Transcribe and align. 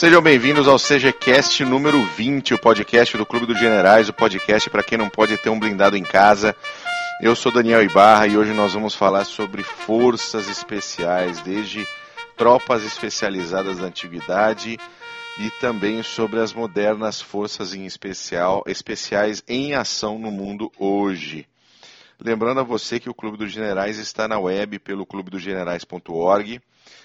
Sejam 0.00 0.22
bem-vindos 0.22 0.66
ao 0.66 0.78
CGCast 0.78 1.62
número 1.62 2.02
20, 2.02 2.54
o 2.54 2.58
podcast 2.58 3.18
do 3.18 3.26
Clube 3.26 3.44
dos 3.44 3.58
Generais, 3.58 4.08
o 4.08 4.14
podcast 4.14 4.70
para 4.70 4.82
quem 4.82 4.96
não 4.96 5.10
pode 5.10 5.36
ter 5.36 5.50
um 5.50 5.60
blindado 5.60 5.94
em 5.94 6.02
casa. 6.02 6.56
Eu 7.20 7.36
sou 7.36 7.52
Daniel 7.52 7.82
Ibarra 7.82 8.26
e 8.26 8.34
hoje 8.34 8.54
nós 8.54 8.72
vamos 8.72 8.94
falar 8.94 9.26
sobre 9.26 9.62
forças 9.62 10.48
especiais, 10.48 11.42
desde 11.42 11.86
tropas 12.34 12.82
especializadas 12.82 13.76
da 13.76 13.88
antiguidade 13.88 14.78
e 15.38 15.50
também 15.60 16.02
sobre 16.02 16.40
as 16.40 16.54
modernas 16.54 17.20
forças 17.20 17.74
em 17.74 17.84
especial, 17.84 18.64
especiais 18.66 19.44
em 19.46 19.74
ação 19.74 20.18
no 20.18 20.30
mundo 20.30 20.72
hoje. 20.78 21.46
Lembrando 22.18 22.60
a 22.60 22.64
você 22.64 22.98
que 22.98 23.10
o 23.10 23.14
Clube 23.14 23.36
dos 23.36 23.52
Generais 23.52 23.98
está 23.98 24.26
na 24.26 24.38
web 24.38 24.78
pelo 24.78 25.04
clubedogenerais.org, 25.04 26.58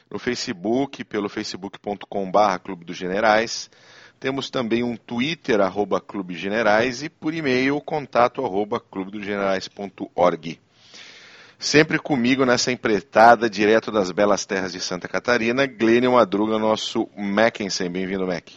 no 0.10 0.20
Facebook 0.20 1.04
pelo 1.04 1.30
facebook.com.br 1.30 2.60
Clube 2.64 2.86
dos 2.86 2.98
Generais, 2.98 3.70
temos 4.20 4.50
também 4.50 4.84
um 4.84 4.96
Twitter, 4.96 5.60
arroba 5.62 6.00
Clube 6.00 6.36
Generais, 6.36 7.04
e 7.04 7.10
por 7.10 7.34
e-mail, 7.34 7.80
contato 7.82 8.44
arroba 8.44 8.80
clubedogenerais.org. 8.80 10.60
Sempre 11.60 12.00
comigo 12.00 12.46
nessa 12.46 12.72
empreitada, 12.72 13.50
direto 13.50 13.92
das 13.92 14.12
belas 14.12 14.46
terras 14.46 14.74
de 14.74 14.80
Santa 14.80 15.08
Catarina, 15.08 15.66
Glênio 15.66 16.14
Madruga, 16.14 16.58
nosso 16.58 17.08
Mackensen. 17.16 17.90
Bem-vindo, 17.90 18.28
Mac. 18.28 18.50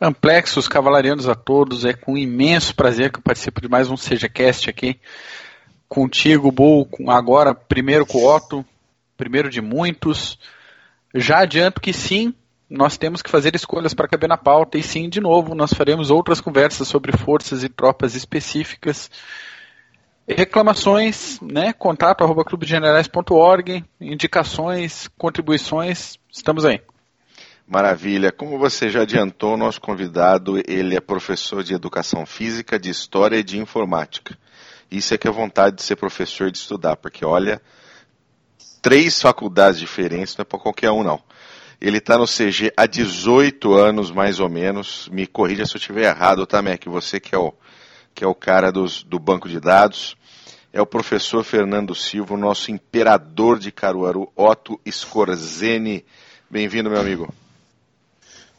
Amplexos, 0.00 0.66
cavalarianos 0.66 1.28
a 1.28 1.34
todos, 1.34 1.84
é 1.84 1.92
com 1.92 2.18
imenso 2.18 2.74
prazer 2.74 3.12
que 3.12 3.18
eu 3.18 3.22
participo 3.22 3.60
de 3.60 3.68
mais 3.68 3.88
um 3.88 3.96
SejaCast 3.96 4.68
aqui. 4.68 4.98
Contigo, 5.88 6.50
Bull, 6.50 6.88
agora 7.08 7.54
primeiro 7.54 8.04
com 8.04 8.18
o 8.18 8.34
Otto, 8.34 8.64
primeiro 9.22 9.48
de 9.48 9.60
muitos. 9.60 10.36
Já 11.14 11.42
adianto 11.42 11.80
que 11.80 11.92
sim, 11.92 12.34
nós 12.68 12.96
temos 12.96 13.22
que 13.22 13.30
fazer 13.30 13.54
escolhas 13.54 13.94
para 13.94 14.08
caber 14.08 14.28
na 14.28 14.36
pauta, 14.36 14.78
e 14.78 14.82
sim, 14.82 15.08
de 15.08 15.20
novo, 15.20 15.54
nós 15.54 15.72
faremos 15.72 16.10
outras 16.10 16.40
conversas 16.40 16.88
sobre 16.88 17.16
forças 17.16 17.62
e 17.62 17.68
tropas 17.68 18.16
específicas 18.16 19.08
reclamações, 20.26 21.40
né, 21.40 21.72
contato 21.72 22.22
arroba 22.24 22.44
clubegenerais.org, 22.44 23.84
indicações, 24.00 25.08
contribuições, 25.18 26.16
estamos 26.32 26.64
aí. 26.64 26.80
Maravilha. 27.66 28.32
Como 28.32 28.58
você 28.58 28.88
já 28.88 29.02
adiantou, 29.02 29.56
nosso 29.56 29.80
convidado, 29.80 30.60
ele 30.66 30.96
é 30.96 31.00
professor 31.00 31.62
de 31.62 31.74
educação 31.74 32.26
física, 32.26 32.78
de 32.78 32.90
história 32.90 33.36
e 33.36 33.42
de 33.42 33.58
informática. 33.58 34.36
Isso 34.90 35.14
é 35.14 35.18
que 35.18 35.26
é 35.26 35.30
vontade 35.30 35.76
de 35.76 35.82
ser 35.82 35.96
professor 35.96 36.50
de 36.50 36.58
estudar, 36.58 36.96
porque 36.96 37.24
olha, 37.24 37.62
três 38.82 39.22
faculdades 39.22 39.78
diferentes 39.78 40.36
não 40.36 40.42
é 40.42 40.44
para 40.44 40.58
qualquer 40.58 40.90
um 40.90 41.04
não. 41.04 41.22
Ele 41.80 41.98
está 41.98 42.18
no 42.18 42.26
CG 42.26 42.72
há 42.76 42.86
18 42.86 43.72
anos, 43.72 44.10
mais 44.10 44.40
ou 44.40 44.48
menos. 44.48 45.08
Me 45.10 45.26
corrija 45.26 45.64
se 45.64 45.74
eu 45.74 45.78
estiver 45.78 46.04
errado, 46.04 46.46
tá, 46.46 46.60
Mac? 46.60 46.84
Você 46.86 47.18
que 47.18 47.34
é 47.34 47.38
o 47.38 47.52
que 48.14 48.22
é 48.22 48.26
o 48.26 48.34
cara 48.34 48.70
dos, 48.70 49.02
do 49.02 49.18
banco 49.18 49.48
de 49.48 49.58
dados, 49.58 50.16
é 50.70 50.80
o 50.82 50.86
professor 50.86 51.42
Fernando 51.42 51.94
Silva, 51.94 52.34
o 52.34 52.38
nosso 52.38 52.70
imperador 52.70 53.58
de 53.58 53.72
Caruaru, 53.72 54.30
Otto 54.36 54.78
Scorzeni. 54.86 56.04
Bem-vindo, 56.50 56.90
meu 56.90 57.00
amigo. 57.00 57.32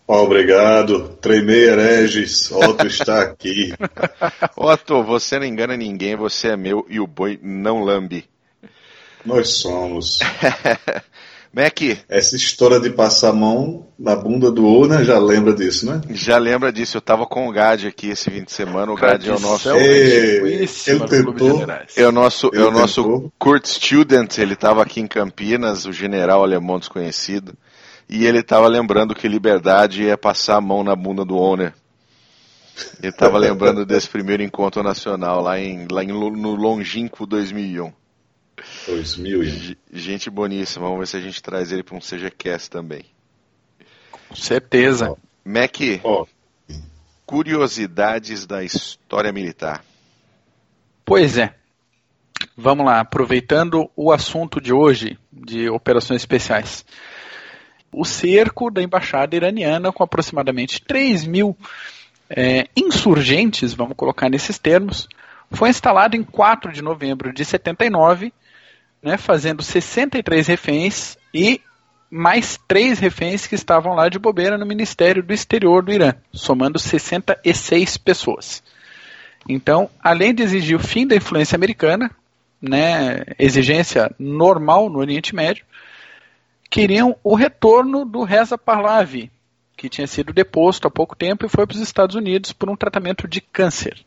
Obrigado. 0.08 1.18
Tremei 1.22 1.70
hereges. 1.70 2.52
Otto 2.52 2.88
está 2.88 3.22
aqui. 3.22 3.74
Otto, 4.58 5.04
você 5.04 5.40
não 5.40 5.46
engana 5.46 5.78
ninguém, 5.78 6.16
você 6.16 6.50
é 6.50 6.58
meu 6.58 6.86
e 6.90 7.00
o 7.00 7.08
boi 7.08 7.40
não 7.42 7.84
lambe. 7.84 8.26
Nós 9.26 9.50
somos. 9.50 10.20
Mac. 11.54 11.80
Essa 12.10 12.36
história 12.36 12.80
de 12.80 12.90
passar 12.90 13.30
a 13.30 13.34
mão 13.34 13.86
na 13.98 14.16
bunda 14.16 14.52
do 14.52 14.66
Ona 14.66 15.04
já 15.04 15.20
lembra 15.20 15.54
disso, 15.54 15.86
né? 15.86 16.02
Já 16.10 16.40
lembra 16.40 16.74
disso. 16.74 16.98
Eu 16.98 17.02
tava 17.02 17.28
com 17.28 17.48
o 17.48 17.52
Gad 17.52 17.86
aqui 17.86 18.10
esse 18.10 18.32
fim 18.32 18.44
de 18.44 18.52
semana. 18.52 18.92
O 18.92 18.96
Gad 18.96 19.24
é 19.24 19.32
o 19.32 19.40
nosso. 19.40 19.70
ele 19.70 20.68
tentou. 21.08 21.64
É 21.96 22.08
o 22.08 22.12
nosso, 22.12 22.50
é 22.56 22.64
o 22.64 22.72
nosso 22.72 23.32
Kurt 23.38 23.68
Student. 23.68 24.40
Ele 24.40 24.56
tava 24.56 24.82
aqui 24.82 25.00
em 25.00 25.06
Campinas, 25.06 25.86
o 25.86 25.94
general 25.94 26.42
alemão 26.42 26.80
desconhecido. 26.80 27.54
E 28.10 28.26
ele 28.26 28.42
tava 28.42 28.68
lembrando 28.68 29.14
que 29.14 29.28
liberdade 29.28 30.10
é 30.10 30.18
passar 30.18 30.58
a 30.58 30.62
mão 30.62 30.84
na 30.84 30.96
bunda 30.96 31.24
do 31.24 31.36
owner. 31.36 31.72
Ele 33.02 33.12
tava 33.12 33.38
lembrando 33.40 33.86
desse 33.86 34.10
primeiro 34.10 34.42
encontro 34.42 34.82
nacional 34.82 35.40
lá, 35.40 35.60
em, 35.60 35.88
lá 35.90 36.04
em, 36.04 36.08
no 36.08 36.56
longínquo 36.56 37.28
2001. 37.28 37.94
2000. 38.88 39.76
Gente 39.92 40.30
boníssima, 40.30 40.86
vamos 40.86 41.00
ver 41.00 41.08
se 41.08 41.18
a 41.18 41.22
gente 41.22 41.42
traz 41.42 41.72
ele 41.72 41.84
para 41.84 41.96
um 41.96 42.00
CGCast 42.00 42.70
também. 42.70 43.06
Com 44.28 44.36
certeza. 44.36 45.12
Oh. 45.12 45.18
Mac, 45.46 45.76
oh. 46.04 46.26
curiosidades 47.26 48.46
da 48.46 48.64
história 48.64 49.32
militar. 49.32 49.84
Pois 51.06 51.38
é. 51.38 51.54
Vamos 52.56 52.86
lá, 52.86 53.00
aproveitando 53.00 53.90
o 53.96 54.12
assunto 54.12 54.62
de 54.62 54.72
hoje, 54.72 55.18
de 55.32 55.70
operações 55.70 56.22
especiais. 56.22 56.86
O 57.92 58.06
cerco 58.06 58.72
da 58.72 58.82
embaixada 58.82 59.36
iraniana, 59.36 59.92
com 59.92 60.04
aproximadamente 60.04 60.82
3 60.82 61.26
mil 61.26 61.58
é, 62.30 62.68
insurgentes, 62.76 63.74
vamos 63.74 63.96
colocar 63.96 64.30
nesses 64.30 64.58
termos, 64.58 65.08
foi 65.52 65.70
instalado 65.70 66.16
em 66.16 66.24
4 66.24 66.72
de 66.72 66.82
novembro 66.82 67.34
de 67.34 67.46
79 67.46 68.34
né, 69.04 69.18
fazendo 69.18 69.62
63 69.62 70.48
reféns 70.48 71.18
e 71.34 71.60
mais 72.10 72.60
três 72.68 73.00
reféns 73.00 73.46
que 73.46 73.56
estavam 73.56 73.94
lá 73.94 74.08
de 74.08 74.18
bobeira 74.18 74.58
no 74.58 74.66
Ministério 74.66 75.22
do 75.22 75.34
Exterior 75.34 75.84
do 75.84 75.92
Irã, 75.92 76.14
somando 76.32 76.80
66 76.80 77.98
pessoas. 77.98 78.64
Então, 79.50 79.90
além 80.02 80.34
de 80.34 80.42
exigir 80.42 80.78
o 80.78 80.84
fim 80.84 81.06
da 81.06 81.16
influência 81.16 81.56
americana, 81.56 82.10
né, 82.62 83.24
exigência 83.38 84.10
normal 84.18 84.90
no 84.90 85.00
Oriente 85.00 85.36
Médio, 85.36 85.66
queriam 86.70 87.16
o 87.24 87.36
retorno 87.36 88.06
do 88.06 88.24
Reza 88.24 88.58
Pahlavi, 88.58 89.30
que 89.76 89.90
tinha 89.90 90.08
sido 90.08 90.32
deposto 90.32 90.88
há 90.88 90.92
pouco 90.92 91.16
tempo 91.16 91.46
e 91.46 91.50
foi 91.50 91.68
para 91.68 91.76
os 91.76 91.82
Estados 91.82 92.16
Unidos 92.16 92.54
por 92.54 92.70
um 92.70 92.76
tratamento 92.76 93.28
de 93.28 93.42
câncer. 93.42 94.06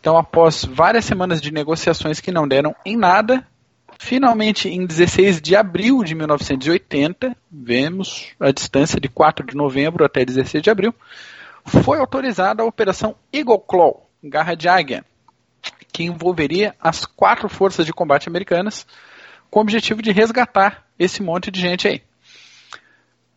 Então, 0.00 0.16
após 0.16 0.64
várias 0.64 1.04
semanas 1.04 1.40
de 1.40 1.52
negociações 1.52 2.20
que 2.20 2.32
não 2.32 2.48
deram 2.48 2.74
em 2.86 2.96
nada, 2.96 3.44
Finalmente, 3.98 4.68
em 4.68 4.86
16 4.86 5.42
de 5.42 5.56
abril 5.56 6.04
de 6.04 6.14
1980, 6.14 7.36
vemos 7.50 8.28
a 8.38 8.52
distância 8.52 9.00
de 9.00 9.08
4 9.08 9.44
de 9.44 9.56
novembro 9.56 10.04
até 10.04 10.24
16 10.24 10.62
de 10.62 10.70
abril, 10.70 10.94
foi 11.66 11.98
autorizada 11.98 12.62
a 12.62 12.66
Operação 12.66 13.16
Eagle 13.32 13.58
Claw, 13.58 14.08
Garra 14.22 14.54
de 14.54 14.68
Águia, 14.68 15.04
que 15.92 16.04
envolveria 16.04 16.76
as 16.80 17.04
quatro 17.04 17.48
forças 17.48 17.84
de 17.84 17.92
combate 17.92 18.28
americanas, 18.28 18.86
com 19.50 19.58
o 19.58 19.62
objetivo 19.62 20.00
de 20.00 20.12
resgatar 20.12 20.86
esse 20.96 21.20
monte 21.20 21.50
de 21.50 21.60
gente 21.60 21.88
aí. 21.88 22.00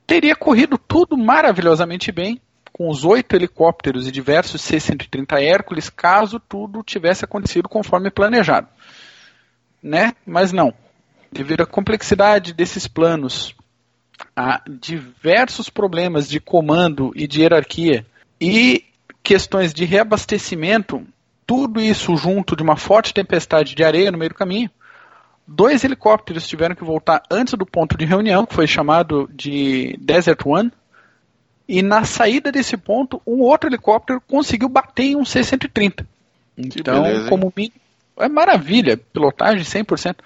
Teria 0.06 0.36
corrido 0.36 0.78
tudo 0.78 1.18
maravilhosamente 1.18 2.12
bem, 2.12 2.40
com 2.72 2.88
os 2.88 3.04
oito 3.04 3.36
helicópteros 3.36 4.08
e 4.08 4.12
diversos 4.12 4.62
C-130 4.62 5.42
Hércules, 5.42 5.90
caso 5.90 6.40
tudo 6.40 6.84
tivesse 6.84 7.26
acontecido 7.26 7.68
conforme 7.68 8.12
planejado 8.12 8.68
né? 9.82 10.14
Mas 10.26 10.52
não. 10.52 10.74
Devido 11.32 11.62
à 11.62 11.66
complexidade 11.66 12.54
desses 12.54 12.88
planos, 12.88 13.56
a 14.36 14.62
diversos 14.70 15.70
problemas 15.70 16.28
de 16.28 16.40
comando 16.40 17.12
e 17.16 17.28
de 17.28 17.42
hierarquia 17.42 18.06
e 18.40 18.84
questões 19.24 19.74
de 19.74 19.86
reabastecimento, 19.86 21.06
tudo 21.46 21.82
isso 21.82 22.16
junto 22.16 22.56
de 22.56 22.64
uma 22.64 22.76
forte 22.76 23.14
tempestade 23.14 23.76
de 23.76 23.84
areia 23.84 24.12
no 24.12 24.18
meio 24.18 24.30
do 24.30 24.36
caminho, 24.36 24.70
dois 25.48 25.84
helicópteros 25.84 26.48
tiveram 26.48 26.76
que 26.76 26.84
voltar 26.84 27.24
antes 27.30 27.54
do 27.54 27.66
ponto 27.66 27.98
de 27.98 28.06
reunião, 28.06 28.46
que 28.46 28.56
foi 28.56 28.68
chamado 28.68 29.30
de 29.34 29.98
Desert 30.00 30.46
One, 30.46 30.72
e 31.68 31.82
na 31.82 32.04
saída 32.04 32.52
desse 32.52 32.76
ponto, 32.76 33.22
um 33.26 33.40
outro 33.40 33.70
helicóptero 33.70 34.22
conseguiu 34.22 34.68
bater 34.68 35.06
em 35.06 35.16
um 35.16 35.24
C-130. 35.24 36.06
Então, 36.58 37.04
beleza, 37.04 37.30
como 37.30 37.54
mínimo, 37.56 37.76
é 38.18 38.30
maravilha, 38.30 38.98
pilotagem 38.98 39.64
100%. 39.64 40.18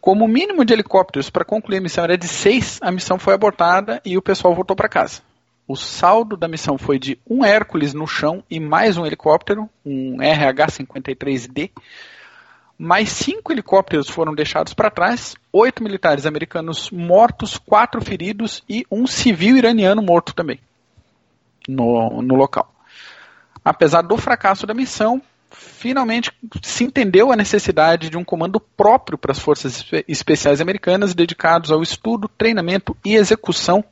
Como 0.00 0.24
o 0.24 0.28
mínimo 0.28 0.64
de 0.64 0.72
helicópteros 0.72 1.28
para 1.28 1.44
concluir 1.44 1.78
a 1.78 1.82
missão 1.82 2.04
era 2.04 2.16
de 2.16 2.26
6, 2.26 2.78
a 2.82 2.90
missão 2.90 3.18
foi 3.18 3.34
abortada 3.34 4.00
e 4.04 4.16
o 4.16 4.22
pessoal 4.22 4.54
voltou 4.54 4.74
para 4.74 4.88
casa. 4.88 5.20
O 5.68 5.76
saldo 5.76 6.36
da 6.36 6.48
missão 6.48 6.76
foi 6.78 6.98
de 6.98 7.18
um 7.28 7.44
Hércules 7.44 7.94
no 7.94 8.06
chão 8.06 8.42
e 8.50 8.58
mais 8.58 8.96
um 8.96 9.06
helicóptero, 9.06 9.68
um 9.84 10.16
RH-53D. 10.16 11.70
Mais 12.76 13.10
cinco 13.10 13.52
helicópteros 13.52 14.08
foram 14.08 14.34
deixados 14.34 14.72
para 14.72 14.90
trás, 14.90 15.36
oito 15.52 15.82
militares 15.82 16.24
americanos 16.24 16.90
mortos, 16.90 17.58
quatro 17.58 18.02
feridos 18.02 18.64
e 18.68 18.86
um 18.90 19.06
civil 19.06 19.58
iraniano 19.58 20.02
morto 20.02 20.34
também 20.34 20.58
no, 21.68 22.22
no 22.22 22.34
local. 22.34 22.74
Apesar 23.64 24.02
do 24.02 24.16
fracasso 24.16 24.66
da 24.66 24.74
missão, 24.74 25.20
finalmente 25.50 26.32
se 26.62 26.84
entendeu 26.84 27.32
a 27.32 27.36
necessidade 27.36 28.08
de 28.08 28.16
um 28.16 28.24
comando 28.24 28.60
próprio 28.60 29.18
para 29.18 29.32
as 29.32 29.38
forças 29.38 29.84
especiais 30.06 30.60
americanas 30.60 31.14
dedicados 31.14 31.70
ao 31.70 31.82
estudo, 31.82 32.28
treinamento 32.28 32.96
e 33.04 33.16
execução 33.16 33.84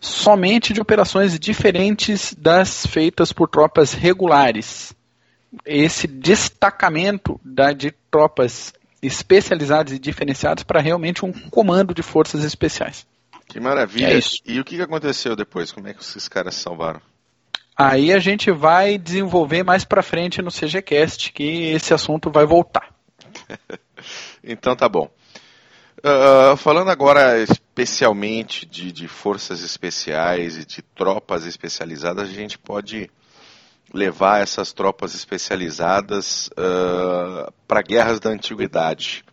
somente 0.00 0.72
de 0.72 0.80
operações 0.80 1.38
diferentes 1.38 2.34
das 2.34 2.86
feitas 2.86 3.32
por 3.32 3.48
tropas 3.48 3.92
regulares. 3.92 4.94
Esse 5.64 6.06
destacamento 6.06 7.40
da, 7.44 7.72
de 7.72 7.92
tropas 8.10 8.72
especializadas 9.02 9.92
e 9.92 9.98
diferenciadas 9.98 10.62
para 10.62 10.80
realmente 10.80 11.24
um 11.24 11.32
comando 11.32 11.94
de 11.94 12.02
forças 12.02 12.44
especiais. 12.44 13.06
Que 13.46 13.58
maravilha. 13.58 14.16
É 14.16 14.20
e 14.46 14.60
o 14.60 14.64
que 14.64 14.80
aconteceu 14.80 15.34
depois? 15.34 15.72
Como 15.72 15.88
é 15.88 15.94
que 15.94 16.02
esses 16.02 16.28
caras 16.28 16.54
se 16.54 16.62
salvaram? 16.62 17.00
Aí 17.82 18.12
a 18.12 18.18
gente 18.18 18.50
vai 18.50 18.98
desenvolver 18.98 19.62
mais 19.62 19.86
para 19.86 20.02
frente 20.02 20.42
no 20.42 20.50
CGCast 20.50 21.32
que 21.32 21.70
esse 21.72 21.94
assunto 21.94 22.30
vai 22.30 22.44
voltar. 22.44 22.94
então 24.44 24.76
tá 24.76 24.86
bom. 24.86 25.08
Uh, 26.00 26.54
falando 26.58 26.90
agora 26.90 27.38
especialmente 27.38 28.66
de, 28.66 28.92
de, 28.92 29.08
forças 29.08 29.62
especiais 29.62 30.58
e 30.58 30.66
de 30.66 30.82
tropas 30.82 31.46
especializadas, 31.46 32.28
a 32.28 32.32
gente 32.32 32.58
pode 32.58 33.10
levar 33.94 34.42
essas 34.42 34.74
tropas 34.74 35.14
especializadas 35.14 36.48
uh, 36.48 37.50
para 37.66 37.80
guerras 37.80 38.20
da 38.20 38.28
antiguidade. 38.28 39.24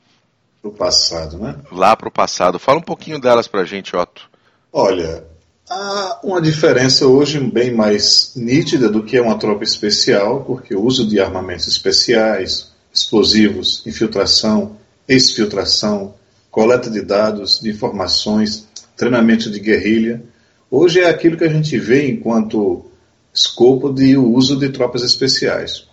Para 0.61 0.71
o 0.71 0.73
passado, 0.73 1.37
né? 1.37 1.59
Lá 1.69 1.97
para 1.97 2.07
o 2.07 2.11
passado. 2.11 2.57
Fala 2.59 2.79
um 2.79 2.83
pouquinho 2.83 3.19
delas 3.19 3.45
para 3.45 3.63
a 3.63 3.65
gente, 3.65 3.93
Otto. 3.93 4.29
Olha, 4.71 5.27
há 5.69 6.19
uma 6.23 6.41
diferença 6.41 7.05
hoje 7.05 7.39
bem 7.39 7.73
mais 7.73 8.31
nítida 8.35 8.89
do 8.89 9.03
que 9.03 9.17
é 9.17 9.21
uma 9.21 9.37
tropa 9.37 9.63
especial, 9.63 10.43
porque 10.43 10.73
o 10.73 10.83
uso 10.83 11.07
de 11.07 11.19
armamentos 11.19 11.67
especiais, 11.67 12.71
explosivos, 12.93 13.83
infiltração, 13.85 14.77
exfiltração, 15.07 16.15
coleta 16.49 16.89
de 16.89 17.01
dados, 17.01 17.59
de 17.59 17.69
informações, 17.69 18.67
treinamento 18.95 19.51
de 19.51 19.59
guerrilha, 19.59 20.23
hoje 20.71 21.01
é 21.01 21.09
aquilo 21.09 21.37
que 21.37 21.43
a 21.43 21.49
gente 21.49 21.77
vê 21.77 22.09
enquanto 22.09 22.85
escopo 23.33 23.93
de 23.93 24.17
uso 24.17 24.57
de 24.57 24.69
tropas 24.69 25.03
especiais. 25.03 25.85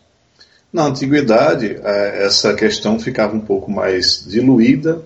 Na 0.73 0.87
antiguidade, 0.87 1.79
é, 1.83 2.25
essa 2.25 2.55
questão 2.55 2.99
ficava 2.99 3.37
um 3.37 3.41
pouco 3.41 3.71
mais 3.71 4.25
diluída, 4.27 5.03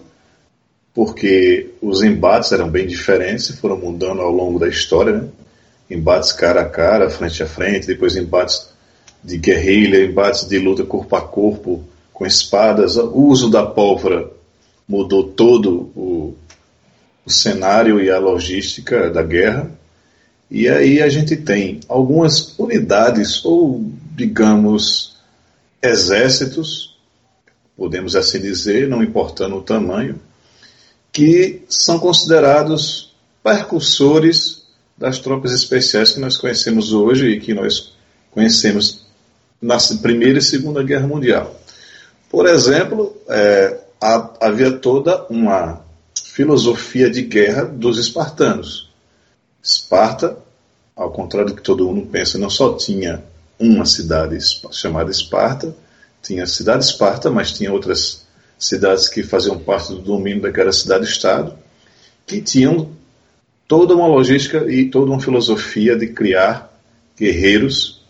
porque 0.98 1.74
os 1.80 2.02
embates 2.02 2.50
eram 2.50 2.68
bem 2.68 2.84
diferentes 2.84 3.50
e 3.50 3.56
foram 3.56 3.78
mudando 3.78 4.20
ao 4.20 4.32
longo 4.32 4.58
da 4.58 4.66
história. 4.66 5.12
Né? 5.12 5.28
Embates 5.88 6.32
cara 6.32 6.62
a 6.62 6.68
cara, 6.68 7.08
frente 7.08 7.40
a 7.40 7.46
frente, 7.46 7.86
depois 7.86 8.16
embates 8.16 8.68
de 9.22 9.38
guerrilha, 9.38 10.04
embates 10.04 10.48
de 10.48 10.58
luta 10.58 10.82
corpo 10.82 11.14
a 11.14 11.20
corpo 11.20 11.84
com 12.12 12.26
espadas. 12.26 12.96
O 12.96 13.28
uso 13.28 13.48
da 13.48 13.64
pólvora 13.64 14.28
mudou 14.88 15.22
todo 15.22 15.92
o, 15.94 16.34
o 17.24 17.30
cenário 17.30 18.02
e 18.02 18.10
a 18.10 18.18
logística 18.18 19.08
da 19.08 19.22
guerra. 19.22 19.70
E 20.50 20.68
aí 20.68 21.00
a 21.00 21.08
gente 21.08 21.36
tem 21.36 21.78
algumas 21.88 22.58
unidades, 22.58 23.44
ou 23.44 23.84
digamos, 24.16 25.16
exércitos, 25.80 26.98
podemos 27.76 28.16
assim 28.16 28.40
dizer, 28.40 28.88
não 28.88 29.00
importando 29.00 29.58
o 29.58 29.62
tamanho, 29.62 30.18
que 31.18 31.64
são 31.68 31.98
considerados 31.98 33.12
percussores 33.42 34.62
das 34.96 35.18
tropas 35.18 35.50
especiais 35.50 36.12
que 36.12 36.20
nós 36.20 36.36
conhecemos 36.36 36.92
hoje 36.92 37.28
e 37.28 37.40
que 37.40 37.52
nós 37.52 37.92
conhecemos 38.30 39.04
na 39.60 39.78
Primeira 40.00 40.38
e 40.38 40.42
Segunda 40.42 40.80
Guerra 40.80 41.08
Mundial. 41.08 41.60
Por 42.30 42.46
exemplo, 42.46 43.16
é, 43.28 43.80
havia 44.40 44.70
toda 44.70 45.26
uma 45.28 45.84
filosofia 46.14 47.10
de 47.10 47.22
guerra 47.22 47.64
dos 47.64 47.98
espartanos. 47.98 48.88
Esparta, 49.60 50.38
ao 50.94 51.10
contrário 51.10 51.48
do 51.48 51.56
que 51.56 51.62
todo 51.62 51.84
mundo 51.84 52.06
pensa, 52.06 52.38
não 52.38 52.48
só 52.48 52.74
tinha 52.74 53.24
uma 53.58 53.86
cidade 53.86 54.38
chamada 54.70 55.10
Esparta, 55.10 55.74
tinha 56.22 56.44
a 56.44 56.46
cidade 56.46 56.84
Esparta, 56.84 57.28
mas 57.28 57.50
tinha 57.50 57.72
outras 57.72 58.27
cidades 58.58 59.08
que 59.08 59.22
faziam 59.22 59.58
parte 59.58 59.92
do 59.92 60.00
domínio 60.00 60.42
daquela 60.42 60.72
cidade-estado, 60.72 61.54
que 62.26 62.40
tinham 62.40 62.90
toda 63.66 63.94
uma 63.94 64.06
logística 64.06 64.70
e 64.70 64.86
toda 64.86 65.10
uma 65.10 65.20
filosofia 65.20 65.96
de 65.96 66.08
criar 66.08 66.72
guerreiros 67.16 68.02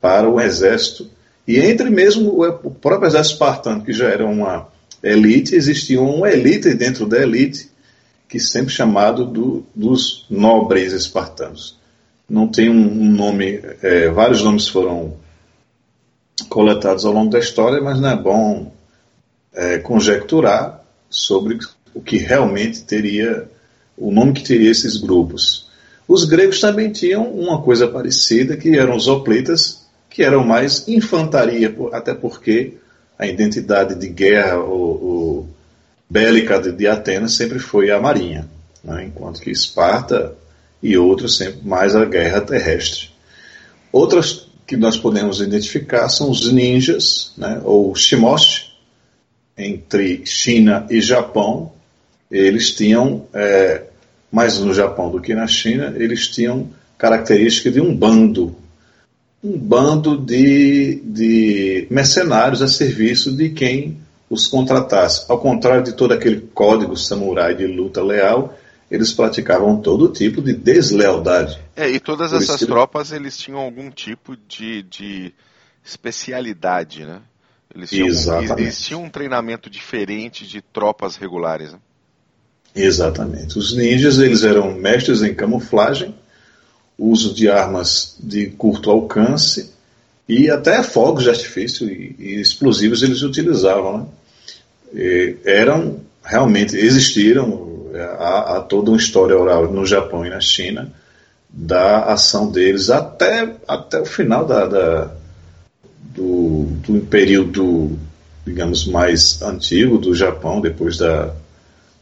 para 0.00 0.28
o 0.28 0.40
exército. 0.40 1.08
E 1.46 1.58
entre 1.58 1.90
mesmo 1.90 2.42
o 2.62 2.70
próprio 2.70 3.08
exército 3.08 3.34
espartano, 3.34 3.84
que 3.84 3.92
já 3.92 4.08
era 4.08 4.24
uma 4.24 4.68
elite, 5.02 5.54
existia 5.54 6.00
uma 6.00 6.30
elite 6.30 6.72
dentro 6.74 7.06
da 7.06 7.20
elite, 7.20 7.68
que 8.28 8.38
sempre 8.38 8.72
chamado 8.72 9.26
do, 9.26 9.66
dos 9.74 10.24
nobres 10.30 10.92
espartanos. 10.92 11.76
Não 12.28 12.48
tem 12.48 12.70
um, 12.70 13.10
nome, 13.10 13.60
é, 13.82 14.08
vários 14.08 14.42
nomes 14.42 14.68
foram 14.68 15.16
coletados 16.48 17.04
ao 17.04 17.12
longo 17.12 17.30
da 17.30 17.38
história, 17.38 17.82
mas 17.82 18.00
não 18.00 18.10
é 18.10 18.16
bom 18.16 18.71
é, 19.54 19.78
conjecturar 19.78 20.82
sobre 21.08 21.58
o 21.94 22.00
que 22.00 22.16
realmente 22.16 22.82
teria, 22.82 23.48
o 23.96 24.10
nome 24.10 24.32
que 24.32 24.42
teria 24.42 24.70
esses 24.70 24.96
grupos. 24.96 25.70
Os 26.08 26.24
gregos 26.24 26.60
também 26.60 26.90
tinham 26.90 27.24
uma 27.30 27.62
coisa 27.62 27.86
parecida, 27.86 28.56
que 28.56 28.76
eram 28.76 28.96
os 28.96 29.08
hoplitas, 29.08 29.82
que 30.10 30.22
eram 30.22 30.44
mais 30.44 30.86
infantaria, 30.88 31.74
até 31.92 32.14
porque 32.14 32.74
a 33.18 33.26
identidade 33.26 33.94
de 33.94 34.08
guerra 34.08 34.58
ou, 34.58 35.04
ou 35.04 35.48
bélica 36.08 36.60
de, 36.60 36.72
de, 36.72 36.86
Atenas 36.86 37.34
sempre 37.34 37.58
foi 37.58 37.90
a 37.90 38.00
marinha, 38.00 38.48
né? 38.82 39.04
enquanto 39.04 39.40
que 39.40 39.50
Esparta 39.50 40.34
e 40.82 40.96
outros 40.98 41.36
sempre 41.36 41.60
mais 41.64 41.94
a 41.94 42.04
guerra 42.04 42.40
terrestre. 42.40 43.10
Outras 43.90 44.48
que 44.66 44.76
nós 44.76 44.96
podemos 44.96 45.40
identificar 45.40 46.08
são 46.08 46.30
os 46.30 46.50
ninjas, 46.52 47.32
né? 47.36 47.60
ou 47.64 47.94
shimoshi, 47.94 48.71
entre 49.62 50.24
China 50.26 50.86
e 50.90 51.00
Japão. 51.00 51.72
Eles 52.30 52.74
tinham, 52.74 53.26
é, 53.32 53.82
mais 54.30 54.58
no 54.58 54.72
Japão 54.72 55.10
do 55.10 55.20
que 55.20 55.34
na 55.34 55.46
China, 55.46 55.94
eles 55.96 56.28
tinham 56.28 56.70
característica 56.98 57.70
de 57.70 57.80
um 57.80 57.94
bando 57.94 58.56
um 59.42 59.58
bando 59.58 60.16
de, 60.16 61.02
de 61.04 61.88
mercenários 61.90 62.62
a 62.62 62.68
serviço 62.68 63.36
de 63.36 63.50
quem 63.50 63.98
os 64.30 64.46
contratasse. 64.46 65.24
Ao 65.28 65.38
contrário 65.38 65.82
de 65.82 65.92
todo 65.92 66.12
aquele 66.12 66.40
código 66.54 66.96
samurai 66.96 67.54
de 67.54 67.66
luta 67.66 68.02
leal, 68.02 68.56
eles 68.90 69.12
praticavam 69.12 69.80
todo 69.80 70.12
tipo 70.12 70.40
de 70.40 70.52
deslealdade. 70.52 71.58
É, 71.74 71.90
e 71.90 71.98
todas 71.98 72.30
Por 72.30 72.42
essas 72.42 72.60
tropas 72.60 73.10
eles 73.10 73.36
tinham 73.36 73.58
algum 73.58 73.90
tipo 73.90 74.36
de, 74.48 74.82
de 74.84 75.34
especialidade, 75.84 77.04
né? 77.04 77.20
Eles 77.74 77.90
tinham, 77.90 78.06
Exatamente. 78.06 78.62
eles 78.62 78.80
tinham 78.80 79.04
um 79.04 79.10
treinamento 79.10 79.70
diferente 79.70 80.46
de 80.46 80.60
tropas 80.60 81.16
regulares. 81.16 81.72
Né? 81.72 81.78
Exatamente. 82.74 83.58
Os 83.58 83.74
ninjas 83.74 84.18
eles 84.18 84.44
eram 84.44 84.72
mestres 84.72 85.22
em 85.22 85.34
camuflagem, 85.34 86.14
uso 86.98 87.34
de 87.34 87.48
armas 87.48 88.16
de 88.20 88.46
curto 88.46 88.90
alcance 88.90 89.72
e 90.28 90.50
até 90.50 90.82
fogos 90.82 91.24
de 91.24 91.30
artifício 91.30 91.88
e, 91.88 92.14
e 92.18 92.40
explosivos 92.40 93.02
eles 93.02 93.22
utilizavam. 93.22 93.98
Né? 93.98 94.06
E 94.94 95.36
eram 95.44 96.00
realmente 96.24 96.76
existiram 96.76 97.90
há, 98.18 98.56
há, 98.56 98.60
toda 98.60 98.90
uma 98.90 98.96
história 98.96 99.36
oral 99.36 99.70
no 99.72 99.84
Japão 99.84 100.24
e 100.24 100.30
na 100.30 100.40
China 100.40 100.92
da 101.48 102.04
ação 102.04 102.50
deles 102.50 102.88
até, 102.88 103.56
até 103.68 104.00
o 104.00 104.06
final 104.06 104.46
da, 104.46 104.66
da 104.66 105.10
do, 106.14 106.66
do 106.86 107.00
período 107.06 107.98
digamos 108.44 108.86
mais 108.86 109.40
antigo 109.42 109.98
do 109.98 110.14
Japão 110.14 110.60
depois 110.60 110.98
da, 110.98 111.32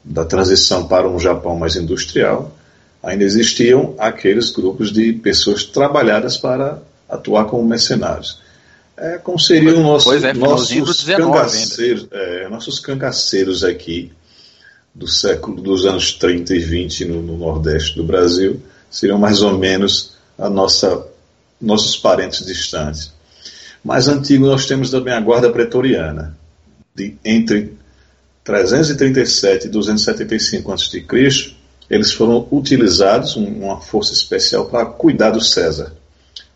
da 0.04 0.24
transição 0.24 0.86
para 0.86 1.08
um 1.08 1.18
Japão 1.18 1.56
mais 1.56 1.76
industrial 1.76 2.56
ainda 3.02 3.24
existiam 3.24 3.94
aqueles 3.98 4.50
grupos 4.50 4.92
de 4.92 5.12
pessoas 5.12 5.64
trabalhadas 5.64 6.36
para 6.36 6.82
atuar 7.08 7.46
como 7.46 7.66
mercenários. 7.66 8.38
É, 8.96 9.16
como 9.18 9.38
seriam 9.38 9.82
nosso, 9.82 10.12
é, 10.12 10.32
nossos, 10.34 11.04
cangaceiros, 11.04 12.06
é, 12.10 12.48
nossos 12.48 12.78
cangaceiros 12.78 13.64
aqui 13.64 14.12
do 14.94 15.08
século 15.08 15.60
dos 15.62 15.86
anos 15.86 16.12
30 16.12 16.54
e 16.54 16.58
20 16.58 17.04
no, 17.06 17.22
no, 17.22 17.38
Nordeste 17.38 17.96
do 17.96 18.04
Brasil, 18.04 18.60
seriam 18.90 19.18
mais 19.18 19.40
ou 19.40 19.56
menos 19.56 20.16
a 20.36 20.50
nossa, 20.50 21.06
nossos 21.60 21.96
parentes 21.96 22.44
distantes. 22.44 23.12
Mais 23.84 24.08
antigo 24.08 24.46
nós 24.46 24.66
temos 24.66 24.90
também 24.90 25.14
a 25.14 25.20
Guarda 25.20 25.50
Pretoriana, 25.50 26.36
de, 26.94 27.16
entre 27.24 27.74
337 28.44 29.66
e 29.66 29.70
275 29.70 30.72
a.C., 30.72 31.04
eles 31.88 32.12
foram 32.12 32.46
utilizados, 32.52 33.34
uma 33.34 33.80
força 33.80 34.12
especial, 34.12 34.66
para 34.66 34.86
cuidar 34.86 35.30
do 35.30 35.40
César, 35.40 35.92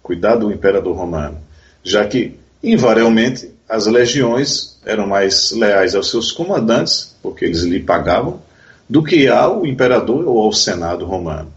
cuidar 0.00 0.36
do 0.36 0.52
imperador 0.52 0.96
romano, 0.96 1.38
já 1.82 2.06
que, 2.06 2.38
invariavelmente, 2.62 3.50
as 3.68 3.86
legiões 3.86 4.78
eram 4.84 5.08
mais 5.08 5.50
leais 5.50 5.94
aos 5.96 6.10
seus 6.10 6.30
comandantes, 6.30 7.16
porque 7.20 7.44
eles 7.44 7.62
lhe 7.62 7.80
pagavam, 7.80 8.40
do 8.88 9.02
que 9.02 9.26
ao 9.26 9.66
imperador 9.66 10.24
ou 10.28 10.38
ao 10.38 10.52
senado 10.52 11.04
romano. 11.04 11.52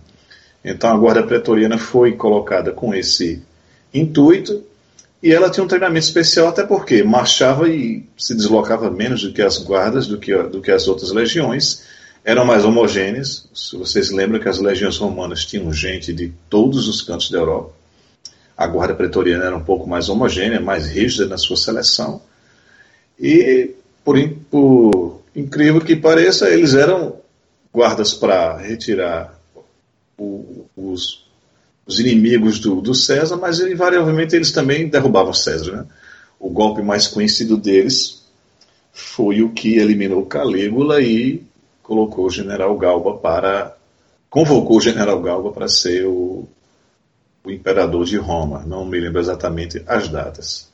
Então 0.64 0.90
a 0.90 0.98
guarda 0.98 1.24
pretoriana 1.24 1.78
foi 1.78 2.14
colocada 2.14 2.72
com 2.72 2.96
esse 2.96 3.44
intuito 3.94 4.64
e 5.22 5.32
ela 5.32 5.50
tinha 5.50 5.64
um 5.64 5.68
treinamento 5.68 6.06
especial 6.06 6.48
até 6.48 6.64
porque 6.64 7.04
marchava 7.04 7.68
e 7.70 8.06
se 8.18 8.36
deslocava 8.36 8.92
menos 8.92 9.24
do 9.24 9.34
que 9.34 9.42
as 9.42 9.58
guardas, 9.58 10.06
do 10.06 10.18
que, 10.18 10.36
do 10.44 10.62
que 10.62 10.72
as 10.72 10.88
outras 10.88 11.12
legiões, 11.12 11.84
eram 12.24 12.46
mais 12.46 12.64
homogêneas. 12.64 13.50
Se 13.54 13.76
vocês 13.76 14.12
lembram 14.12 14.40
que 14.40 14.50
as 14.50 14.60
legiões 14.60 14.98
romanas 14.98 15.46
tinham 15.46 15.74
gente 15.74 16.14
de 16.14 16.32
todos 16.50 16.88
os 16.88 17.02
cantos 17.02 17.32
da 17.32 17.40
Europa. 17.40 17.74
A 18.56 18.68
guarda 18.68 18.94
pretoriana 18.94 19.46
era 19.46 19.58
um 19.58 19.64
pouco 19.64 19.88
mais 19.88 20.10
homogênea, 20.10 20.60
mais 20.60 20.88
rígida 20.88 21.26
na 21.26 21.38
sua 21.38 21.58
seleção. 21.58 22.22
E, 23.20 23.72
por, 24.04 24.18
por 24.52 25.22
incrível 25.36 25.82
que 25.82 25.96
pareça, 25.96 26.50
eles 26.50 26.74
eram 26.74 27.16
guardas 27.74 28.14
para 28.14 28.58
retirar 28.58 29.40
o, 30.18 30.66
os, 30.76 31.27
os, 31.88 32.00
inimigos 32.00 32.60
do, 32.60 32.82
do, 32.82 32.94
César, 32.94 33.38
mas 33.38 33.60
invariavelmente 33.60 34.36
eles 34.36 34.52
também 34.52 34.88
derrubavam 34.88 35.34
César. 35.34 35.72
Né? 35.72 35.86
O 36.40 36.50
golpe 36.50 36.82
mais 36.82 37.08
conhecido 37.08 37.58
deles 37.58 38.26
foi 38.92 39.42
o 39.42 39.50
que 39.50 39.78
eliminou 39.78 40.26
Calígula 40.26 41.02
e 41.02 41.44
colocou 41.82 42.26
o 42.26 42.30
general 42.30 42.78
Galba 42.78 43.18
para. 43.18 43.76
convocou 44.30 44.78
o 44.78 44.82
general 44.82 45.22
Galba 45.22 45.52
para 45.52 45.68
ser 45.68 46.06
o, 46.06 46.48
o 47.44 47.52
imperador 47.52 48.06
de 48.06 48.18
Roma. 48.18 48.64
Não 48.66 48.86
me 48.86 49.00
lembro 49.00 49.20
exatamente 49.20 49.82
as 49.88 50.10
datas. 50.10 50.68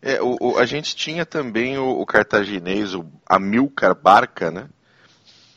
É, 0.00 0.22
o, 0.22 0.36
o, 0.40 0.58
a 0.58 0.64
gente 0.64 0.94
tinha 0.94 1.26
também 1.26 1.78
o, 1.78 2.00
o 2.00 2.06
cartaginês, 2.06 2.94
o 2.94 3.04
Amilcar 3.26 3.94
Barca, 3.94 4.50
né? 4.50 4.68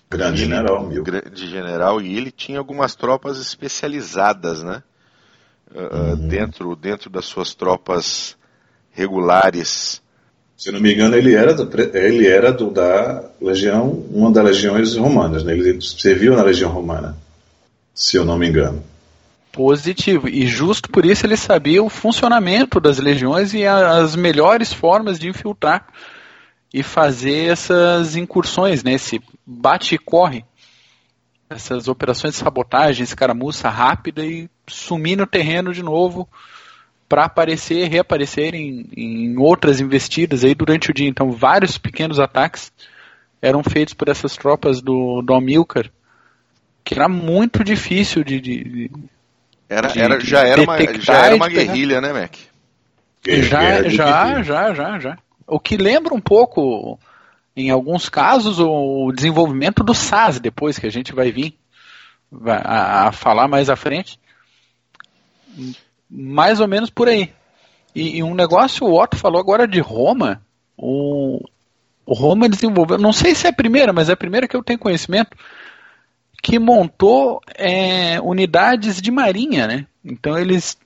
Grande 0.09 0.41
ele, 0.41 0.49
general, 0.49 0.87
mil. 0.87 1.03
Grande 1.03 1.47
general, 1.47 2.01
e 2.01 2.17
ele 2.17 2.31
tinha 2.31 2.57
algumas 2.57 2.95
tropas 2.95 3.39
especializadas, 3.39 4.63
né? 4.63 4.81
Uh, 5.73 6.13
uhum. 6.13 6.27
dentro, 6.27 6.75
dentro 6.75 7.09
das 7.09 7.25
suas 7.25 7.53
tropas 7.53 8.35
regulares. 8.91 10.01
Se 10.57 10.71
não 10.71 10.79
me 10.81 10.93
engano, 10.93 11.15
ele 11.15 11.33
era, 11.33 11.53
do, 11.53 11.69
ele 11.95 12.27
era 12.27 12.51
do, 12.51 12.69
da 12.69 13.23
legião, 13.41 13.87
uma 14.11 14.31
das 14.31 14.43
legiões 14.43 14.95
romanas, 14.95 15.43
né? 15.43 15.53
Ele 15.53 15.79
serviu 15.81 16.35
na 16.35 16.43
legião 16.43 16.71
romana, 16.71 17.15
se 17.93 18.17
eu 18.17 18.25
não 18.25 18.37
me 18.37 18.49
engano. 18.49 18.83
Positivo. 19.51 20.27
E 20.27 20.45
justo 20.47 20.89
por 20.89 21.05
isso 21.05 21.25
ele 21.25 21.37
sabia 21.37 21.81
o 21.81 21.89
funcionamento 21.89 22.79
das 22.79 22.99
legiões 22.99 23.53
e 23.53 23.65
as 23.65 24.15
melhores 24.15 24.73
formas 24.73 25.17
de 25.17 25.29
infiltrar 25.29 25.87
e 26.73 26.83
fazer 26.83 27.51
essas 27.51 28.15
incursões, 28.15 28.83
né? 28.83 28.93
Esse 28.93 29.21
bate 29.45 29.95
e 29.95 29.97
corre. 29.97 30.43
Essas 31.49 31.87
operações 31.87 32.35
de 32.35 32.39
sabotagem, 32.39 33.03
escaramuça 33.03 33.69
rápida 33.69 34.23
e 34.23 34.49
sumir 34.67 35.17
no 35.17 35.25
terreno 35.25 35.73
de 35.73 35.81
novo 35.81 36.29
para 37.07 37.25
aparecer, 37.25 37.89
reaparecer 37.89 38.53
em, 38.53 38.87
em, 38.95 39.37
outras 39.39 39.81
investidas 39.81 40.43
aí 40.43 40.53
durante 40.53 40.91
o 40.91 40.93
dia. 40.93 41.09
Então, 41.09 41.31
vários 41.31 41.75
pequenos 41.75 42.19
ataques 42.19 42.71
eram 43.41 43.63
feitos 43.63 43.95
por 43.95 44.09
essas 44.09 44.35
tropas 44.35 44.79
do, 44.79 45.23
do 45.23 45.33
Amilcar, 45.33 45.89
que 46.83 46.93
era 46.93 47.09
muito 47.09 47.63
difícil 47.63 48.23
de. 48.23 48.39
de, 48.39 48.63
de 48.63 48.91
era, 49.67 49.87
de, 49.87 49.99
era, 49.99 50.19
já, 50.19 50.45
era 50.45 50.61
uma, 50.61 50.77
já 50.99 51.25
era 51.25 51.35
uma 51.35 51.47
guerrilha, 51.47 51.99
né, 51.99 52.13
Mac? 52.13 52.35
Já, 53.25 53.83
já, 53.89 54.43
já, 54.43 54.73
já, 54.73 54.99
já. 54.99 55.17
O 55.47 55.59
que 55.59 55.77
lembra 55.77 56.13
um 56.13 56.21
pouco, 56.21 56.99
em 57.55 57.69
alguns 57.69 58.09
casos, 58.09 58.59
o 58.59 59.11
desenvolvimento 59.11 59.83
do 59.83 59.93
SAS, 59.93 60.39
depois 60.39 60.79
que 60.79 60.87
a 60.87 60.91
gente 60.91 61.13
vai 61.13 61.31
vir 61.31 61.55
a, 62.45 63.07
a 63.07 63.11
falar 63.11 63.47
mais 63.47 63.69
à 63.69 63.75
frente. 63.75 64.19
Mais 66.09 66.59
ou 66.59 66.67
menos 66.67 66.89
por 66.89 67.07
aí. 67.07 67.33
E, 67.93 68.17
e, 68.17 68.23
um 68.23 68.35
negócio, 68.35 68.85
o 68.85 68.99
Otto 68.99 69.17
falou 69.17 69.39
agora 69.39 69.67
de 69.67 69.79
Roma. 69.79 70.41
O, 70.77 71.43
o 72.05 72.13
Roma 72.13 72.47
desenvolveu, 72.47 72.97
não 72.97 73.11
sei 73.11 73.35
se 73.35 73.47
é 73.47 73.49
a 73.49 73.53
primeira, 73.53 73.91
mas 73.91 74.09
é 74.09 74.13
a 74.13 74.17
primeira 74.17 74.47
que 74.47 74.55
eu 74.55 74.63
tenho 74.63 74.79
conhecimento, 74.79 75.35
que 76.41 76.57
montou 76.57 77.41
é, 77.55 78.21
unidades 78.21 79.01
de 79.01 79.11
marinha, 79.11 79.67
né? 79.67 79.85
Então 80.05 80.37
eles 80.37 80.77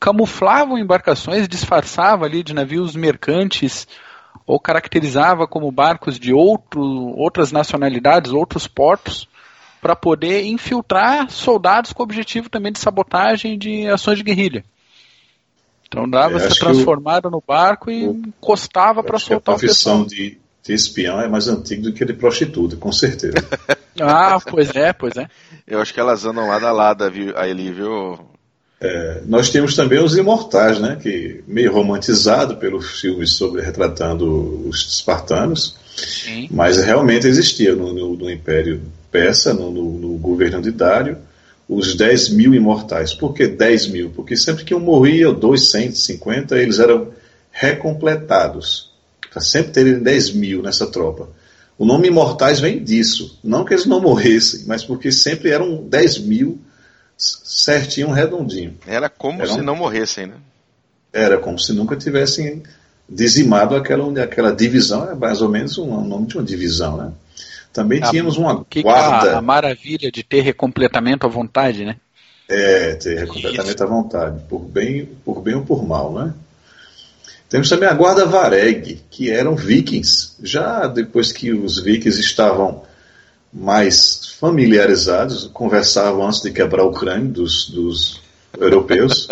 camuflavam 0.00 0.78
embarcações, 0.78 1.46
disfarçavam 1.46 2.24
ali 2.24 2.42
de 2.42 2.54
navios 2.54 2.96
mercantes 2.96 3.86
ou 4.46 4.58
caracterizava 4.58 5.46
como 5.46 5.70
barcos 5.70 6.18
de 6.18 6.32
outro, 6.32 6.82
outras 7.16 7.52
nacionalidades, 7.52 8.32
outros 8.32 8.66
portos, 8.66 9.28
para 9.80 9.96
poder 9.96 10.44
infiltrar 10.44 11.30
soldados 11.30 11.92
com 11.92 12.02
o 12.02 12.04
objetivo 12.04 12.48
também 12.48 12.72
de 12.72 12.78
sabotagem 12.78 13.58
de 13.58 13.88
ações 13.88 14.18
de 14.18 14.24
guerrilha. 14.24 14.64
Então 15.88 16.08
dava 16.08 16.36
é, 16.36 16.50
se 16.50 16.58
transformado 16.58 17.30
no 17.30 17.42
barco 17.46 17.90
e 17.90 18.06
o, 18.06 18.12
encostava 18.12 19.02
para 19.02 19.18
soltar 19.18 19.56
o 19.56 19.58
pessoal. 19.58 19.96
A 19.96 19.98
profissão 19.98 20.06
de, 20.06 20.38
de 20.62 20.72
espião 20.72 21.20
é 21.20 21.28
mais 21.28 21.48
antiga 21.48 21.82
do 21.82 21.92
que 21.92 22.02
a 22.02 22.06
de 22.06 22.14
prostituta, 22.14 22.76
com 22.76 22.90
certeza. 22.90 23.34
ah, 24.00 24.38
pois 24.40 24.74
é, 24.74 24.92
pois 24.92 25.16
é. 25.16 25.28
Eu 25.66 25.80
acho 25.80 25.92
que 25.92 26.00
elas 26.00 26.24
andam 26.24 26.48
lado 26.48 26.66
a 26.66 26.72
lado 26.72 27.04
ali, 27.04 27.72
viu, 27.72 28.18
é, 28.82 29.20
nós 29.26 29.48
temos 29.48 29.76
também 29.76 30.02
os 30.02 30.16
imortais, 30.16 30.80
né, 30.80 30.98
que 31.00 31.44
meio 31.46 31.72
romantizado 31.72 32.56
pelos 32.56 33.00
filmes 33.00 33.30
sobre 33.30 33.62
retratando 33.62 34.68
os 34.68 34.94
espartanos, 34.94 35.76
Sim. 35.96 36.48
mas 36.50 36.78
realmente 36.78 37.28
existia 37.28 37.76
no, 37.76 37.92
no, 37.92 38.16
no 38.16 38.28
Império 38.28 38.82
Persa, 39.08 39.54
no, 39.54 39.70
no, 39.70 40.18
governo 40.18 40.60
de 40.60 40.72
Dário, 40.72 41.18
os 41.68 41.94
10 41.94 42.30
mil 42.30 42.54
imortais. 42.54 43.14
Por 43.14 43.32
que 43.32 43.46
10 43.46 43.86
mil? 43.86 44.10
Porque 44.10 44.36
sempre 44.36 44.64
que 44.64 44.74
um 44.74 44.80
morria, 44.80 45.30
250, 45.30 46.58
eles 46.58 46.80
eram 46.80 47.08
recompletados, 47.52 48.90
para 49.30 49.40
sempre 49.40 49.70
terem 49.70 50.00
10 50.00 50.32
mil 50.32 50.60
nessa 50.60 50.88
tropa. 50.88 51.28
O 51.78 51.84
nome 51.84 52.08
imortais 52.08 52.58
vem 52.58 52.82
disso, 52.82 53.38
não 53.44 53.64
que 53.64 53.74
eles 53.74 53.86
não 53.86 54.00
morressem, 54.00 54.64
mas 54.66 54.82
porque 54.82 55.12
sempre 55.12 55.50
eram 55.50 55.84
10 55.84 56.18
mil 56.18 56.58
certinho, 57.16 58.10
redondinho. 58.10 58.76
Era 58.86 59.08
como 59.08 59.42
Era 59.42 59.52
se 59.52 59.60
um... 59.60 59.62
não 59.62 59.76
morressem, 59.76 60.26
né? 60.26 60.34
Era 61.12 61.38
como 61.38 61.58
se 61.58 61.72
nunca 61.72 61.96
tivessem 61.96 62.62
dizimado 63.08 63.76
aquela, 63.76 64.22
aquela 64.22 64.52
divisão, 64.52 65.10
é 65.10 65.14
mais 65.14 65.42
ou 65.42 65.48
menos 65.48 65.76
um, 65.78 65.92
um 65.92 66.04
nome 66.04 66.26
de 66.26 66.36
uma 66.36 66.44
divisão, 66.44 66.96
né? 66.96 67.12
Também 67.72 68.02
a, 68.02 68.10
tínhamos 68.10 68.36
uma 68.36 68.64
que 68.64 68.82
guarda. 68.82 69.28
Que 69.28 69.34
a, 69.34 69.38
a, 69.38 69.42
maravilha 69.42 70.10
de 70.10 70.22
ter 70.22 70.40
recompletamento 70.40 71.26
à 71.26 71.28
vontade, 71.28 71.84
né? 71.84 71.96
É, 72.48 72.94
ter 72.94 73.18
recompletamento 73.18 73.74
Isso. 73.74 73.84
à 73.84 73.86
vontade, 73.86 74.42
por 74.48 74.60
bem, 74.60 75.06
por 75.24 75.40
bem 75.40 75.54
ou 75.54 75.64
por 75.64 75.86
mal, 75.86 76.12
né? 76.12 76.34
Temos 77.48 77.68
também 77.68 77.88
a 77.88 77.92
guarda 77.92 78.24
Vareg, 78.24 79.02
que 79.10 79.30
eram 79.30 79.54
vikings. 79.54 80.36
Já 80.42 80.86
depois 80.86 81.32
que 81.32 81.52
os 81.52 81.78
vikings 81.78 82.18
estavam 82.18 82.82
mais 83.52 84.34
familiarizados, 84.38 85.50
conversavam 85.52 86.26
antes 86.26 86.40
de 86.40 86.50
quebrar 86.50 86.84
o 86.84 86.92
crânio 86.92 87.28
dos, 87.28 87.68
dos 87.68 88.22
europeus, 88.58 89.28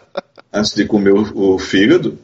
antes 0.52 0.74
de 0.74 0.84
comer 0.84 1.14
o, 1.14 1.54
o, 1.54 1.58
fígado, 1.58 2.18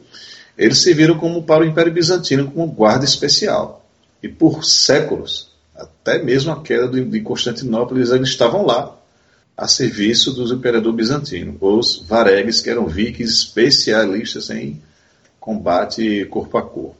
eles 0.57 0.77
se 0.77 0.93
viram 0.93 1.17
como 1.17 1.43
para 1.43 1.63
o 1.63 1.65
Império 1.65 1.91
Bizantino 1.91 2.51
como 2.51 2.67
guarda 2.67 3.03
especial. 3.03 3.83
E 4.21 4.27
por 4.27 4.63
séculos, 4.63 5.49
até 5.75 6.21
mesmo 6.21 6.51
a 6.51 6.61
queda 6.61 6.87
de 6.87 7.21
Constantinopla, 7.21 7.97
eles 7.97 8.11
estavam 8.29 8.65
lá 8.65 8.95
a 9.57 9.67
serviço 9.67 10.33
dos 10.33 10.51
imperador 10.51 10.93
bizantino, 10.93 11.57
os 11.59 12.03
varegues, 12.07 12.61
que 12.61 12.69
eram 12.69 12.87
vikings 12.87 13.33
especialistas 13.33 14.49
em 14.49 14.81
combate 15.39 16.25
corpo 16.29 16.57
a 16.57 16.61
corpo 16.61 16.98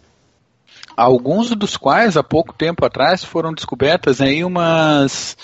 alguns 1.00 1.50
dos 1.52 1.78
quais 1.78 2.18
há 2.18 2.24
pouco 2.24 2.54
tempo 2.54 2.86
atrás 2.86 3.24
foram 3.24 3.54
descobertas 3.54 4.20
aí 4.20 4.44
umas 4.44 5.38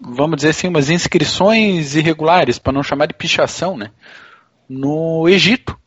vamos 0.00 0.36
dizer 0.36 0.50
assim 0.50 0.68
umas 0.68 0.88
inscrições 0.90 1.94
irregulares 1.94 2.58
para 2.58 2.72
não 2.72 2.82
chamar 2.82 3.06
de 3.06 3.14
pichação 3.14 3.76
né? 3.76 3.90
No 4.68 5.28
Egito. 5.28 5.78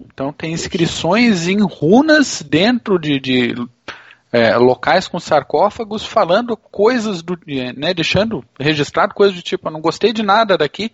Então 0.00 0.32
tem 0.32 0.52
inscrições 0.52 1.46
em 1.46 1.60
runas 1.60 2.42
dentro 2.42 2.98
de, 2.98 3.20
de 3.20 3.54
é, 4.32 4.56
locais 4.56 5.06
com 5.08 5.20
sarcófagos 5.20 6.04
falando 6.04 6.56
coisas 6.56 7.22
do 7.22 7.38
né 7.46 7.94
deixando 7.94 8.44
registrado 8.58 9.14
coisas 9.14 9.36
do 9.36 9.42
tipo 9.42 9.68
eu 9.68 9.72
não 9.72 9.80
gostei 9.80 10.12
de 10.12 10.22
nada 10.22 10.58
daqui 10.58 10.92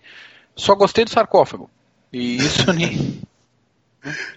só 0.57 0.75
gostei 0.75 1.05
do 1.05 1.11
sarcófago. 1.11 1.71
E 2.13 2.37
isso 2.37 2.73
nem 2.73 2.97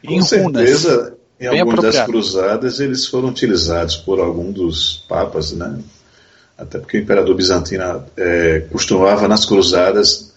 com 0.05 0.11
em 0.11 0.21
certeza. 0.21 0.95
runas. 0.95 1.18
Em 1.39 1.47
algumas 1.59 1.81
das 1.81 2.05
cruzadas 2.05 2.79
eles 2.79 3.05
foram 3.07 3.29
utilizados 3.29 3.95
por 3.95 4.19
algum 4.19 4.51
dos 4.51 5.05
papas, 5.07 5.53
né? 5.53 5.79
Até 6.57 6.77
porque 6.77 6.97
o 6.97 7.01
imperador 7.01 7.33
bizantino 7.35 8.03
é, 8.17 8.65
costumava 8.69 9.27
nas 9.27 9.45
cruzadas 9.45 10.33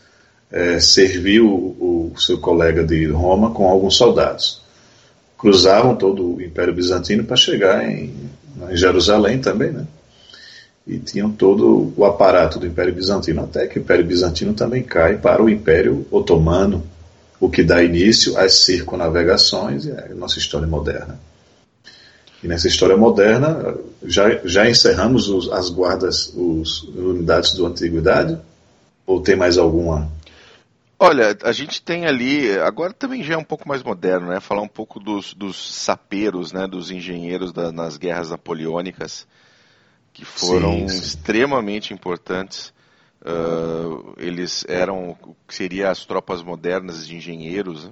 é, 0.53 0.79
servir 0.79 1.41
o, 1.41 1.49
o, 1.49 2.13
seu 2.17 2.39
colega 2.39 2.85
de 2.85 3.07
Roma 3.07 3.51
com 3.51 3.69
alguns 3.69 3.97
soldados. 3.97 4.63
Cruzavam 5.37 5.97
todo 5.97 6.37
o 6.37 6.43
Império 6.43 6.73
Bizantino 6.73 7.25
para 7.25 7.35
chegar 7.35 7.85
em, 7.91 8.15
em, 8.71 8.77
Jerusalém 8.77 9.41
também, 9.41 9.73
né? 9.73 9.87
e 10.87 10.99
tinham 10.99 11.31
todo 11.31 11.93
o 11.97 12.05
aparato 12.05 12.59
do 12.59 12.67
Império 12.67 12.93
Bizantino, 12.93 13.43
até 13.43 13.67
que 13.67 13.79
o 13.79 13.83
Império 13.83 14.05
Bizantino 14.05 14.53
também 14.53 14.83
cai 14.83 15.17
para 15.17 15.43
o 15.43 15.49
Império 15.49 16.07
Otomano, 16.11 16.85
o 17.43 17.51
que 17.51 17.65
dá 17.65 17.83
início 17.83 18.39
às 18.39 18.55
circunavegações 18.61 19.85
e 19.85 19.91
à 19.91 20.15
nossa 20.15 20.39
história 20.39 20.65
moderna. 20.65 21.19
E 22.41 22.47
nessa 22.47 22.69
história 22.69 22.97
moderna, 22.97 23.77
já, 24.05 24.41
já 24.45 24.71
encerramos 24.71 25.29
os, 25.29 25.51
as 25.51 25.69
guardas, 25.69 26.33
as 26.63 26.83
unidades 26.85 27.55
do 27.55 27.67
Antiguidade? 27.67 28.39
Ou 29.05 29.21
tem 29.21 29.35
mais 29.35 29.59
alguma? 29.59 30.09
Olha, 31.01 31.37
a 31.43 31.51
gente 31.51 31.83
tem 31.83 32.07
ali, 32.07 32.57
agora 32.61 32.93
também 32.93 33.25
já 33.25 33.35
é 33.35 33.37
um 33.37 33.43
pouco 33.43 33.67
mais 33.67 33.83
moderno, 33.83 34.29
né? 34.29 34.39
Falar 34.39 34.63
um 34.63 34.69
pouco 34.69 35.01
dos, 35.01 35.35
dos 35.35 35.57
saperos, 35.75 36.53
né? 36.53 36.69
Dos 36.69 36.93
engenheiros 36.93 37.53
da, 37.53 37.73
nas 37.73 37.97
guerras 37.97 38.31
napoleônicas 38.31 39.27
que 40.13 40.25
foram 40.25 40.75
sim, 40.75 40.89
sim. 40.89 40.97
extremamente 40.97 41.93
importantes. 41.93 42.73
Uh, 43.25 44.15
eles 44.19 44.65
eram 44.69 45.11
o 45.11 45.37
que 45.47 45.55
seria 45.55 45.91
as 45.91 46.05
tropas 46.05 46.43
modernas 46.43 47.07
de 47.07 47.15
engenheiros. 47.15 47.85
Né? 47.85 47.91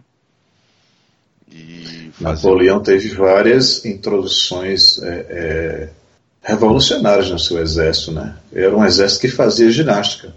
E 1.52 2.10
Napoleão 2.20 2.82
teve 2.82 3.10
várias 3.10 3.84
introduções 3.84 5.00
é, 5.00 5.26
é, 5.28 5.90
revolucionárias 6.42 7.30
no 7.30 7.38
seu 7.38 7.62
exército. 7.62 8.10
Né? 8.12 8.36
Era 8.52 8.76
um 8.76 8.84
exército 8.84 9.20
que 9.20 9.28
fazia 9.28 9.70
ginástica. 9.70 10.34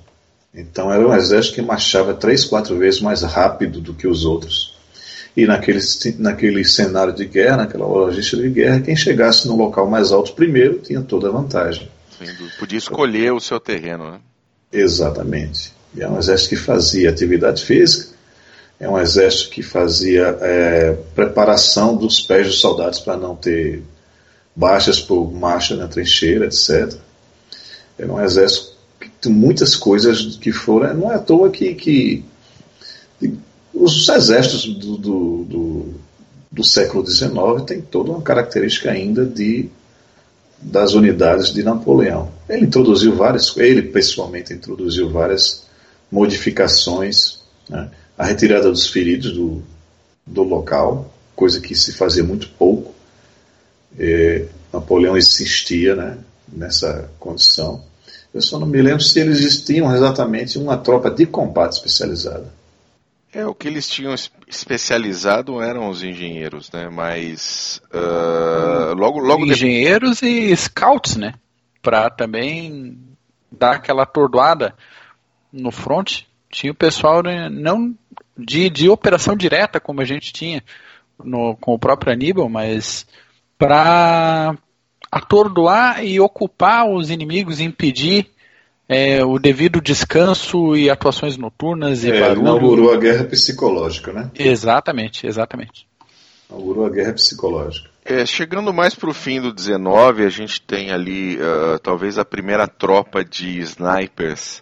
Então 0.54 0.92
era 0.92 1.08
um 1.08 1.14
exército 1.16 1.56
que 1.56 1.62
marchava 1.64 2.14
três, 2.14 2.46
quatro 2.46 2.78
vezes 2.78 3.02
mais 3.02 3.24
rápido 3.24 3.82
do 3.82 3.96
que 3.96 4.08
os 4.08 4.26
outros. 4.26 4.76
E 5.36 5.48
naquele, 5.48 5.80
naquele 6.20 6.64
cenário 6.64 7.12
de 7.12 7.26
guerra, 7.26 7.58
naquela 7.58 7.88
logística 7.88 8.40
de 8.40 8.50
guerra, 8.50 8.82
quem 8.82 8.96
chegasse 8.96 9.48
no 9.48 9.56
local 9.56 9.90
mais 9.90 10.12
alto 10.12 10.34
primeiro 10.34 10.78
tinha 10.78 11.02
toda 11.02 11.30
a 11.30 11.32
vantagem. 11.32 11.90
Podia 12.60 12.78
escolher 12.78 13.34
o 13.34 13.40
seu 13.40 13.60
terreno, 13.60 14.12
né? 14.12 14.20
Exatamente. 14.74 15.72
E 15.96 16.01
é 16.01 16.10
um 16.10 16.18
exército 16.18 16.50
que 16.50 16.56
fazia 16.56 17.10
atividade 17.10 17.63
física, 17.63 18.13
é 18.80 18.89
um 18.89 19.00
exército 19.00 19.51
que 19.51 19.62
fazia 19.62 20.38
é, 20.42 20.94
preparação 21.13 21.96
dos 21.96 22.20
pés 22.20 22.48
dos 22.48 22.60
soldados 22.60 23.00
para 23.00 23.15
não 23.15 23.36
ter 23.36 23.84
baixas 24.56 25.00
por 25.00 25.32
marcha 25.32 25.75
na 25.75 25.88
trincheira, 25.88 26.46
etc. 26.46 26.94
Era 27.98 28.12
um 28.12 28.20
exército 28.20 28.74
que 29.00 29.10
tem 29.22 29.32
muitas 29.32 29.75
coisas 29.75 30.36
que 30.38 30.51
foram. 30.51 30.94
Não 30.96 31.12
é 31.12 31.15
à 31.15 31.20
toa 31.20 31.51
que, 31.51 31.74
que 31.75 32.25
os 33.74 34.10
exércitos 34.10 34.65
do, 34.75 34.98
do, 34.98 35.44
do, 35.44 35.94
do 36.51 36.63
século 36.63 37.06
XIX 37.06 37.63
têm 37.65 37.82
toda 37.82 38.12
uma 38.12 38.22
característica 38.22 38.92
ainda 38.92 39.25
de 39.25 39.70
das 40.63 40.93
unidades 40.93 41.53
de 41.53 41.62
Napoleão. 41.63 42.32
Ele 42.48 42.65
introduziu 42.65 43.15
várias, 43.15 43.55
ele 43.58 43.82
pessoalmente 43.82 44.53
introduziu 44.53 45.10
várias 45.10 45.65
modificações, 46.12 47.39
né? 47.70 47.89
a 48.17 48.25
retirada 48.25 48.70
dos 48.72 48.88
feridos 48.88 49.34
do, 49.34 49.62
do 50.25 50.43
local, 50.43 51.13
coisa 51.36 51.60
que 51.60 51.75
se 51.75 51.91
fazia 51.93 52.24
muito 52.24 52.48
pouco. 52.50 52.93
É, 54.00 54.46
Napoleão 54.72 55.17
insistia 55.17 55.96
né, 55.96 56.17
nessa 56.51 57.10
condição. 57.20 57.84
Eu 58.34 58.41
só 58.41 58.58
não 58.58 58.65
me 58.65 58.82
lembro 58.82 59.03
se 59.03 59.20
eles 59.20 59.62
tinham 59.62 59.93
exatamente 59.93 60.58
uma 60.58 60.77
tropa 60.77 61.12
de 61.12 61.25
combate 61.25 61.74
especializada. 61.74 62.46
É, 63.34 63.46
o 63.48 63.56
que 63.56 63.68
eles 63.68 63.90
tinham 63.90 64.13
especializado 64.48 65.60
eram 65.60 65.90
os 65.90 66.04
engenheiros, 66.04 66.72
né? 66.72 66.88
Mas 66.88 67.82
uh, 67.92 68.94
logo, 68.94 69.20
logo 69.20 69.46
engenheiros 69.46 70.22
depois... 70.22 70.52
e 70.52 70.56
scouts, 70.56 71.16
né? 71.16 71.34
Para 71.82 72.12
também 72.12 73.00
dar 73.52 73.78
aquela 73.78 74.04
atordoada 74.04 74.75
no 75.52 75.72
front. 75.72 76.22
Tinha 76.52 76.72
o 76.72 76.76
pessoal 76.76 77.24
né, 77.24 77.50
não 77.50 77.96
de, 78.38 78.69
de 78.69 78.88
operação 78.88 79.36
direta 79.36 79.80
como 79.80 80.02
a 80.02 80.06
gente 80.06 80.32
tinha 80.32 80.63
no, 81.24 81.56
com 81.58 81.74
o 81.74 81.80
próprio 81.80 82.13
Aníbal, 82.13 82.48
mas 82.48 83.08
para 83.58 84.56
atordoar 85.12 86.04
e 86.04 86.19
ocupar 86.19 86.88
os 86.88 87.10
inimigos, 87.10 87.60
impedir 87.60 88.30
é, 88.88 89.24
o 89.24 89.39
devido 89.39 89.82
descanso 89.82 90.76
e 90.76 90.89
atuações 90.89 91.38
noturnas 91.38 92.04
e 92.04 92.12
é, 92.12 92.19
barulho. 92.19 92.41
Inaugurou 92.41 92.93
a 92.93 92.98
guerra 92.98 93.24
psicológica, 93.26 94.12
né? 94.12 94.32
Exatamente, 94.36 95.26
exatamente. 95.26 95.88
Inaugurou 96.50 96.86
a 96.86 96.89
guerra 96.89 97.13
psicológica. 97.13 97.89
É, 98.06 98.26
chegando 98.26 98.74
mais 98.74 98.93
para 98.93 99.10
o 99.10 99.13
fim 99.13 99.39
do 99.39 99.54
19, 99.54 100.26
a 100.26 100.30
gente 100.30 100.62
tem 100.62 100.91
ali 100.91 101.38
uh, 101.38 101.80
talvez 101.82 102.17
a 102.17 102.26
primeira 102.26 102.67
tropa 102.67 103.24
de 103.24 103.60
snipers 103.60 104.62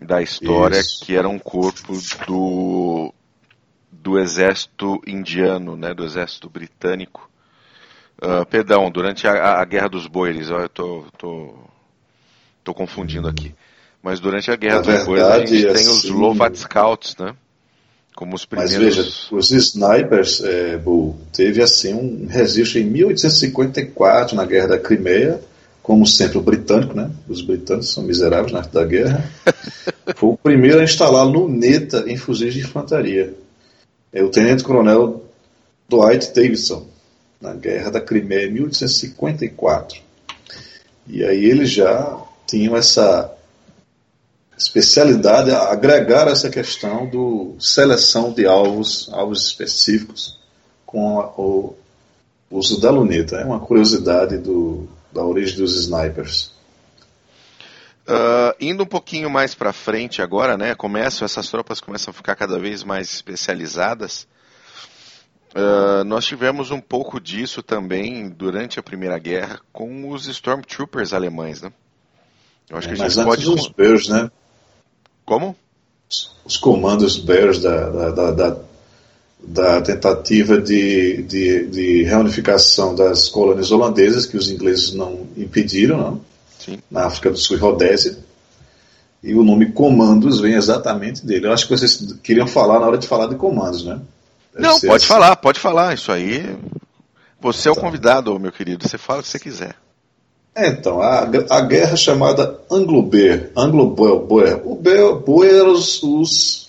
da 0.00 0.22
história, 0.22 0.78
Isso. 0.78 1.04
que 1.04 1.16
era 1.16 1.28
um 1.28 1.38
corpo 1.38 1.92
do, 2.28 3.12
do 3.90 4.18
exército 4.18 5.00
indiano, 5.04 5.76
né, 5.76 5.92
do 5.92 6.04
exército 6.04 6.48
britânico. 6.48 7.28
Uh, 8.22 8.46
perdão, 8.46 8.88
durante 8.90 9.26
a, 9.26 9.60
a 9.60 9.64
Guerra 9.64 9.88
dos 9.88 10.06
Boeres, 10.06 10.48
eu 10.48 10.68
tô, 10.68 11.04
tô 11.18 11.54
Estou 12.64 12.72
confundindo 12.74 13.28
aqui. 13.28 13.54
Mas 14.02 14.18
durante 14.18 14.50
a 14.50 14.56
Guerra 14.56 14.80
dos 14.80 15.04
Bois 15.04 15.22
a 15.22 15.38
gente 15.40 15.50
tem 15.50 15.86
os 15.86 15.98
assim, 15.98 16.08
Lovat 16.08 16.56
Scouts, 16.56 17.14
né? 17.18 17.34
Como 18.16 18.34
os 18.34 18.46
primeiros. 18.46 18.74
Mas 18.74 18.96
veja, 18.96 19.10
os 19.30 19.50
snipers, 19.50 20.42
é, 20.42 20.78
Bull, 20.78 21.14
teve 21.30 21.62
assim 21.62 21.92
um 21.92 22.26
registro 22.26 22.80
em 22.80 22.84
1854 22.84 24.34
na 24.34 24.46
Guerra 24.46 24.68
da 24.68 24.78
Crimeia, 24.78 25.38
como 25.82 26.06
sempre 26.06 26.38
o 26.38 26.40
britânico, 26.40 26.94
né? 26.94 27.10
Os 27.28 27.42
britânicos 27.42 27.92
são 27.92 28.02
miseráveis 28.02 28.50
na 28.50 28.60
arte 28.60 28.72
da 28.72 28.84
guerra. 28.86 29.30
Foi 30.16 30.30
o 30.30 30.36
primeiro 30.38 30.80
a 30.80 30.84
instalar 30.84 31.26
luneta 31.26 32.04
em 32.06 32.16
fuzis 32.16 32.54
de 32.54 32.60
infantaria. 32.60 33.34
É 34.10 34.22
o 34.22 34.30
tenente-coronel 34.30 35.22
Dwight 35.86 36.32
Davidson, 36.34 36.86
na 37.38 37.52
Guerra 37.52 37.90
da 37.90 38.00
Crimeia, 38.00 38.46
em 38.46 38.52
1854. 38.52 40.00
E 41.06 41.22
aí 41.22 41.44
ele 41.44 41.66
já 41.66 42.24
tinham 42.46 42.76
essa 42.76 43.34
especialidade, 44.56 45.50
agregar 45.50 46.28
essa 46.28 46.48
questão 46.48 47.06
do 47.06 47.56
seleção 47.58 48.32
de 48.32 48.46
alvos, 48.46 49.08
alvos 49.12 49.46
específicos 49.46 50.38
com 50.86 51.20
a, 51.20 51.26
o 51.36 51.76
uso 52.50 52.80
da 52.80 52.90
luneta. 52.90 53.36
É 53.36 53.44
uma 53.44 53.60
curiosidade 53.60 54.38
do, 54.38 54.88
da 55.12 55.24
origem 55.24 55.56
dos 55.56 55.76
snipers. 55.76 56.52
Uh, 58.06 58.54
indo 58.60 58.82
um 58.82 58.86
pouquinho 58.86 59.30
mais 59.30 59.54
para 59.54 59.72
frente 59.72 60.20
agora, 60.20 60.58
né? 60.58 60.74
Começam 60.74 61.24
essas 61.24 61.48
tropas 61.48 61.80
começam 61.80 62.10
a 62.10 62.14
ficar 62.14 62.36
cada 62.36 62.58
vez 62.58 62.84
mais 62.84 63.12
especializadas. 63.12 64.28
Uh, 65.54 66.04
nós 66.04 66.26
tivemos 66.26 66.70
um 66.70 66.80
pouco 66.80 67.18
disso 67.18 67.62
também 67.62 68.28
durante 68.28 68.78
a 68.78 68.82
Primeira 68.82 69.18
Guerra 69.18 69.60
com 69.72 70.10
os 70.10 70.26
Stormtroopers 70.26 71.14
alemães, 71.14 71.62
né? 71.62 71.72
Eu 72.68 72.78
acho 72.78 72.88
é, 72.88 72.94
que 72.94 73.02
a 73.02 73.08
gente 73.08 73.16
mas 73.16 73.26
pode. 73.26 73.48
Os 73.48 73.68
Bears, 73.68 74.08
né? 74.08 74.30
Como? 75.24 75.56
Os 76.44 76.56
comandos 76.56 77.18
Bears 77.18 77.60
da, 77.60 77.90
da, 77.90 78.10
da, 78.10 78.30
da, 78.30 78.56
da 79.40 79.82
tentativa 79.82 80.60
de, 80.60 81.22
de, 81.22 81.66
de, 81.66 82.02
reunificação 82.04 82.94
das 82.94 83.28
colônias 83.28 83.70
holandesas, 83.70 84.26
que 84.26 84.36
os 84.36 84.50
ingleses 84.50 84.92
não 84.92 85.26
impediram, 85.36 85.96
não? 85.96 86.20
Sim. 86.58 86.78
na 86.90 87.06
África 87.06 87.30
do 87.30 87.36
Sul 87.36 87.56
e 87.56 87.60
Rodésia. 87.60 88.18
E 89.22 89.34
o 89.34 89.42
nome 89.42 89.72
comandos 89.72 90.40
vem 90.40 90.54
exatamente 90.54 91.24
dele. 91.24 91.46
Eu 91.46 91.52
acho 91.52 91.66
que 91.66 91.76
vocês 91.76 92.14
queriam 92.22 92.46
falar 92.46 92.78
na 92.78 92.86
hora 92.86 92.98
de 92.98 93.06
falar 93.06 93.26
de 93.26 93.36
comandos, 93.36 93.84
né? 93.84 94.00
Deve 94.52 94.66
não, 94.66 94.80
pode 94.80 94.96
assim. 94.96 95.06
falar, 95.06 95.36
pode 95.36 95.58
falar. 95.58 95.94
Isso 95.94 96.12
aí. 96.12 96.56
Você 97.40 97.68
é 97.68 97.72
o 97.72 97.74
tá. 97.74 97.80
convidado, 97.80 98.38
meu 98.38 98.52
querido. 98.52 98.86
Você 98.86 98.98
fala 98.98 99.20
o 99.20 99.22
que 99.22 99.28
você 99.28 99.38
quiser. 99.38 99.76
É, 100.56 100.68
então, 100.68 101.02
a, 101.02 101.28
a 101.50 101.60
guerra 101.62 101.96
chamada 101.96 102.60
Anglo-Boer, 102.70 103.50
Anglo-Boer, 103.56 104.62
o 104.64 104.76
Boer 104.76 105.66
os, 105.66 106.00
os 106.02 106.68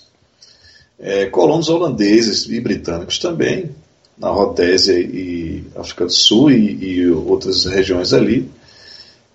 é, 1.00 1.28
colonos 1.28 1.69
holandeses 1.69 2.50
e 2.50 2.60
britânicos 2.60 3.19
também, 3.19 3.69
na 4.17 4.30
Rodésia 4.30 4.98
e 4.98 5.63
África 5.76 6.06
do 6.06 6.12
Sul 6.12 6.50
e, 6.50 6.84
e 6.84 7.12
outras 7.12 7.65
regiões 7.65 8.12
ali. 8.12 8.50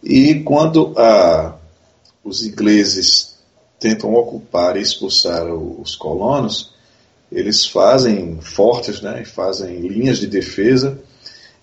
E 0.02 0.40
quando 0.40 0.94
a, 0.98 1.54
os 2.24 2.44
ingleses 2.44 3.36
tentam 3.78 4.12
ocupar 4.14 4.76
e 4.76 4.80
expulsar 4.80 5.46
os 5.46 5.94
colonos, 5.94 6.72
eles 7.30 7.64
fazem 7.66 8.38
fortes, 8.40 9.00
né, 9.00 9.24
fazem 9.24 9.78
linhas 9.86 10.18
de 10.18 10.26
defesa, 10.26 10.98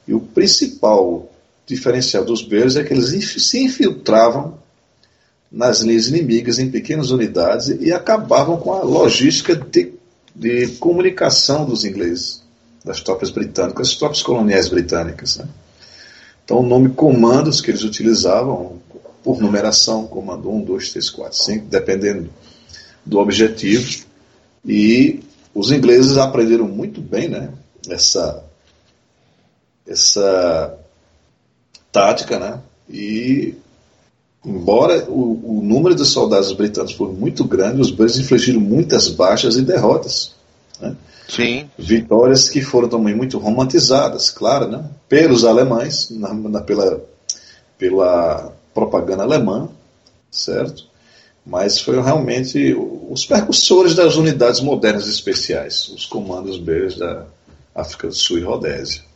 e 0.08 0.14
o 0.14 0.22
principal 0.22 1.30
diferencial 1.68 2.24
dos 2.24 2.42
Bears 2.42 2.78
é 2.78 2.84
que 2.84 2.94
eles 2.94 3.44
se 3.44 3.60
infiltravam 3.60 4.58
nas 5.52 5.82
linhas 5.82 6.08
inimigas 6.08 6.58
em 6.60 6.72
pequenas 6.72 7.12
unidades 7.12 7.68
e 7.68 7.92
acabavam 7.92 8.58
com 8.58 8.74
a 8.74 8.82
logística 8.82 9.54
de, 9.56 9.94
de 10.34 10.68
comunicação 10.80 11.66
dos 11.66 11.84
ingleses, 11.84 12.42
das 12.84 13.02
tropas 13.02 13.30
britânicas, 13.30 13.90
das 13.90 13.98
tropas 13.98 14.22
coloniais 14.24 14.70
britânicas. 14.70 15.38
Né? 15.38 15.48
Então, 16.44 16.60
o 16.60 16.66
nome 16.66 16.90
comandos 16.90 17.60
que 17.60 17.70
eles 17.70 17.84
utilizavam, 17.84 18.82
por 19.22 19.42
numeração, 19.42 20.08
comando 20.08 20.50
1, 20.50 20.64
2, 20.64 20.92
3, 20.92 21.10
4, 21.10 21.38
5, 21.38 21.66
dependendo 21.66 22.30
do 23.06 23.20
objetivo. 23.20 24.06
E 24.66 25.20
os 25.54 25.72
ingleses 25.72 26.18
aprenderam 26.18 26.66
muito 26.66 27.02
bem 27.02 27.28
né, 27.28 27.50
essa, 27.90 28.46
essa 29.86 30.78
tática, 31.98 32.38
né? 32.38 32.60
E 32.88 33.56
embora 34.46 35.06
o, 35.10 35.58
o, 35.60 35.62
número 35.64 35.96
de 35.96 36.06
soldados 36.06 36.52
britânicos 36.54 36.96
foi 36.96 37.12
muito 37.12 37.44
grande, 37.44 37.82
os 37.82 37.90
britânicos 37.90 38.20
infligiram 38.20 38.62
muitas 38.62 39.10
baixas 39.10 39.58
e 39.58 39.64
derrotas. 39.64 40.36
Né? 40.80 40.96
Sim. 41.28 41.70
Vitórias 41.78 42.50
que 42.50 42.62
foram 42.62 42.88
também 42.88 43.16
muito 43.16 43.40
romantizadas, 43.40 44.30
claro, 44.30 44.68
né? 44.68 44.86
pelos 45.10 45.44
alemães, 45.44 46.10
na, 46.12 46.34
na, 46.34 46.62
pela, 46.62 47.02
pela 47.78 48.54
propaganda 48.74 49.24
alemã, 49.24 49.68
certo? 50.32 50.86
Mas 51.44 51.80
foram 51.80 52.04
realmente 52.04 52.76
os 53.10 53.26
percussores 53.26 53.96
das 53.96 54.18
unidades 54.18 54.62
modernas 54.62 55.08
especiais, 55.08 55.90
os 55.90 56.06
comandos 56.06 56.58
B 56.60 56.90
da 56.96 57.26
África 57.74 58.08
do 58.08 58.14
Sul 58.14 58.38
e 58.38 58.44
Rodésia. 58.44 59.07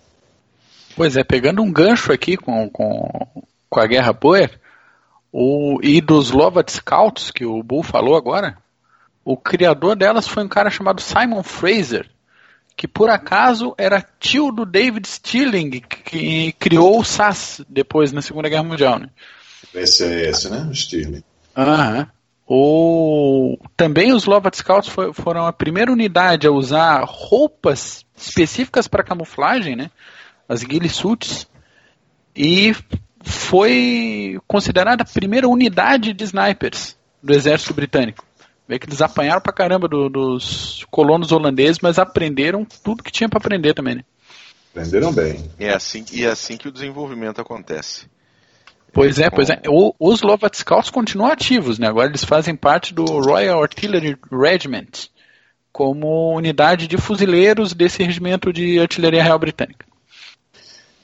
Pois 0.95 1.15
é, 1.15 1.23
pegando 1.23 1.61
um 1.61 1.71
gancho 1.71 2.11
aqui 2.11 2.37
com, 2.37 2.69
com, 2.69 3.27
com 3.69 3.79
a 3.79 3.87
Guerra 3.87 4.13
Boer, 4.13 4.59
o, 5.31 5.79
e 5.81 6.01
dos 6.01 6.31
Lovat 6.31 6.69
Scouts, 6.71 7.31
que 7.31 7.45
o 7.45 7.63
Bull 7.63 7.83
falou 7.83 8.15
agora, 8.15 8.57
o 9.23 9.37
criador 9.37 9.95
delas 9.95 10.27
foi 10.27 10.43
um 10.43 10.47
cara 10.47 10.69
chamado 10.69 10.99
Simon 11.01 11.43
Fraser, 11.43 12.09
que 12.75 12.87
por 12.87 13.09
acaso 13.09 13.73
era 13.77 14.05
tio 14.19 14.51
do 14.51 14.65
David 14.65 15.07
Stirling, 15.07 15.81
que 15.81 16.51
criou 16.53 16.99
o 16.99 17.05
SAS 17.05 17.61
depois 17.69 18.11
na 18.11 18.21
Segunda 18.21 18.49
Guerra 18.49 18.63
Mundial. 18.63 18.99
Né? 18.99 19.09
Esse 19.73 20.03
é 20.03 20.29
esse, 20.29 20.49
né? 20.49 20.67
O 20.69 20.75
Stirling. 20.75 21.23
Aham. 21.55 22.07
O... 22.47 23.57
Também 23.77 24.11
os 24.11 24.25
Lovat 24.25 24.57
Scouts 24.57 24.89
foi, 24.89 25.13
foram 25.13 25.45
a 25.45 25.53
primeira 25.53 25.91
unidade 25.91 26.47
a 26.47 26.51
usar 26.51 27.03
roupas 27.05 28.05
específicas 28.17 28.87
para 28.87 29.03
camuflagem, 29.03 29.75
né? 29.75 29.89
As 30.51 30.63
ghillie 30.63 30.89
suits, 30.89 31.47
e 32.35 32.75
foi 33.23 34.37
considerada 34.45 35.03
a 35.03 35.05
primeira 35.05 35.47
unidade 35.47 36.11
de 36.11 36.25
snipers 36.25 36.97
do 37.23 37.33
exército 37.33 37.73
britânico. 37.73 38.25
Vê 38.67 38.77
que 38.77 38.85
eles 38.85 39.01
apanharam 39.01 39.41
pra 39.41 39.53
caramba 39.53 39.87
do, 39.87 40.09
dos 40.09 40.85
colonos 40.91 41.31
holandeses, 41.31 41.79
mas 41.81 41.97
aprenderam 41.97 42.65
tudo 42.83 43.01
que 43.01 43.11
tinha 43.11 43.29
para 43.29 43.39
aprender 43.39 43.73
também, 43.73 43.95
né? 43.95 44.03
Aprenderam 44.71 45.13
bem. 45.13 45.49
É 45.57 45.69
assim, 45.69 46.03
e 46.11 46.25
é 46.25 46.29
assim 46.29 46.57
que 46.57 46.67
o 46.67 46.71
desenvolvimento 46.71 47.39
acontece. 47.39 48.07
Pois 48.91 49.19
é, 49.19 49.29
pois 49.29 49.49
é. 49.49 49.61
O, 49.69 49.93
os 49.97 50.21
Lovat 50.21 50.57
Scouts 50.57 50.89
continuam 50.89 51.31
ativos, 51.31 51.79
né? 51.79 51.87
Agora 51.87 52.09
eles 52.09 52.25
fazem 52.25 52.57
parte 52.57 52.93
do 52.93 53.05
Royal 53.05 53.63
Artillery 53.63 54.17
Regiment, 54.29 55.07
como 55.71 56.35
unidade 56.35 56.87
de 56.87 56.97
fuzileiros 56.97 57.73
desse 57.73 58.03
regimento 58.03 58.51
de 58.51 58.81
artilharia 58.81 59.23
real 59.23 59.39
britânica. 59.39 59.90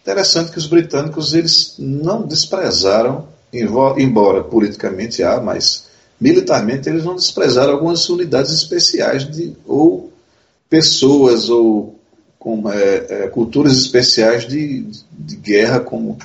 Interessante 0.07 0.53
que 0.53 0.57
os 0.57 0.67
britânicos 0.67 1.33
eles 1.33 1.75
não 1.77 2.25
desprezaram, 2.25 3.27
embora 3.51 4.41
politicamente 4.41 5.21
há, 5.21 5.41
mas 5.41 5.89
militarmente 6.17 6.87
eles 6.87 7.03
não 7.03 7.13
desprezaram 7.13 7.73
algumas 7.73 8.07
unidades 8.07 8.53
especiais 8.53 9.29
de, 9.29 9.53
ou 9.67 10.13
pessoas 10.69 11.49
ou 11.49 11.99
com 12.39 12.71
é, 12.71 13.05
é, 13.09 13.27
culturas 13.27 13.73
especiais 13.73 14.47
de, 14.47 14.85
de 15.11 15.35
guerra, 15.35 15.81
como 15.81 16.17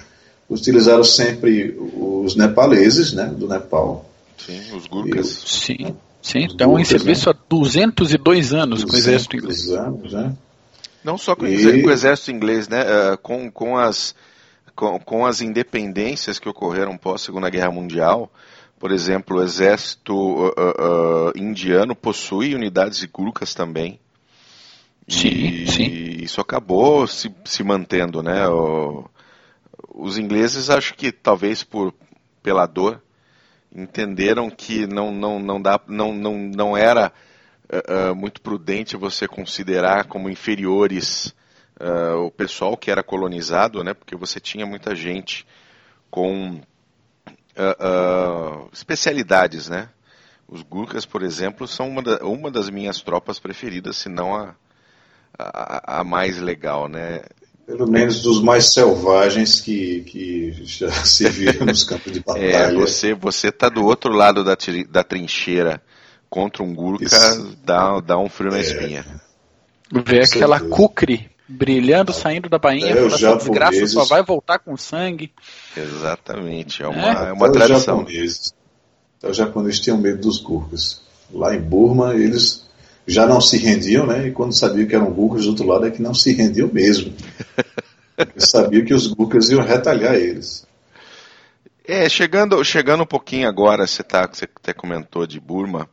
utilizaram 0.48 1.02
sempre 1.02 1.76
os 1.76 2.36
nepaleses, 2.36 3.12
né, 3.12 3.34
do 3.36 3.48
Nepal. 3.48 4.08
Sim, 4.38 4.60
os 4.76 4.86
Gurkhas. 4.86 5.42
Sim, 5.44 5.96
sim, 6.22 6.44
estão 6.44 6.78
em 6.78 6.84
serviço 6.84 7.28
né? 7.28 7.34
há 7.36 7.46
202 7.48 8.52
anos 8.52 8.84
202 8.84 8.84
com 8.84 8.94
o 8.94 8.96
exército 8.96 9.36
inglês. 9.36 9.70
anos, 9.70 10.12
né? 10.12 10.36
Não 11.04 11.18
só 11.18 11.34
com, 11.34 11.46
e... 11.46 11.84
o 11.84 11.90
exército 11.90 12.30
inglês, 12.30 12.68
né? 12.68 12.82
Uh, 12.82 13.18
com, 13.18 13.50
com, 13.50 13.76
as, 13.76 14.14
com, 14.74 14.98
com, 15.00 15.26
as 15.26 15.40
independências 15.40 16.38
que 16.38 16.48
ocorreram 16.48 16.96
pós 16.96 17.22
Segunda 17.22 17.50
Guerra 17.50 17.70
Mundial, 17.70 18.32
por 18.78 18.92
exemplo, 18.92 19.38
o 19.38 19.42
exército 19.42 20.14
uh, 20.14 20.48
uh, 20.48 21.32
indiano 21.36 21.94
possui 21.94 22.54
unidades 22.54 22.98
de 22.98 23.06
Gurkhas 23.06 23.54
também. 23.54 23.98
Sim, 25.08 25.28
e 25.28 25.70
sim. 25.70 25.84
isso 26.22 26.40
acabou 26.40 27.06
se, 27.06 27.32
se 27.44 27.62
mantendo, 27.62 28.22
né? 28.22 28.46
O, 28.48 29.04
os 29.94 30.18
ingleses, 30.18 30.70
acho 30.70 30.94
que 30.94 31.12
talvez 31.12 31.62
por 31.62 31.92
pela 32.42 32.66
dor, 32.66 33.00
entenderam 33.74 34.50
que 34.50 34.86
não, 34.86 35.12
não, 35.12 35.38
não, 35.38 35.60
dá, 35.60 35.80
não, 35.86 36.12
não, 36.12 36.36
não 36.36 36.76
era 36.76 37.12
uh, 37.72 38.14
muito 38.14 38.40
prudente 38.40 38.96
você 38.96 39.26
considerar 39.26 40.04
como 40.06 40.28
inferiores 40.28 41.34
uh, 41.80 42.18
o 42.26 42.30
pessoal 42.30 42.76
que 42.76 42.90
era 42.90 43.02
colonizado, 43.02 43.82
né? 43.82 43.94
Porque 43.94 44.16
você 44.16 44.38
tinha 44.38 44.66
muita 44.66 44.94
gente 44.94 45.46
com 46.10 46.60
uh, 47.56 48.68
especialidades, 48.72 49.68
né? 49.68 49.88
Os 50.46 50.62
Gurkhas, 50.62 51.06
por 51.06 51.22
exemplo, 51.22 51.66
são 51.66 51.88
uma, 51.88 52.02
da, 52.02 52.18
uma 52.24 52.50
das 52.50 52.68
minhas 52.68 53.00
tropas 53.00 53.38
preferidas, 53.38 53.96
se 53.96 54.10
não 54.10 54.34
a, 54.34 54.54
a, 55.38 56.00
a, 56.00 56.04
mais 56.04 56.38
legal, 56.38 56.88
né? 56.88 57.22
Pelo 57.66 57.90
menos 57.90 58.20
dos 58.20 58.42
mais 58.42 58.74
selvagens 58.74 59.60
que, 59.60 60.00
que 60.02 60.52
já 60.64 60.90
se 61.06 61.26
viram 61.30 61.64
nos 61.64 61.84
campos 61.84 62.12
de 62.12 62.20
batalha. 62.20 62.44
É, 62.44 62.74
você, 62.74 63.14
você 63.14 63.50
tá 63.50 63.70
do 63.70 63.84
outro 63.84 64.12
lado 64.12 64.44
da, 64.44 64.56
da 64.90 65.02
trincheira 65.02 65.80
contra 66.32 66.62
um 66.62 66.74
Gurkha 66.74 67.06
dá, 67.62 68.00
dá 68.00 68.18
um 68.18 68.26
frio 68.26 68.50
na 68.50 68.56
é. 68.56 68.62
espinha. 68.62 69.04
Ver 69.92 70.24
aquela 70.24 70.58
cucre 70.58 71.30
brilhando, 71.46 72.10
saindo 72.10 72.48
da 72.48 72.56
bainha, 72.56 72.86
é, 72.86 73.06
essa 73.06 73.36
desgraça 73.36 73.86
só 73.86 74.04
vai 74.06 74.22
voltar 74.22 74.58
com 74.58 74.74
sangue. 74.74 75.30
Exatamente, 75.76 76.82
é 76.82 76.88
uma, 76.88 77.26
é? 77.26 77.28
é 77.28 77.32
uma 77.34 77.52
tradição. 77.52 77.98
Os 78.02 78.10
japoneses, 78.10 78.54
os 79.22 79.36
japoneses 79.36 79.80
tinham 79.80 79.98
medo 79.98 80.22
dos 80.22 80.40
Gurkhas. 80.40 81.02
Lá 81.30 81.54
em 81.54 81.60
Burma, 81.60 82.14
eles 82.14 82.66
já 83.06 83.26
não 83.26 83.38
se 83.38 83.58
rendiam, 83.58 84.06
né? 84.06 84.28
E 84.28 84.32
quando 84.32 84.54
sabiam 84.54 84.88
que 84.88 84.94
eram 84.94 85.12
Gurkhas 85.12 85.44
do 85.44 85.50
outro 85.50 85.66
lado, 85.66 85.84
é 85.84 85.90
que 85.90 86.00
não 86.00 86.14
se 86.14 86.32
rendiam 86.32 86.70
mesmo. 86.72 87.12
Eles 88.16 88.50
sabiam 88.50 88.84
que 88.84 88.94
os 88.94 89.06
Gurkhas 89.06 89.48
iam 89.50 89.62
retalhar 89.62 90.14
eles. 90.14 90.66
É, 91.84 92.08
chegando, 92.08 92.62
chegando 92.62 93.02
um 93.02 93.06
pouquinho 93.06 93.48
agora, 93.48 93.86
você, 93.86 94.02
tá, 94.02 94.28
você 94.30 94.44
até 94.44 94.72
comentou 94.72 95.26
de 95.26 95.40
Burma, 95.40 95.88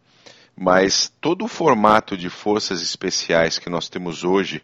mas 0.62 1.10
todo 1.22 1.46
o 1.46 1.48
formato 1.48 2.18
de 2.18 2.30
forças 2.30 2.82
especiais 2.82 3.58
que 3.58 3.70
nós 3.70 3.88
temos 3.88 4.26
hoje, 4.26 4.62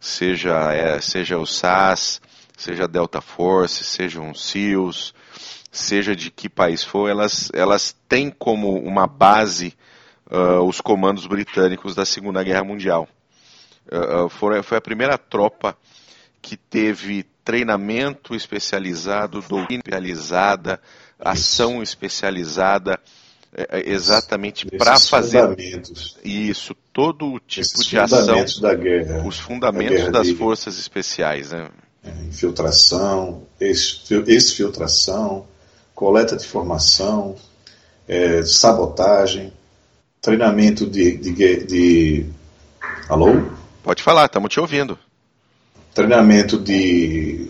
seja, 0.00 0.72
é, 0.72 1.00
seja 1.00 1.38
o 1.38 1.46
SAS, 1.46 2.20
seja 2.56 2.82
a 2.82 2.88
Delta 2.88 3.20
Force, 3.20 3.84
seja 3.84 4.20
um 4.20 4.34
SEALs, 4.34 5.14
seja 5.70 6.16
de 6.16 6.32
que 6.32 6.48
país 6.48 6.82
for, 6.82 7.08
elas, 7.08 7.48
elas 7.54 7.94
têm 8.08 8.28
como 8.28 8.76
uma 8.76 9.06
base 9.06 9.72
uh, 10.28 10.66
os 10.66 10.80
comandos 10.80 11.28
britânicos 11.28 11.94
da 11.94 12.04
Segunda 12.04 12.42
Guerra 12.42 12.64
Mundial. 12.64 13.08
Uh, 13.86 14.28
foi, 14.28 14.60
foi 14.64 14.78
a 14.78 14.82
primeira 14.82 15.16
tropa 15.16 15.78
que 16.42 16.56
teve 16.56 17.22
treinamento 17.44 18.34
especializado, 18.34 19.40
doutrina 19.42 19.80
especializada, 19.86 20.80
ação 21.20 21.84
especializada, 21.84 22.98
exatamente 23.86 24.66
para 24.66 25.00
fazer 25.00 25.56
isso, 26.22 26.74
todo 26.92 27.32
o 27.32 27.40
tipo 27.40 27.82
de 27.82 27.98
ação, 27.98 28.44
da 28.60 28.74
guerra, 28.74 29.26
os 29.26 29.38
fundamentos 29.38 29.96
guerra 29.96 30.10
das 30.10 30.26
de, 30.26 30.34
forças 30.34 30.78
especiais, 30.78 31.52
né? 31.52 31.70
É, 32.04 32.10
infiltração, 32.28 33.44
exfiltração, 33.58 35.46
coleta 35.94 36.36
de 36.36 36.44
informação, 36.44 37.34
é, 38.06 38.42
sabotagem, 38.44 39.52
treinamento 40.20 40.86
de, 40.86 41.16
de, 41.16 41.64
de, 41.64 42.26
alô? 43.08 43.42
Pode 43.82 44.02
falar, 44.02 44.26
estamos 44.26 44.50
te 44.50 44.60
ouvindo. 44.60 44.98
Treinamento 45.94 46.58
de, 46.58 47.48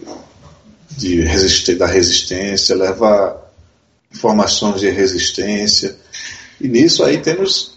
de 0.97 1.21
resist, 1.23 1.75
da 1.75 1.87
resistência, 1.87 2.77
levar 2.77 3.46
informações 4.17 4.81
de 4.81 4.89
resistência. 4.89 5.97
E 6.61 6.69
nisso 6.69 7.05
aí 7.05 7.19
temos, 7.19 7.77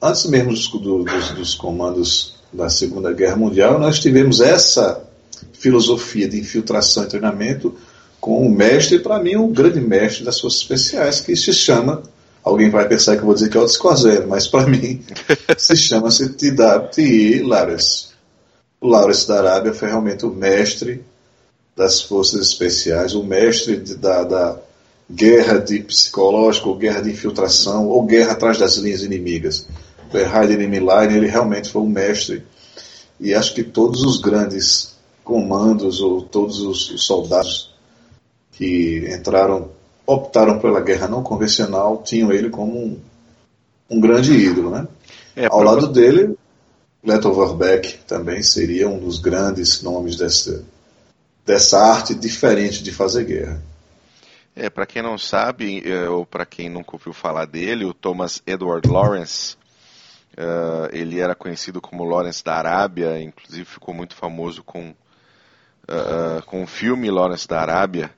antes 0.00 0.26
mesmo 0.26 0.50
dos, 0.50 0.68
dos, 0.68 1.30
dos 1.30 1.54
comandos 1.54 2.36
da 2.52 2.68
Segunda 2.68 3.12
Guerra 3.12 3.36
Mundial, 3.36 3.78
nós 3.78 3.98
tivemos 3.98 4.40
essa 4.40 5.02
filosofia 5.52 6.28
de 6.28 6.38
infiltração 6.38 7.04
e 7.04 7.08
treinamento 7.08 7.74
com 8.20 8.46
o 8.46 8.50
mestre, 8.50 8.98
para 8.98 9.22
mim, 9.22 9.36
o 9.36 9.48
grande 9.48 9.80
mestre 9.80 10.24
das 10.24 10.40
forças 10.40 10.60
especiais, 10.60 11.20
que 11.20 11.34
se 11.36 11.52
chama, 11.52 12.02
alguém 12.42 12.68
vai 12.68 12.86
pensar 12.88 13.14
que 13.14 13.22
eu 13.22 13.26
vou 13.26 13.34
dizer 13.34 13.48
que 13.48 13.56
é 13.56 13.60
o 13.60 13.68
Scorsese, 13.68 14.26
mas 14.26 14.48
para 14.48 14.66
mim 14.66 15.02
se 15.56 15.76
chama-se 15.76 16.30
T.I. 16.30 17.42
Lawrence. 17.42 18.08
O 18.80 18.88
Lawrence 18.88 19.26
da 19.26 19.38
Arábia 19.38 19.72
foi 19.72 19.88
realmente 19.88 20.26
o 20.26 20.30
mestre 20.30 21.04
das 21.76 22.00
forças 22.00 22.40
especiais, 22.40 23.14
o 23.14 23.22
mestre 23.22 23.76
de, 23.76 23.94
da, 23.94 24.24
da 24.24 24.58
guerra 25.10 25.58
de 25.58 25.80
psicológico, 25.80 26.68
ou 26.68 26.76
guerra 26.76 27.00
de 27.00 27.10
infiltração, 27.10 27.88
ou 27.88 28.04
guerra 28.04 28.32
atrás 28.32 28.58
das 28.58 28.76
linhas 28.76 29.02
inimigas. 29.02 29.66
O 30.12 30.16
Heider 30.16 30.68
Milline, 30.68 31.16
ele 31.16 31.26
realmente 31.26 31.70
foi 31.70 31.82
um 31.82 31.88
mestre. 31.88 32.44
E 33.20 33.34
acho 33.34 33.54
que 33.54 33.62
todos 33.62 34.02
os 34.02 34.20
grandes 34.20 34.96
comandos, 35.24 36.00
ou 36.00 36.22
todos 36.22 36.60
os 36.60 37.04
soldados 37.06 37.74
que 38.52 39.08
entraram, 39.12 39.70
optaram 40.06 40.58
pela 40.58 40.80
guerra 40.80 41.08
não 41.08 41.22
convencional, 41.22 42.02
tinham 42.02 42.32
ele 42.32 42.50
como 42.50 42.78
um, 42.78 42.98
um 43.90 44.00
grande 44.00 44.32
ídolo. 44.32 44.70
Né? 44.70 44.86
É, 45.36 45.46
Ao 45.46 45.62
lado 45.62 45.88
dele, 45.88 46.36
Leto 47.04 47.30
Warbeck 47.30 47.98
também 48.06 48.42
seria 48.42 48.88
um 48.88 48.98
dos 48.98 49.18
grandes 49.18 49.82
nomes 49.82 50.16
dessa, 50.16 50.64
dessa 51.44 51.78
arte 51.78 52.14
diferente 52.14 52.82
de 52.82 52.92
fazer 52.92 53.24
guerra. 53.24 53.62
É, 54.60 54.68
para 54.68 54.86
quem 54.86 55.00
não 55.00 55.16
sabe, 55.16 55.88
é, 55.88 56.08
ou 56.08 56.26
para 56.26 56.44
quem 56.44 56.68
nunca 56.68 56.96
ouviu 56.96 57.12
falar 57.12 57.44
dele, 57.44 57.84
o 57.84 57.94
Thomas 57.94 58.42
Edward 58.44 58.88
Lawrence, 58.88 59.56
uh, 60.36 60.88
ele 60.90 61.20
era 61.20 61.32
conhecido 61.32 61.80
como 61.80 62.02
Lawrence 62.02 62.42
da 62.42 62.56
Arábia, 62.56 63.22
inclusive 63.22 63.64
ficou 63.64 63.94
muito 63.94 64.16
famoso 64.16 64.64
com, 64.64 64.90
uh, 64.90 66.42
com 66.44 66.64
o 66.64 66.66
filme 66.66 67.08
Lawrence 67.08 67.46
da 67.46 67.60
Arábia, 67.60 68.10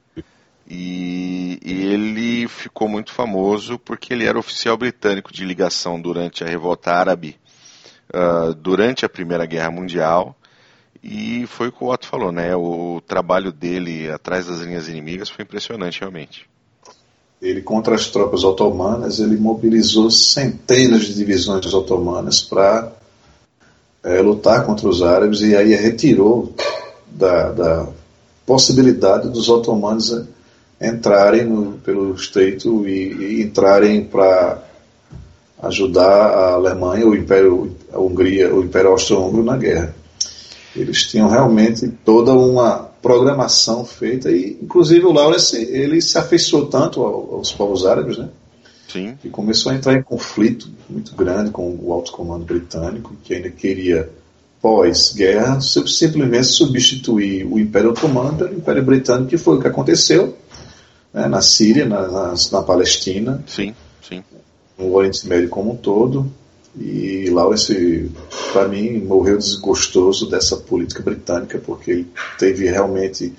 e, 0.66 1.60
e, 1.62 1.86
ele 1.92 2.48
ficou 2.48 2.88
muito 2.88 3.12
famoso 3.12 3.78
porque 3.78 4.14
ele 4.14 4.24
era 4.24 4.38
oficial 4.38 4.78
britânico 4.78 5.30
de 5.30 5.44
ligação 5.44 6.00
durante 6.00 6.42
a 6.42 6.46
revolta 6.46 6.90
árabe, 6.90 7.38
uh, 8.14 8.54
durante 8.54 9.04
a 9.04 9.10
Primeira 9.10 9.44
Guerra 9.44 9.70
Mundial, 9.70 10.34
e 11.02 11.46
foi 11.46 11.68
o 11.68 11.72
que 11.72 11.82
o 11.82 11.88
Otto 11.88 12.06
falou, 12.06 12.30
né? 12.30 12.54
O 12.54 13.00
trabalho 13.06 13.50
dele 13.50 14.10
atrás 14.10 14.46
das 14.46 14.60
linhas 14.60 14.88
inimigas 14.88 15.30
foi 15.30 15.44
impressionante, 15.44 16.00
realmente. 16.00 16.46
Ele, 17.40 17.62
contra 17.62 17.94
as 17.94 18.08
tropas 18.08 18.44
otomanas, 18.44 19.18
ele 19.18 19.38
mobilizou 19.38 20.10
centenas 20.10 21.06
de 21.06 21.14
divisões 21.14 21.72
otomanas 21.72 22.42
para 22.42 22.92
é, 24.04 24.20
lutar 24.20 24.66
contra 24.66 24.86
os 24.86 25.02
árabes 25.02 25.40
e 25.40 25.56
aí 25.56 25.74
retirou 25.74 26.54
da, 27.06 27.50
da 27.50 27.88
possibilidade 28.44 29.30
dos 29.30 29.48
otomanos 29.48 30.24
entrarem 30.80 31.44
no, 31.44 31.72
pelo 31.78 32.14
estreito 32.14 32.86
e, 32.86 33.38
e 33.38 33.42
entrarem 33.42 34.04
para 34.04 34.62
ajudar 35.62 36.04
a 36.08 36.52
Alemanha, 36.54 37.06
o 37.06 37.14
Império, 37.14 37.74
a 37.92 37.98
Hungria, 37.98 38.54
o 38.54 38.62
Império 38.62 38.90
Austro-Húngaro 38.90 39.44
na 39.44 39.56
guerra. 39.56 39.94
Eles 40.74 41.04
tinham 41.04 41.28
realmente 41.28 41.88
toda 42.04 42.32
uma 42.32 42.90
programação 43.02 43.84
feita 43.84 44.30
e, 44.30 44.58
inclusive, 44.62 45.04
o 45.04 45.12
Lawrence 45.12 45.56
ele 45.56 46.00
se 46.00 46.16
afeiçoou 46.18 46.66
tanto 46.66 47.02
aos 47.02 47.52
povos 47.52 47.86
árabes, 47.86 48.18
né? 48.18 48.28
Sim. 48.88 49.16
E 49.24 49.28
começou 49.28 49.72
a 49.72 49.74
entrar 49.74 49.94
em 49.94 50.02
conflito 50.02 50.68
muito 50.88 51.14
grande 51.14 51.50
com 51.50 51.78
o 51.80 51.92
alto 51.92 52.12
comando 52.12 52.44
britânico, 52.44 53.14
que 53.22 53.34
ainda 53.34 53.48
queria 53.50 54.10
pós-guerra 54.60 55.60
simplesmente 55.60 56.44
substituir 56.44 57.46
o 57.46 57.58
Império 57.58 57.90
Otomano 57.90 58.36
pelo 58.36 58.54
Império 58.54 58.82
Britânico, 58.84 59.28
que 59.28 59.38
foi 59.38 59.56
o 59.56 59.60
que 59.60 59.68
aconteceu 59.68 60.36
né, 61.14 61.26
na 61.26 61.40
Síria, 61.40 61.86
na, 61.86 62.06
na, 62.08 62.34
na 62.52 62.62
Palestina, 62.62 63.42
sim, 63.46 63.74
sim. 64.06 64.22
no 64.78 64.92
Oriente 64.92 65.26
Médio 65.26 65.48
como 65.48 65.72
um 65.72 65.76
todo. 65.76 66.30
E 66.78 67.28
Lawrence, 67.30 68.10
para 68.52 68.68
mim, 68.68 68.98
morreu 68.98 69.38
desgostoso 69.38 70.30
dessa 70.30 70.56
política 70.56 71.02
britânica, 71.02 71.58
porque 71.58 71.90
ele 71.90 72.08
teve 72.38 72.68
realmente. 72.68 73.34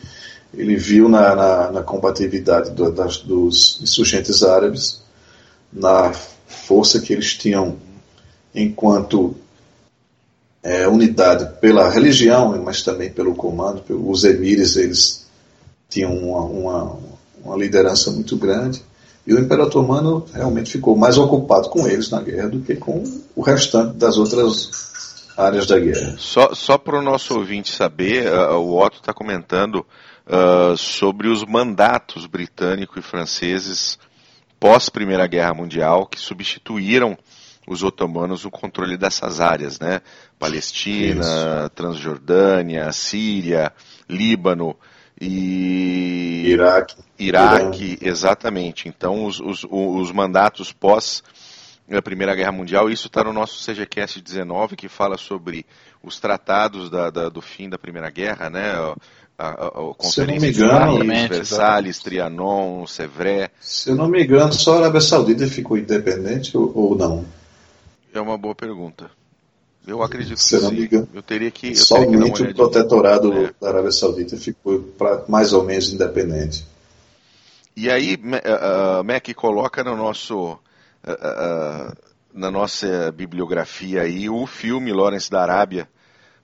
Ele 0.54 0.76
viu 0.76 1.08
na, 1.08 1.34
na, 1.34 1.72
na 1.72 1.82
combatividade 1.82 2.72
do, 2.72 2.92
das, 2.92 3.18
dos 3.18 3.80
insurgentes 3.82 4.44
árabes, 4.44 5.02
na 5.72 6.12
força 6.12 7.00
que 7.00 7.14
eles 7.14 7.34
tinham 7.36 7.78
enquanto 8.54 9.34
é, 10.62 10.88
unidade 10.88 11.60
pela 11.60 11.90
religião, 11.90 12.62
mas 12.62 12.84
também 12.84 13.10
pelo 13.10 13.34
comando. 13.34 13.82
Os 13.90 14.26
emires 14.26 14.76
eles 14.76 15.26
tinham 15.90 16.14
uma, 16.16 16.42
uma, 16.42 17.00
uma 17.44 17.58
liderança 17.58 18.12
muito 18.12 18.36
grande. 18.36 18.84
E 19.26 19.34
o 19.34 19.40
Império 19.40 19.66
Otomano 19.66 20.26
realmente 20.34 20.72
ficou 20.72 20.96
mais 20.96 21.18
ocupado 21.18 21.70
com 21.70 21.88
eles 21.88 22.10
na 22.10 22.22
guerra 22.22 22.50
do 22.50 22.60
que 22.62 22.76
com 22.76 23.04
o 23.36 23.42
restante 23.42 23.96
das 23.98 24.18
outras 24.18 25.34
áreas 25.38 25.68
da 25.68 25.80
guerra. 25.80 26.16
Só, 26.18 26.54
só 26.54 26.78
para 26.78 26.98
o 26.98 27.02
nosso 27.02 27.38
ouvinte 27.38 27.72
saber, 27.72 28.32
uh, 28.32 28.56
o 28.56 28.80
Otto 28.80 28.98
está 28.98 29.14
comentando 29.14 29.86
uh, 30.26 30.76
sobre 30.76 31.28
os 31.28 31.46
mandatos 31.46 32.26
britânico 32.26 32.98
e 32.98 33.02
franceses 33.02 34.00
pós 34.60 34.90
Primeira 34.90 35.28
Guerra 35.28 35.54
Mundial 35.54 36.06
que 36.06 36.20
substituíram 36.20 37.18
os 37.68 37.84
otomanos 37.84 38.44
no 38.44 38.52
controle 38.52 38.98
dessas 38.98 39.40
áreas, 39.40 39.80
né? 39.80 40.02
Palestina, 40.40 41.22
Isso. 41.22 41.70
Transjordânia, 41.76 42.92
Síria, 42.92 43.72
Líbano 44.10 44.76
e 45.22 46.48
Iraque. 46.48 46.96
Iraque, 47.20 48.00
exatamente. 48.02 48.88
Então, 48.88 49.26
os, 49.26 49.40
os, 49.40 49.66
os 49.70 50.12
mandatos 50.12 50.74
pós 50.74 51.24
a 51.98 52.02
Primeira 52.02 52.34
Guerra 52.34 52.52
Mundial, 52.54 52.90
isso 52.90 53.08
está 53.08 53.24
no 53.24 53.34
nosso 53.34 53.64
CGCast 53.66 54.22
19, 54.22 54.76
que 54.76 54.88
fala 54.88 55.18
sobre 55.18 55.66
os 56.02 56.20
tratados 56.20 56.90
da, 56.90 57.10
da, 57.10 57.30
do 57.30 57.42
fim 57.42 57.70
da 57.70 57.78
Primeira 57.78 58.10
Guerra, 58.10 58.50
né? 58.50 58.72
A, 58.72 58.96
a, 59.38 59.68
a 59.68 59.94
Conferência 59.96 60.52
de 60.52 60.60
Paris, 60.68 61.28
Versalhes, 61.28 62.00
Trianon, 62.00 62.86
Sevres. 62.88 63.50
Se 63.60 63.90
eu 63.90 63.96
não 63.96 64.08
me 64.08 64.24
engano, 64.24 64.54
só 64.54 64.76
a 64.76 64.78
Arábia 64.80 65.02
Saudita 65.02 65.46
ficou 65.48 65.78
independente 65.78 66.56
ou, 66.56 66.72
ou 66.76 66.96
não? 66.96 67.26
É 68.14 68.22
uma 68.22 68.38
boa 68.38 68.56
pergunta. 68.56 69.10
Eu 69.86 70.04
acredito 70.04 70.38
que 70.38 70.56
engano, 70.56 71.10
eu 71.14 71.24
teria 71.24 71.50
que. 71.50 71.70
Eu 71.70 71.76
somente 71.76 72.12
teria 72.12 72.34
que 72.34 72.44
o 72.44 72.56
protetorado 72.56 73.34
é. 73.34 73.54
da 73.60 73.70
Arábia 73.70 73.92
Saudita 73.92 74.38
ficou 74.38 74.80
pra, 74.98 75.24
mais 75.28 75.54
ou 75.54 75.64
menos 75.64 75.92
independente. 75.92 76.66
E 77.76 77.90
aí, 77.90 78.16
uh, 78.16 79.04
Mac 79.04 79.28
coloca 79.34 79.84
no 79.84 79.96
nosso, 79.96 80.52
uh, 80.52 80.58
uh, 81.08 81.98
na 82.34 82.52
nossa 82.52 83.12
bibliografia 83.12 84.04
aí 84.04 84.30
o 84.30 84.46
filme 84.46 84.94
Lawrence 84.94 85.32
da 85.32 85.42
Arábia, 85.42 85.90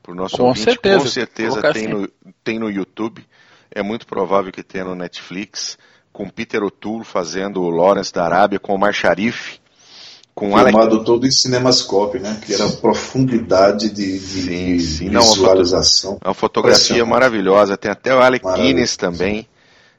para 0.01 0.13
o 0.13 0.15
nosso 0.15 0.37
com 0.37 0.43
ouvinte. 0.43 0.63
Certeza, 0.63 0.99
com 0.99 1.07
certeza 1.07 1.61
tem, 1.61 1.69
assim. 1.69 1.87
no, 1.87 2.07
tem 2.43 2.59
no 2.59 2.71
YouTube. 2.71 3.23
É 3.69 3.83
muito 3.83 4.07
provável 4.07 4.51
que 4.51 4.63
tenha 4.63 4.85
no 4.85 4.95
Netflix, 4.95 5.77
com 6.11 6.27
Peter 6.27 6.63
O'Toole 6.63 7.05
fazendo 7.05 7.61
o 7.61 7.69
Lawrence 7.69 8.11
da 8.11 8.25
Arábia, 8.25 8.59
com 8.59 8.73
o 8.73 8.79
Mar 8.79 8.93
Sharif 8.93 9.59
com 10.37 10.55
Filmado 10.55 11.03
todo 11.03 11.25
em 11.25 11.31
cinemascope, 11.31 12.19
né? 12.19 12.39
Que 12.45 12.53
era 12.53 12.69
profundidade 12.69 13.89
de, 13.89 14.19
de 14.19 14.19
sim, 14.19 14.79
sim. 14.79 15.09
visualização. 15.09 16.19
Não, 16.23 16.29
uma, 16.29 16.33
fotografia 16.35 17.03
maravilhosa. 17.03 17.75
Tem 17.75 17.89
até 17.89 18.13
o 18.13 18.19
Alec 18.19 18.45
Maravilha. 18.45 18.67
Guinness 18.67 18.95
também, 18.95 19.47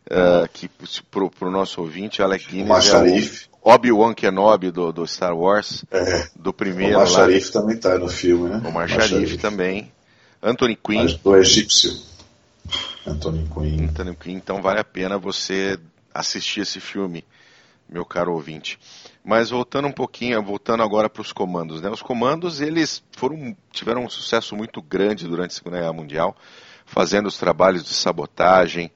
uh, 0.08 0.48
que 0.52 0.70
pro, 1.10 1.28
pro 1.28 1.50
nosso 1.50 1.80
ouvinte, 1.80 2.22
o 2.22 2.24
Alec 2.24 2.46
Guinness 2.46 2.88
é 2.88 3.48
o 3.60 3.70
Obi-Wan 3.74 4.14
Kenobi 4.14 4.70
do, 4.70 4.92
do 4.92 5.04
Star 5.08 5.36
Wars, 5.36 5.84
é. 5.90 6.28
do 6.36 6.52
primeiro. 6.52 6.98
O 6.98 7.00
Macharif 7.00 7.50
também 7.50 7.76
tá 7.76 7.98
no 7.98 8.08
filme, 8.08 8.48
né? 8.48 8.62
O 8.64 8.70
Macharif 8.70 9.38
também. 9.38 9.90
Anthony 10.40 10.76
Quinn. 10.76 11.02
Mas 11.02 11.14
do 11.14 11.36
egípcio. 11.36 11.98
Anthony 13.04 13.44
Quinn. 13.52 13.88
Anthony 13.88 14.14
Quinn, 14.14 14.36
então 14.36 14.62
vale 14.62 14.78
a 14.78 14.84
pena 14.84 15.18
você 15.18 15.76
assistir 16.14 16.60
esse 16.60 16.78
filme, 16.78 17.24
meu 17.88 18.04
caro 18.04 18.34
ouvinte. 18.34 18.78
Mas 19.24 19.50
voltando 19.50 19.88
um 19.88 19.92
pouquinho, 19.92 20.42
voltando 20.42 20.82
agora 20.82 21.10
para 21.10 21.20
os 21.20 21.32
comandos, 21.32 21.80
né? 21.80 21.90
Os 21.90 22.02
comandos 22.02 22.60
eles 22.60 23.02
foram 23.12 23.56
tiveram 23.70 24.04
um 24.04 24.08
sucesso 24.08 24.56
muito 24.56 24.80
grande 24.80 25.26
durante 25.26 25.50
a 25.50 25.54
Segunda 25.54 25.78
Guerra 25.78 25.92
Mundial, 25.92 26.36
fazendo 26.86 27.26
os 27.26 27.36
trabalhos 27.36 27.84
de 27.84 27.92
sabotagem, 27.92 28.90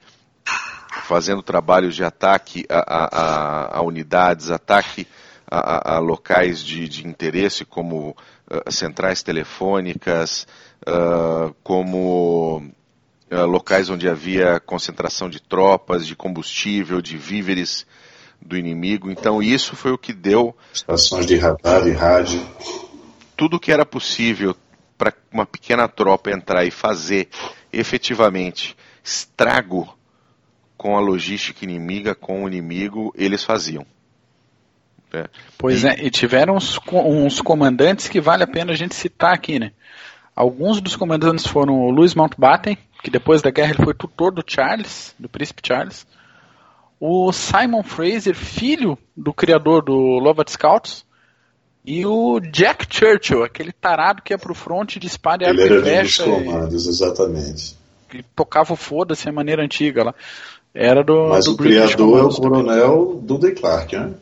fazendo 1.03 1.43
trabalhos 1.43 1.95
de 1.95 2.03
ataque 2.03 2.65
a, 2.69 3.77
a, 3.77 3.77
a 3.77 3.81
unidades, 3.81 4.49
ataque 4.49 5.07
a, 5.49 5.95
a 5.95 5.99
locais 5.99 6.63
de, 6.63 6.87
de, 6.87 7.07
interesse 7.07 7.63
como 7.63 8.15
uh, 8.49 8.71
centrais 8.71 9.21
telefônicas, 9.21 10.47
uh, 10.87 11.53
como 11.63 12.57
uh, 13.31 13.45
locais 13.45 13.89
onde 13.89 14.09
havia 14.09 14.59
concentração 14.59 15.29
de 15.29 15.39
tropas, 15.39 16.07
de 16.07 16.15
combustível, 16.15 17.01
de 17.01 17.17
víveres 17.17 17.85
do 18.45 18.57
inimigo. 18.57 19.11
Então 19.11 19.41
isso 19.41 19.75
foi 19.75 19.91
o 19.91 19.97
que 19.97 20.13
deu 20.13 20.55
estações 20.73 21.25
de 21.25 21.37
radar 21.37 21.87
e 21.87 21.91
rádio. 21.91 22.45
Tudo 23.35 23.59
que 23.59 23.71
era 23.71 23.85
possível 23.85 24.55
para 24.97 25.13
uma 25.31 25.45
pequena 25.45 25.87
tropa 25.87 26.31
entrar 26.31 26.65
e 26.65 26.71
fazer 26.71 27.27
efetivamente 27.71 28.75
estrago 29.03 29.97
com 30.77 30.97
a 30.97 30.99
logística 30.99 31.63
inimiga, 31.63 32.13
com 32.13 32.43
o 32.43 32.47
inimigo, 32.47 33.13
eles 33.17 33.43
faziam. 33.43 33.85
É. 35.13 35.29
Pois 35.57 35.83
e... 35.83 35.87
é, 35.87 36.05
e 36.05 36.09
tiveram 36.09 36.55
uns, 36.55 36.79
uns, 36.91 37.39
comandantes 37.41 38.07
que 38.07 38.19
vale 38.19 38.43
a 38.43 38.47
pena 38.47 38.71
a 38.71 38.75
gente 38.75 38.95
citar 38.95 39.33
aqui, 39.33 39.59
né? 39.59 39.71
Alguns 40.35 40.81
dos 40.81 40.95
comandantes 40.95 41.45
foram 41.45 41.75
o 41.75 41.91
Louis 41.91 42.15
Mountbatten, 42.15 42.77
que 43.03 43.11
depois 43.11 43.41
da 43.41 43.51
guerra 43.51 43.73
ele 43.73 43.83
foi 43.83 43.93
tutor 43.93 44.31
do 44.31 44.43
Charles, 44.45 45.13
do 45.19 45.29
príncipe 45.29 45.61
Charles. 45.65 46.07
O 46.99 47.31
Simon 47.31 47.83
Fraser, 47.83 48.35
filho 48.35 48.97
do 49.15 49.33
criador 49.33 49.83
do 49.83 49.93
Lovat 49.93 50.49
Scouts, 50.49 51.05
e 51.85 52.05
o 52.05 52.39
Jack 52.39 52.87
Churchill, 52.89 53.43
aquele 53.43 53.73
tarado 53.73 54.21
que 54.21 54.33
ia 54.33 54.37
pro 54.37 54.55
front 54.55 54.97
de 54.97 55.07
espada 55.07 55.43
e 55.43 55.49
Ele 55.49 55.63
era 55.63 55.81
flecha. 55.81 56.23
Dos 56.23 56.33
comandos, 56.33 56.87
exatamente. 56.87 57.75
Que 58.09 58.23
tocava 58.35 58.73
o 58.73 58.77
foda-se 58.77 59.27
a 59.27 59.33
maneira 59.33 59.63
antiga 59.63 60.03
lá. 60.03 60.15
Era 60.73 61.03
do. 61.03 61.27
Mas 61.27 61.45
do 61.45 61.51
o 61.51 61.57
criador 61.57 62.19
é 62.19 62.23
o 62.23 62.29
coronel 62.29 63.19
Dudley 63.21 63.53
Clark, 63.53 63.95
né? 63.95 64.13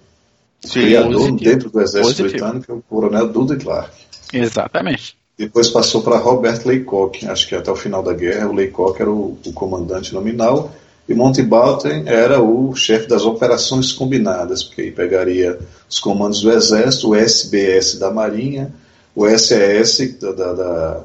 O 0.63 0.67
Sim, 0.67 0.81
criador 0.81 1.13
positivo. 1.13 1.51
dentro 1.51 1.69
do 1.69 1.81
exército 1.81 2.23
positivo. 2.23 2.29
britânico 2.29 2.71
é 2.71 2.75
o 2.75 2.81
coronel 2.81 3.27
Dudley 3.27 3.59
Clark. 3.59 3.95
Exatamente. 4.33 5.15
Depois 5.37 5.69
passou 5.69 6.01
para 6.01 6.17
Robert 6.17 6.61
Laycock, 6.65 7.25
acho 7.27 7.47
que 7.47 7.55
até 7.55 7.71
o 7.71 7.75
final 7.75 8.03
da 8.03 8.13
guerra 8.13 8.47
o 8.47 8.53
Laycock 8.53 9.01
era 9.01 9.09
o, 9.09 9.37
o 9.45 9.53
comandante 9.53 10.13
nominal 10.13 10.71
e 11.07 11.13
Mountbatten 11.13 12.03
era 12.05 12.41
o 12.41 12.75
chefe 12.75 13.07
das 13.07 13.23
operações 13.23 13.91
combinadas, 13.91 14.63
porque 14.63 14.81
aí 14.81 14.91
pegaria 14.91 15.59
os 15.89 15.99
comandos 15.99 16.41
do 16.41 16.51
Exército, 16.51 17.09
o 17.09 17.15
SBS 17.15 17.95
da 17.97 18.11
Marinha, 18.11 18.73
o 19.15 19.27
SES 19.27 20.19
da, 20.19 20.31
da, 20.31 20.53
da, 20.53 21.03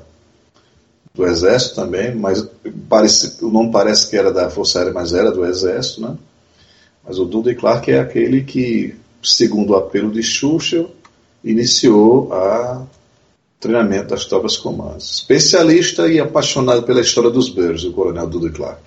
do 1.15 1.27
Exército 1.27 1.75
também, 1.75 2.15
mas 2.15 2.47
parece, 2.89 3.45
o 3.45 3.51
nome 3.51 3.73
parece 3.73 4.09
que 4.09 4.17
era 4.17 4.33
da 4.33 4.49
Força 4.49 4.79
Aérea, 4.79 4.93
mas 4.93 5.13
era 5.13 5.33
do 5.33 5.45
Exército, 5.45 6.03
né? 6.03 6.17
Mas 7.07 7.19
o 7.19 7.25
Dudley 7.25 7.55
Clark 7.55 7.91
é 7.91 8.01
aquele 8.01 8.43
que, 8.43 8.95
segundo 9.23 9.71
o 9.71 9.77
apelo 9.77 10.11
de 10.11 10.23
Churchill, 10.23 10.91
iniciou 11.43 12.31
o 12.33 12.87
treinamento 13.61 14.09
das 14.09 14.25
tropas 14.25 14.57
comandos. 14.57 15.13
Especialista 15.15 16.09
e 16.09 16.19
apaixonado 16.19 16.83
pela 16.83 17.01
história 17.01 17.31
dos 17.31 17.49
Bears, 17.49 17.85
o 17.85 17.93
coronel 17.93 18.27
Dudley 18.27 18.53
Clark. 18.53 18.81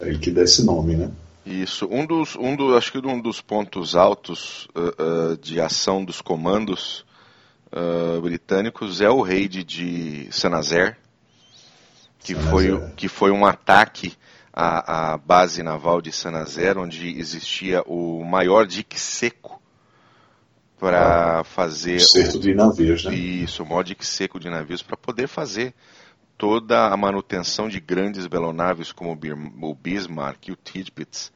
É 0.00 0.08
ele 0.08 0.18
que 0.18 0.30
dá 0.30 0.42
esse 0.42 0.64
nome, 0.64 0.96
né? 0.96 1.10
Isso. 1.44 1.88
Um 1.90 2.06
dos, 2.06 2.36
um 2.36 2.54
do, 2.54 2.76
acho 2.76 2.92
que 2.92 2.98
um 2.98 3.20
dos 3.20 3.40
pontos 3.40 3.96
altos 3.96 4.68
uh, 4.74 5.32
uh, 5.32 5.36
de 5.38 5.60
ação 5.60 6.04
dos 6.04 6.20
comandos 6.20 7.04
uh, 7.72 8.20
britânicos 8.20 9.00
é 9.00 9.08
o 9.08 9.22
raid 9.22 9.64
de 9.64 10.28
Saint-Nazaire, 10.30 10.96
que 12.20 12.34
foi, 12.34 12.80
que 12.96 13.08
foi 13.08 13.30
um 13.30 13.46
ataque 13.46 14.12
à, 14.52 15.12
à 15.12 15.16
base 15.16 15.62
naval 15.62 16.02
de 16.02 16.12
Saint-Nazaire, 16.12 16.78
onde 16.78 17.18
existia 17.18 17.82
o 17.86 18.22
maior 18.24 18.66
dique 18.66 19.00
seco 19.00 19.60
para 20.78 21.40
ah, 21.40 21.44
fazer. 21.44 22.00
Certo 22.00 22.38
de 22.38 22.54
navios, 22.54 23.04
né? 23.04 23.14
Isso, 23.14 23.62
o 23.62 23.66
maior 23.66 23.82
dique 23.82 24.06
seco 24.06 24.38
de 24.38 24.50
navios 24.50 24.82
para 24.82 24.96
poder 24.96 25.26
fazer 25.26 25.74
toda 26.38 26.86
a 26.86 26.96
manutenção 26.96 27.68
de 27.68 27.80
grandes 27.80 28.28
belonaves 28.28 28.92
como 28.92 29.18
o 29.60 29.74
Bismarck 29.74 30.48
e 30.48 30.52
o 30.52 30.56
Tirpitz. 30.56 31.32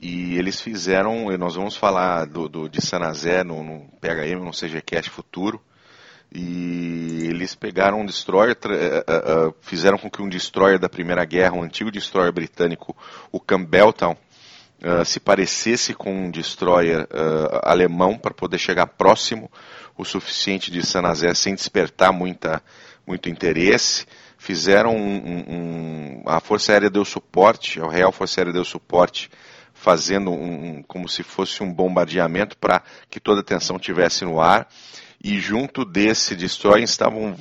E 0.00 0.36
eles 0.36 0.60
fizeram, 0.60 1.26
nós 1.38 1.54
vamos 1.54 1.76
falar 1.76 2.26
do, 2.26 2.48
do 2.48 2.68
de 2.68 2.80
Sanazé 2.80 3.44
no, 3.44 3.62
no 3.62 3.80
PHM, 4.00 4.42
no 4.42 4.50
CGCast 4.50 5.10
futuro, 5.10 5.60
e 6.34 7.26
eles 7.28 7.54
pegaram 7.54 8.00
um 8.00 8.06
destroyer, 8.06 8.56
uh, 8.64 9.48
uh, 9.48 9.54
fizeram 9.60 9.98
com 9.98 10.10
que 10.10 10.22
um 10.22 10.28
destroyer 10.28 10.78
da 10.78 10.88
Primeira 10.88 11.24
Guerra, 11.26 11.54
um 11.54 11.62
antigo 11.62 11.92
destroyer 11.92 12.32
britânico, 12.32 12.96
o 13.30 13.38
Campbelltown, 13.38 14.16
se 15.04 15.20
parecesse 15.20 15.94
com 15.94 16.12
um 16.12 16.28
destroyer 16.28 17.06
alemão 17.62 18.18
para 18.18 18.34
poder 18.34 18.58
chegar 18.58 18.84
próximo 18.84 19.48
o 19.96 20.04
suficiente 20.04 20.72
de 20.72 20.84
Sanazé 20.84 21.32
sem 21.34 21.54
despertar 21.54 22.12
muita, 22.12 22.60
muito 23.06 23.28
interesse 23.28 24.04
fizeram 24.42 24.96
um, 24.96 25.44
um, 25.48 26.22
a 26.26 26.40
Força 26.40 26.72
Aérea 26.72 26.90
deu 26.90 27.04
suporte, 27.04 27.80
a 27.80 27.88
Real 27.88 28.10
Força 28.10 28.40
Aérea 28.40 28.52
deu 28.52 28.64
suporte, 28.64 29.30
fazendo 29.72 30.32
um, 30.32 30.82
como 30.82 31.08
se 31.08 31.22
fosse 31.22 31.62
um 31.62 31.72
bombardeamento 31.72 32.58
para 32.58 32.82
que 33.08 33.20
toda 33.20 33.38
a 33.38 33.42
atenção 33.42 33.78
tivesse 33.78 34.24
no 34.24 34.40
ar. 34.40 34.66
E 35.22 35.38
junto 35.38 35.84
desse 35.84 36.34
destroyer 36.34 36.82
estavam 36.82 37.36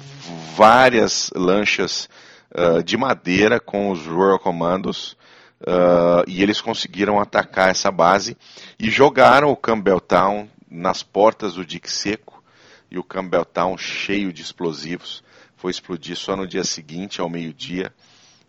várias 0.56 1.32
lanchas 1.36 2.08
uh, 2.56 2.84
de 2.84 2.96
madeira 2.96 3.60
com 3.60 3.90
os 3.90 4.06
Royal 4.06 4.38
Commandos 4.38 5.18
uh, 5.62 6.24
e 6.28 6.44
eles 6.44 6.62
conseguiram 6.62 7.20
atacar 7.20 7.72
essa 7.72 7.90
base 7.90 8.38
e 8.78 8.92
jogaram 8.92 9.50
o 9.50 9.58
Campbelltown 9.58 10.48
nas 10.70 11.02
portas 11.02 11.56
do 11.56 11.66
Dique 11.66 11.92
Seco 11.92 12.44
e 12.92 13.00
o 13.00 13.04
Campbelltown 13.04 13.76
cheio 13.76 14.32
de 14.32 14.44
explosivos 14.44 15.24
foi 15.62 15.70
explodir 15.70 16.18
só 16.18 16.36
no 16.36 16.48
dia 16.48 16.64
seguinte, 16.64 17.22
ao 17.22 17.30
meio-dia. 17.30 17.94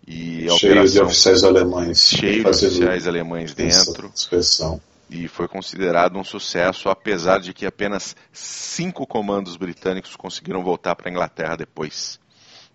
E 0.08 0.48
a 0.48 0.56
cheio 0.56 0.72
operação, 0.72 0.92
de 0.92 1.00
oficiais 1.02 1.44
alemães. 1.44 2.08
Cheio 2.08 2.42
de 2.42 2.48
oficiais 2.48 3.06
alemães 3.06 3.54
dentro. 3.54 4.10
Inspeção. 4.12 4.80
E 5.10 5.28
foi 5.28 5.46
considerado 5.46 6.18
um 6.18 6.24
sucesso, 6.24 6.88
apesar 6.88 7.38
de 7.38 7.52
que 7.52 7.66
apenas 7.66 8.16
cinco 8.32 9.06
comandos 9.06 9.56
britânicos 9.56 10.16
conseguiram 10.16 10.64
voltar 10.64 10.96
para 10.96 11.10
a 11.10 11.12
Inglaterra 11.12 11.54
depois. 11.54 12.18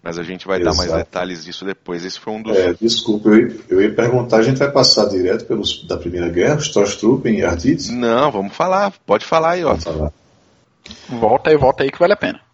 Mas 0.04 0.20
a 0.20 0.24
gente 0.24 0.46
vai 0.46 0.62
Exato. 0.62 0.78
dar 0.78 0.84
mais 0.84 0.94
detalhes 0.94 1.44
disso 1.44 1.66
depois. 1.66 2.06
Esse 2.06 2.20
foi 2.20 2.34
um 2.34 2.42
dos. 2.42 2.56
É, 2.56 2.74
desculpa, 2.80 3.30
eu 3.30 3.38
ia, 3.40 3.58
eu 3.68 3.82
ia 3.82 3.94
perguntar, 3.94 4.38
a 4.38 4.44
gente 4.44 4.58
vai 4.58 4.72
passar 4.72 5.10
direto 5.10 5.46
pelos 5.46 5.84
da 5.88 5.98
Primeira 5.98 6.30
Guerra, 6.30 6.60
Storstruppen 6.60 7.40
e 7.40 7.44
Arditz? 7.44 7.90
Não, 7.90 8.32
vamos 8.32 8.56
falar, 8.56 8.94
pode 9.04 9.26
falar 9.26 9.54
aí, 9.54 9.66
ó. 9.66 9.76
Falar. 9.76 10.14
Volta 11.10 11.50
aí, 11.50 11.58
volta 11.58 11.84
aí 11.84 11.92
que 11.92 12.00
vale 12.00 12.14
a 12.14 12.18
pena. 12.18 12.47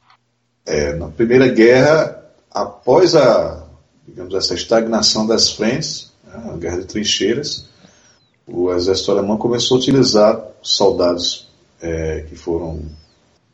É, 0.66 0.94
na 0.94 1.10
Primeira 1.10 1.48
Guerra, 1.48 2.24
após 2.50 3.16
a, 3.16 3.66
digamos, 4.08 4.34
essa 4.34 4.54
estagnação 4.54 5.28
das 5.28 5.52
frentes, 5.52 6.12
né, 6.24 6.52
a 6.54 6.58
guerra 6.58 6.78
de 6.78 6.86
trincheiras, 6.86 7.66
o 8.48 8.72
exército 8.74 9.12
alemão 9.12 9.38
começou 9.38 9.76
a 9.76 9.80
utilizar 9.80 10.42
soldados 10.62 11.50
é, 11.82 12.26
que 12.30 12.36
foram 12.36 12.82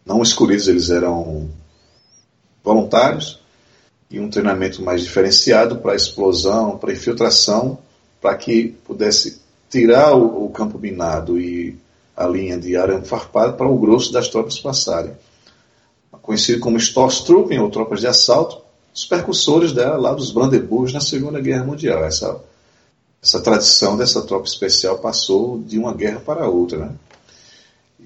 não 0.05 0.21
escolhidos, 0.21 0.67
eles 0.67 0.89
eram 0.89 1.49
voluntários, 2.63 3.39
e 4.09 4.19
um 4.19 4.29
treinamento 4.29 4.81
mais 4.81 5.03
diferenciado 5.03 5.77
para 5.77 5.95
explosão, 5.95 6.77
para 6.77 6.91
infiltração, 6.93 7.77
para 8.21 8.35
que 8.35 8.69
pudesse 8.85 9.39
tirar 9.69 10.15
o, 10.15 10.45
o, 10.45 10.49
campo 10.49 10.79
minado 10.79 11.39
e 11.39 11.77
a 12.17 12.27
linha 12.27 12.57
de 12.57 12.75
arame 12.75 13.05
farpado 13.05 13.53
para 13.53 13.67
o 13.67 13.77
grosso 13.77 14.11
das 14.11 14.27
tropas 14.27 14.59
passarem 14.59 15.13
conhecido 16.29 16.59
como 16.59 16.77
Storstruppen, 16.77 17.57
ou 17.57 17.71
tropas 17.71 18.01
de 18.01 18.07
assalto, 18.07 18.61
os 18.93 19.03
percussores 19.03 19.71
dela 19.71 19.97
lá 19.97 20.13
dos 20.13 20.29
Brandeburgs 20.29 20.93
na 20.93 21.01
Segunda 21.01 21.41
Guerra 21.41 21.63
Mundial. 21.63 22.05
Essa, 22.05 22.39
essa 23.19 23.41
tradição 23.41 23.97
dessa 23.97 24.21
tropa 24.21 24.45
especial 24.45 24.99
passou 24.99 25.57
de 25.57 25.79
uma 25.79 25.91
guerra 25.91 26.19
para 26.19 26.47
outra. 26.47 26.85
Né? 26.85 26.95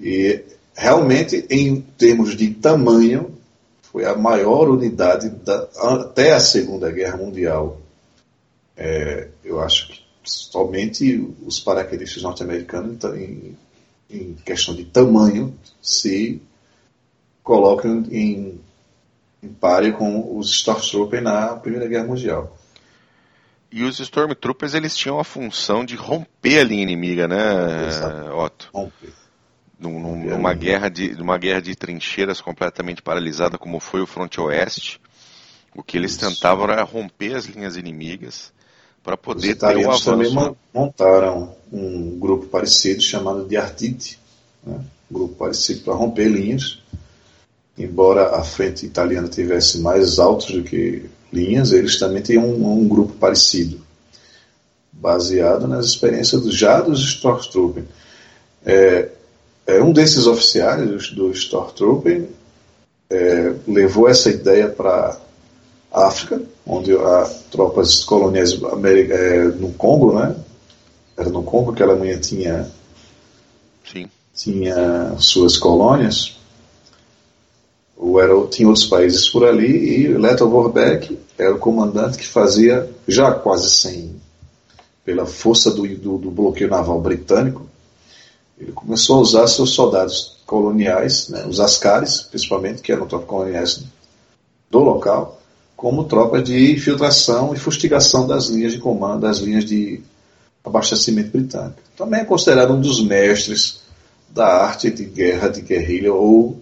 E 0.00 0.40
realmente, 0.74 1.44
em 1.50 1.82
termos 1.98 2.34
de 2.34 2.48
tamanho, 2.54 3.36
foi 3.92 4.06
a 4.06 4.16
maior 4.16 4.70
unidade 4.70 5.28
da, 5.28 5.68
até 5.76 6.32
a 6.32 6.40
Segunda 6.40 6.90
Guerra 6.90 7.18
Mundial. 7.18 7.78
É, 8.74 9.28
eu 9.44 9.60
acho 9.60 9.88
que 9.88 10.00
somente 10.24 11.30
os 11.44 11.60
paraquedistas 11.60 12.22
norte-americanos, 12.22 13.04
em, 13.16 13.54
em 14.08 14.34
questão 14.46 14.74
de 14.74 14.86
tamanho, 14.86 15.54
se 15.82 16.40
colocam 17.44 18.02
em, 18.10 18.58
em 19.42 19.48
pare 19.48 19.92
com 19.92 20.36
os 20.36 20.50
Stormtroopers 20.50 21.22
na 21.22 21.54
Primeira 21.56 21.86
Guerra 21.86 22.06
Mundial. 22.06 22.56
E 23.70 23.84
os 23.84 24.00
Stormtroopers 24.00 24.74
eles 24.74 24.96
tinham 24.96 25.20
a 25.20 25.24
função 25.24 25.84
de 25.84 25.94
romper 25.94 26.60
a 26.60 26.64
linha 26.64 26.82
inimiga, 26.82 27.28
né, 27.28 27.86
Exato. 27.86 28.32
Otto? 28.32 28.70
Romper. 28.72 29.12
Num, 29.78 30.00
num, 30.00 30.24
numa, 30.30 30.54
guerra 30.54 30.88
de, 30.88 31.14
numa 31.14 31.36
guerra 31.36 31.60
de 31.60 31.74
trincheiras 31.74 32.40
completamente 32.40 33.02
paralisada, 33.02 33.58
como 33.58 33.80
foi 33.80 34.00
o 34.00 34.06
Fronte 34.06 34.40
Oeste, 34.40 35.00
o 35.74 35.82
que 35.82 35.98
eles 35.98 36.12
Isso. 36.12 36.20
tentavam 36.20 36.70
era 36.70 36.82
romper 36.84 37.34
as 37.34 37.44
linhas 37.46 37.76
inimigas 37.76 38.52
para 39.02 39.16
poder 39.16 39.56
ter 39.56 39.76
o 39.76 39.90
avanço. 39.90 40.04
também 40.04 40.56
montaram 40.72 41.54
um 41.70 42.18
grupo 42.18 42.46
parecido 42.46 43.02
chamado 43.02 43.44
de 43.44 43.56
Ardite, 43.56 44.18
né? 44.64 44.82
um 45.10 45.14
grupo 45.14 45.34
parecido 45.34 45.80
para 45.82 45.94
romper 45.94 46.28
linhas 46.28 46.83
embora 47.76 48.36
a 48.36 48.42
frente 48.42 48.86
italiana 48.86 49.28
tivesse 49.28 49.78
mais 49.78 50.18
altos 50.18 50.52
do 50.52 50.62
que 50.62 51.06
linhas, 51.32 51.72
eles 51.72 51.98
também 51.98 52.22
tinham 52.22 52.44
um, 52.44 52.80
um 52.80 52.88
grupo 52.88 53.14
parecido, 53.14 53.80
baseado 54.92 55.66
nas 55.66 55.86
experiências 55.86 56.42
do, 56.42 56.52
já 56.52 56.80
dos 56.80 57.00
Stormtroopers. 57.00 57.86
É, 58.64 59.08
é, 59.66 59.82
um 59.82 59.92
desses 59.92 60.26
oficiais 60.26 61.10
do, 61.10 61.14
do 61.14 61.32
Stormtrooper 61.32 62.28
é, 63.10 63.54
levou 63.66 64.08
essa 64.08 64.30
ideia 64.30 64.68
para 64.68 65.18
África, 65.92 66.40
onde 66.66 66.96
as 66.96 67.44
tropas 67.50 68.04
coloniais 68.04 68.52
é, 68.52 69.44
no 69.44 69.72
Congo, 69.72 70.18
né? 70.18 70.34
Era 71.16 71.28
no 71.28 71.42
Congo 71.42 71.72
que 71.72 71.82
a 71.82 71.86
Alemanha 71.86 72.18
tinha, 72.18 72.68
Sim. 73.84 74.06
tinha 74.34 75.14
suas 75.18 75.56
colônias 75.56 76.36
o, 77.96 78.20
era, 78.20 78.34
tinha 78.46 78.68
outros 78.68 78.86
países 78.86 79.28
por 79.28 79.44
ali 79.44 80.02
e 80.02 80.08
Leto 80.08 80.48
Vorbeck 80.48 81.18
era 81.38 81.54
o 81.54 81.58
comandante 81.58 82.18
que 82.18 82.26
fazia, 82.26 82.88
já 83.06 83.32
quase 83.32 83.70
100, 83.70 84.14
pela 85.04 85.26
força 85.26 85.70
do, 85.70 85.86
do, 85.96 86.18
do, 86.18 86.30
bloqueio 86.30 86.70
naval 86.70 87.00
britânico, 87.00 87.68
ele 88.58 88.72
começou 88.72 89.18
a 89.18 89.20
usar 89.20 89.46
seus 89.46 89.70
soldados 89.70 90.36
coloniais, 90.46 91.28
né, 91.28 91.44
os 91.46 91.60
ascares, 91.60 92.22
principalmente, 92.22 92.82
que 92.82 92.92
eram 92.92 93.06
tropas 93.06 93.28
coloniais 93.28 93.84
do 94.70 94.78
local, 94.78 95.40
como 95.76 96.04
tropa 96.04 96.40
de 96.40 96.72
infiltração 96.72 97.52
e 97.52 97.58
fustigação 97.58 98.26
das 98.26 98.46
linhas 98.46 98.72
de 98.72 98.78
comando, 98.78 99.22
das 99.22 99.38
linhas 99.38 99.64
de 99.64 100.00
abastecimento 100.64 101.30
britânico. 101.30 101.80
Também 101.96 102.20
é 102.20 102.24
considerado 102.24 102.72
um 102.72 102.80
dos 102.80 103.02
mestres 103.04 103.82
da 104.30 104.46
arte 104.46 104.90
de 104.90 105.04
guerra, 105.04 105.48
de 105.48 105.60
guerrilha, 105.60 106.12
ou 106.12 106.60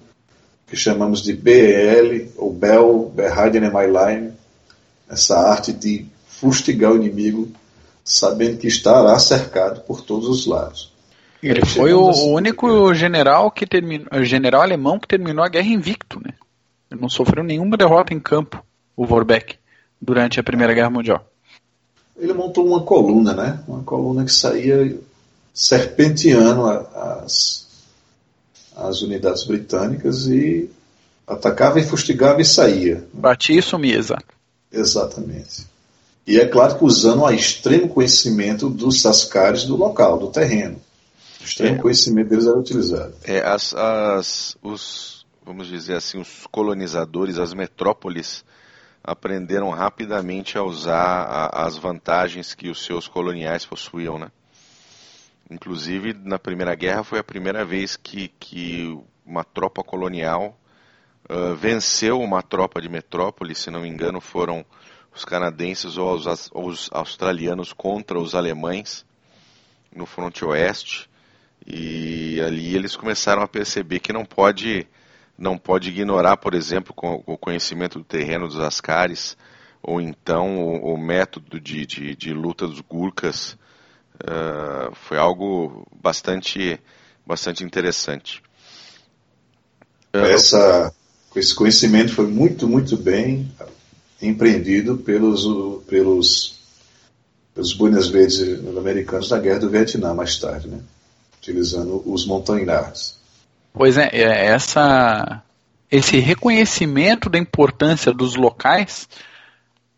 que 0.73 0.77
chamamos 0.79 1.20
de 1.23 1.35
BL, 1.35 2.31
ou 2.39 2.51
Bell, 2.51 3.12
Behind 3.14 3.57
Enemy 3.57 3.87
Line, 3.89 4.33
essa 5.07 5.39
arte 5.39 5.70
de 5.70 6.07
fustigar 6.27 6.93
o 6.93 6.97
inimigo, 6.97 7.47
sabendo 8.03 8.57
que 8.57 8.68
estará 8.68 9.18
cercado 9.18 9.83
por 9.83 10.01
todos 10.01 10.27
os 10.31 10.47
lados. 10.47 10.91
Ele 11.43 11.62
foi 11.66 11.93
o, 11.93 12.09
assim, 12.09 12.33
único 12.33 12.95
general 12.95 13.51
que 13.51 13.66
terminou, 13.66 14.25
general 14.25 14.62
alemão 14.62 14.99
que 14.99 15.07
terminou 15.07 15.45
a 15.45 15.49
guerra 15.51 15.66
invicto, 15.66 16.18
né? 16.25 16.33
Ele 16.91 16.99
não 16.99 17.11
sofreu 17.11 17.45
nenhuma 17.45 17.77
derrota 17.77 18.14
em 18.14 18.18
campo, 18.18 18.64
o 18.97 19.05
Vorbeck, 19.05 19.57
durante 20.01 20.41
a 20.41 20.43
Primeira 20.43 20.73
Guerra 20.73 20.89
Mundial. 20.89 21.23
Ele 22.16 22.33
montou 22.33 22.66
uma 22.66 22.81
coluna, 22.81 23.35
né? 23.35 23.61
Uma 23.68 23.83
coluna 23.83 24.25
que 24.25 24.33
saía 24.33 24.97
serpenteando 25.53 26.66
as, 26.66 27.68
as 28.77 29.03
unidades 29.03 29.45
britânicas 29.45 30.27
e 30.27 30.70
atacava 31.27 31.81
e 31.81 31.85
fustigava 31.85 32.41
e 32.41 32.45
saía. 32.45 33.07
Batia 33.12 33.59
e 33.59 33.62
sumia, 33.62 33.97
exato. 33.97 34.35
Exatamente. 34.70 35.66
E 36.27 36.39
é 36.39 36.47
claro 36.47 36.79
que 36.79 36.85
usando 36.85 37.23
um 37.23 37.31
extremo 37.31 37.89
conhecimento 37.89 38.70
dos 38.70 39.01
sascares 39.03 39.64
do 39.64 39.77
local, 39.77 40.18
do 40.18 40.29
terreno. 40.29 40.81
O 41.41 41.45
extremo 41.45 41.77
é, 41.77 41.81
conhecimento 41.81 42.29
deles 42.29 42.47
era 42.47 42.59
utilizado. 42.59 43.14
É, 43.25 43.41
as, 43.41 43.75
as, 43.75 44.57
os, 44.62 45.27
vamos 45.45 45.66
dizer 45.66 45.95
assim, 45.95 46.18
os 46.18 46.47
colonizadores, 46.51 47.39
as 47.39 47.53
metrópoles, 47.53 48.45
aprenderam 49.03 49.70
rapidamente 49.70 50.57
a 50.57 50.62
usar 50.62 51.25
a, 51.25 51.66
as 51.66 51.77
vantagens 51.77 52.55
que 52.55 52.70
os 52.70 52.85
seus 52.85 53.09
coloniais 53.09 53.66
possuíam, 53.66 54.18
né? 54.18 54.31
Inclusive, 55.53 56.14
na 56.14 56.38
Primeira 56.38 56.74
Guerra 56.74 57.05
foi 57.05 57.18
a 57.18 57.24
primeira 57.24 57.64
vez 57.64 57.96
que, 57.96 58.28
que 58.40 58.98
uma 59.24 59.44
tropa 59.44 59.82
colonial 59.82 60.59
uh, 61.28 61.55
venceu 61.55 62.20
uma 62.20 62.42
tropa 62.42 62.80
de 62.80 62.88
metrópole, 62.88 63.55
se 63.55 63.70
não 63.70 63.80
me 63.80 63.88
engano, 63.88 64.20
foram 64.20 64.64
os 65.14 65.24
canadenses 65.24 65.96
ou 65.98 66.14
os, 66.14 66.50
os 66.55 66.88
australianos 66.92 67.72
contra 67.72 68.18
os 68.18 68.34
alemães 68.34 69.05
no 69.94 70.07
fronte 70.07 70.44
oeste. 70.44 71.09
E 71.66 72.40
ali 72.40 72.74
eles 72.74 72.96
começaram 72.96 73.42
a 73.42 73.48
perceber 73.48 74.00
que 74.00 74.12
não 74.12 74.24
pode 74.24 74.86
não 75.38 75.59
pode 75.59 75.88
ignorar, 75.88 76.36
por 76.36 76.55
exemplo, 76.55 76.94
o 77.26 77.36
conhecimento 77.36 77.98
do 77.98 78.05
terreno 78.05 78.46
dos 78.46 78.61
Ascaris, 78.61 79.36
ou 79.82 80.00
então 80.00 80.62
o, 80.62 80.94
o 80.94 80.98
método 80.98 81.59
de, 81.59 81.84
de, 81.84 82.14
de, 82.14 82.32
luta 82.32 82.66
dos 82.66 82.80
Gurkhas. 82.80 83.59
Uh, 84.21 84.95
foi 84.95 85.19
algo 85.19 85.87
bastante, 86.03 86.79
bastante 87.27 87.65
interessante. 87.65 88.43
Essa, 90.13 90.93
esse 91.35 91.55
conhecimento 91.55 92.13
foi 92.13 92.27
muito, 92.27 92.69
muito 92.69 92.97
bem 92.97 93.51
empreendido 94.21 94.99
pelos, 94.99 95.45
pelos, 95.87 96.61
pelos 97.55 97.73
Buenas 97.73 98.09
Verdes 98.09 98.41
americanos 98.77 99.31
na 99.31 99.39
Guerra 99.39 99.61
do 99.61 99.71
Vietnã 99.71 100.15
mais 100.15 100.39
tarde, 100.39 100.69
né? 100.69 100.81
utilizando 101.39 102.03
os 102.07 102.25
montanhares. 102.25 103.19
Pois 103.73 103.97
é, 103.97 104.09
é, 104.13 104.47
essa, 104.47 105.43
esse 105.91 106.19
reconhecimento 106.19 107.29
da 107.29 107.39
importância 107.39 108.13
dos 108.13 108.37
locais 108.37 109.09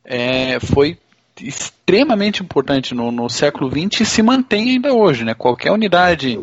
é, 0.05 0.59
foi 0.61 0.97
extremamente 1.41 2.43
importante 2.43 2.95
no, 2.95 3.11
no 3.11 3.29
século 3.29 3.71
XX 3.71 4.01
e 4.01 4.07
se 4.07 4.23
mantém 4.23 4.71
ainda 4.71 4.93
hoje. 4.93 5.25
Né? 5.25 5.35
Qualquer 5.35 5.73
unidade 5.73 6.41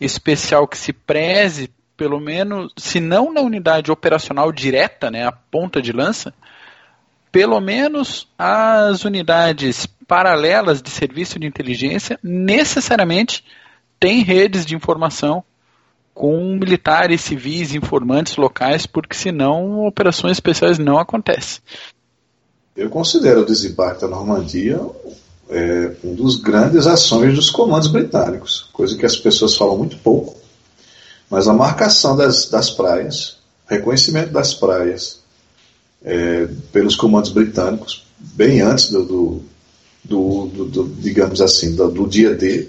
especial 0.00 0.66
que 0.66 0.76
se 0.76 0.92
preze, 0.92 1.70
pelo 1.96 2.20
menos, 2.20 2.72
se 2.76 3.00
não 3.00 3.32
na 3.32 3.40
unidade 3.40 3.90
operacional 3.90 4.52
direta, 4.52 5.10
né, 5.10 5.26
a 5.26 5.32
ponta 5.32 5.82
de 5.82 5.92
lança, 5.92 6.32
pelo 7.32 7.60
menos 7.60 8.28
as 8.38 9.04
unidades 9.04 9.86
paralelas 10.06 10.80
de 10.80 10.90
serviço 10.90 11.38
de 11.38 11.46
inteligência 11.46 12.18
necessariamente 12.22 13.44
têm 13.98 14.22
redes 14.22 14.64
de 14.64 14.74
informação 14.74 15.44
com 16.14 16.56
militares, 16.56 17.20
civis, 17.20 17.74
informantes 17.74 18.36
locais, 18.36 18.86
porque 18.86 19.14
senão 19.14 19.86
operações 19.86 20.32
especiais 20.32 20.78
não 20.78 20.98
acontecem. 20.98 21.62
Eu 22.78 22.88
considero 22.88 23.40
o 23.40 23.44
desembarque 23.44 24.02
da 24.02 24.06
Normandia 24.06 24.80
é, 25.50 25.96
um 26.04 26.14
dos 26.14 26.36
grandes 26.36 26.86
ações 26.86 27.34
dos 27.34 27.50
comandos 27.50 27.88
britânicos, 27.88 28.68
coisa 28.72 28.96
que 28.96 29.04
as 29.04 29.16
pessoas 29.16 29.56
falam 29.56 29.76
muito 29.76 29.96
pouco. 29.96 30.36
Mas 31.28 31.48
a 31.48 31.52
marcação 31.52 32.16
das, 32.16 32.48
das 32.48 32.70
praias, 32.70 33.38
reconhecimento 33.66 34.30
das 34.32 34.54
praias 34.54 35.18
é, 36.04 36.48
pelos 36.70 36.94
comandos 36.94 37.32
britânicos, 37.32 38.06
bem 38.16 38.60
antes 38.60 38.90
do, 38.90 39.42
do, 40.04 40.46
do, 40.46 40.64
do 40.66 40.88
digamos 41.00 41.40
assim, 41.40 41.74
do, 41.74 42.06
dia 42.06 42.32
D, 42.32 42.68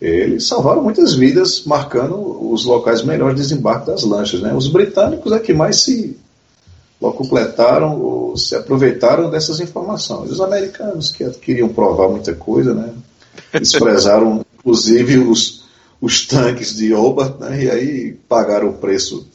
eles 0.00 0.48
salvaram 0.48 0.82
muitas 0.82 1.14
vidas, 1.14 1.62
marcando 1.64 2.50
os 2.50 2.64
locais 2.64 3.04
melhores 3.04 3.36
de 3.36 3.42
desembarque 3.42 3.86
das 3.86 4.02
lanchas. 4.02 4.40
Né? 4.40 4.52
Os 4.52 4.66
britânicos 4.66 5.30
é 5.30 5.38
que 5.38 5.52
mais 5.52 5.82
se 5.82 6.18
completaram 7.00 8.00
ou 8.00 8.36
se 8.36 8.54
aproveitaram 8.56 9.30
dessas 9.30 9.60
informações. 9.60 10.30
Os 10.30 10.40
americanos 10.40 11.10
que 11.10 11.28
queriam 11.30 11.68
provar 11.68 12.08
muita 12.08 12.34
coisa, 12.34 12.74
né? 12.74 12.92
desprezaram 13.52 14.44
inclusive 14.58 15.18
os, 15.18 15.64
os 16.00 16.26
tanques 16.26 16.76
de 16.76 16.92
Oba, 16.92 17.36
né? 17.38 17.64
e 17.64 17.70
aí 17.70 18.12
pagaram 18.28 18.70
o 18.70 18.74
preço 18.74 19.26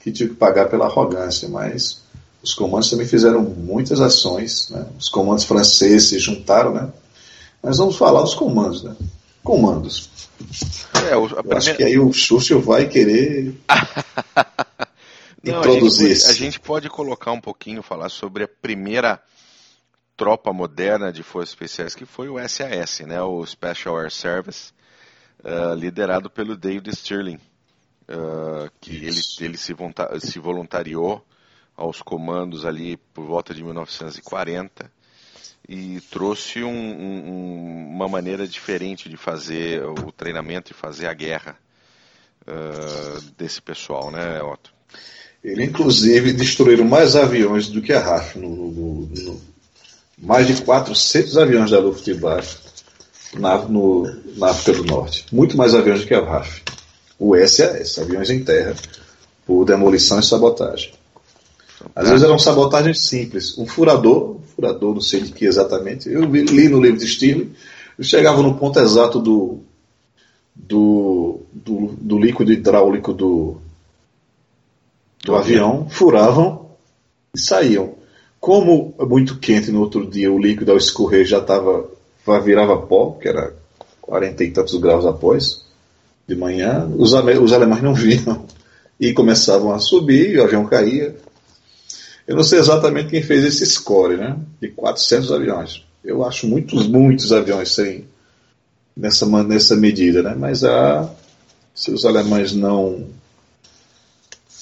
que 0.00 0.10
tinham 0.10 0.30
que 0.30 0.36
pagar 0.36 0.68
pela 0.68 0.86
arrogância. 0.86 1.48
Mas 1.48 2.00
os 2.42 2.54
comandos 2.54 2.88
também 2.88 3.06
fizeram 3.06 3.42
muitas 3.42 4.00
ações, 4.00 4.68
né? 4.70 4.86
os 4.98 5.08
comandos 5.08 5.44
franceses 5.44 6.08
se 6.08 6.18
juntaram. 6.18 6.72
Né? 6.72 6.88
Mas 7.62 7.76
vamos 7.76 7.96
falar 7.96 8.22
dos 8.22 8.34
comandos. 8.34 8.82
Né? 8.82 8.96
comandos. 9.48 10.10
É, 11.10 11.16
o, 11.16 11.26
primeira... 11.26 11.56
Acho 11.56 11.74
que 11.74 11.82
aí 11.82 11.98
o 11.98 12.12
Churchill 12.12 12.60
vai 12.60 12.86
querer 12.86 13.54
Não, 15.50 15.60
introduzir 15.60 16.10
a 16.10 16.14
gente, 16.14 16.26
a 16.26 16.32
gente 16.32 16.60
pode 16.60 16.88
colocar 16.88 17.32
um 17.32 17.40
pouquinho, 17.40 17.82
falar 17.82 18.08
sobre 18.08 18.44
a 18.44 18.48
primeira 18.48 19.22
tropa 20.16 20.52
moderna 20.52 21.12
de 21.12 21.22
forças 21.22 21.50
especiais, 21.50 21.94
que 21.94 22.04
foi 22.04 22.28
o 22.28 22.36
SAS, 22.48 23.00
né, 23.00 23.22
o 23.22 23.44
Special 23.46 23.96
Air 23.98 24.10
Service, 24.10 24.72
uh, 25.44 25.74
liderado 25.74 26.28
pelo 26.28 26.56
David 26.56 26.90
Stirling, 26.94 27.36
uh, 28.08 28.70
que 28.80 28.96
ele, 28.96 29.20
ele 29.40 29.56
se, 29.56 29.74
se 30.20 30.38
voluntariou 30.38 31.24
aos 31.76 32.02
comandos 32.02 32.66
ali 32.66 32.96
por 33.14 33.24
volta 33.24 33.54
de 33.54 33.62
1940 33.62 34.90
e 35.68 36.00
trouxe 36.10 36.64
um, 36.64 36.70
um, 36.70 37.88
uma 37.94 38.08
maneira 38.08 38.48
diferente 38.48 39.08
de 39.08 39.16
fazer 39.16 39.84
o 39.84 40.10
treinamento 40.10 40.72
e 40.72 40.74
fazer 40.74 41.06
a 41.06 41.14
guerra 41.14 41.56
uh, 42.42 43.20
desse 43.36 43.62
pessoal, 43.62 44.10
né, 44.10 44.42
Otto? 44.42 44.72
Ele, 45.42 45.64
inclusive, 45.64 46.32
destruíram 46.32 46.84
mais 46.84 47.14
aviões 47.14 47.68
do 47.68 47.80
que 47.80 47.92
a 47.92 48.00
RAF. 48.00 48.38
No, 48.38 48.48
no, 48.48 49.06
no, 49.06 49.40
mais 50.20 50.46
de 50.46 50.60
400 50.62 51.38
aviões 51.38 51.70
da 51.70 51.78
Luftwaffe 51.78 52.58
na, 53.38 53.58
no, 53.58 54.04
na 54.36 54.50
África 54.50 54.72
do 54.78 54.84
Norte. 54.84 55.26
Muito 55.32 55.56
mais 55.56 55.74
aviões 55.74 56.00
do 56.00 56.06
que 56.06 56.14
a 56.14 56.24
RAF. 56.24 56.62
O 57.18 57.34
SAS, 57.46 57.98
aviões 57.98 58.30
em 58.30 58.42
terra, 58.42 58.74
por 59.46 59.64
demolição 59.64 60.18
e 60.18 60.22
sabotagem. 60.22 60.92
Às 61.94 62.08
vezes 62.08 62.24
eram 62.24 62.38
sabotagens 62.38 63.06
simples. 63.06 63.56
Um 63.56 63.66
furador, 63.66 64.36
um 64.36 64.42
furador, 64.54 64.94
não 64.94 65.00
sei 65.00 65.20
de 65.20 65.32
que 65.32 65.44
exatamente, 65.44 66.08
eu 66.08 66.24
li 66.24 66.68
no 66.68 66.80
livro 66.80 66.98
de 66.98 67.48
eu 67.98 68.04
chegava 68.04 68.42
no 68.42 68.54
ponto 68.54 68.78
exato 68.78 69.18
do, 69.18 69.58
do, 70.54 71.40
do, 71.52 71.94
do 72.00 72.18
líquido 72.18 72.52
hidráulico 72.52 73.12
do, 73.12 73.60
do 75.24 75.34
avião, 75.34 75.88
furavam 75.88 76.70
e 77.34 77.38
saíam. 77.38 77.94
Como 78.40 78.94
é 78.98 79.04
muito 79.04 79.38
quente 79.38 79.70
no 79.70 79.80
outro 79.80 80.06
dia, 80.06 80.32
o 80.32 80.38
líquido 80.38 80.70
ao 80.70 80.78
escorrer 80.78 81.24
já 81.24 81.38
estava, 81.38 81.88
virava 82.44 82.76
pó, 82.78 83.12
que 83.20 83.28
era 83.28 83.54
40 84.00 84.44
e 84.44 84.50
tantos 84.50 84.76
graus 84.76 85.04
após, 85.04 85.64
de 86.26 86.36
manhã, 86.36 86.88
os, 86.96 87.12
os 87.12 87.52
alemães 87.52 87.82
não 87.82 87.94
viam. 87.94 88.46
E 89.00 89.12
começavam 89.12 89.72
a 89.72 89.78
subir, 89.78 90.34
e 90.34 90.38
o 90.38 90.44
avião 90.44 90.66
caía, 90.66 91.14
eu 92.28 92.36
não 92.36 92.42
sei 92.42 92.58
exatamente 92.58 93.08
quem 93.08 93.22
fez 93.22 93.42
esse 93.42 93.64
score, 93.64 94.18
né? 94.18 94.36
De 94.60 94.68
400 94.68 95.32
aviões. 95.32 95.84
eu 96.04 96.22
acho 96.22 96.46
muitos, 96.46 96.86
muitos 96.86 97.32
aviões 97.32 97.74
sem 97.74 98.04
nessa, 98.94 99.24
nessa 99.44 99.74
medida, 99.74 100.22
né? 100.22 100.34
Mas 100.36 100.62
a, 100.62 101.10
se 101.74 101.90
os 101.90 102.04
alemães 102.04 102.52
não 102.52 103.06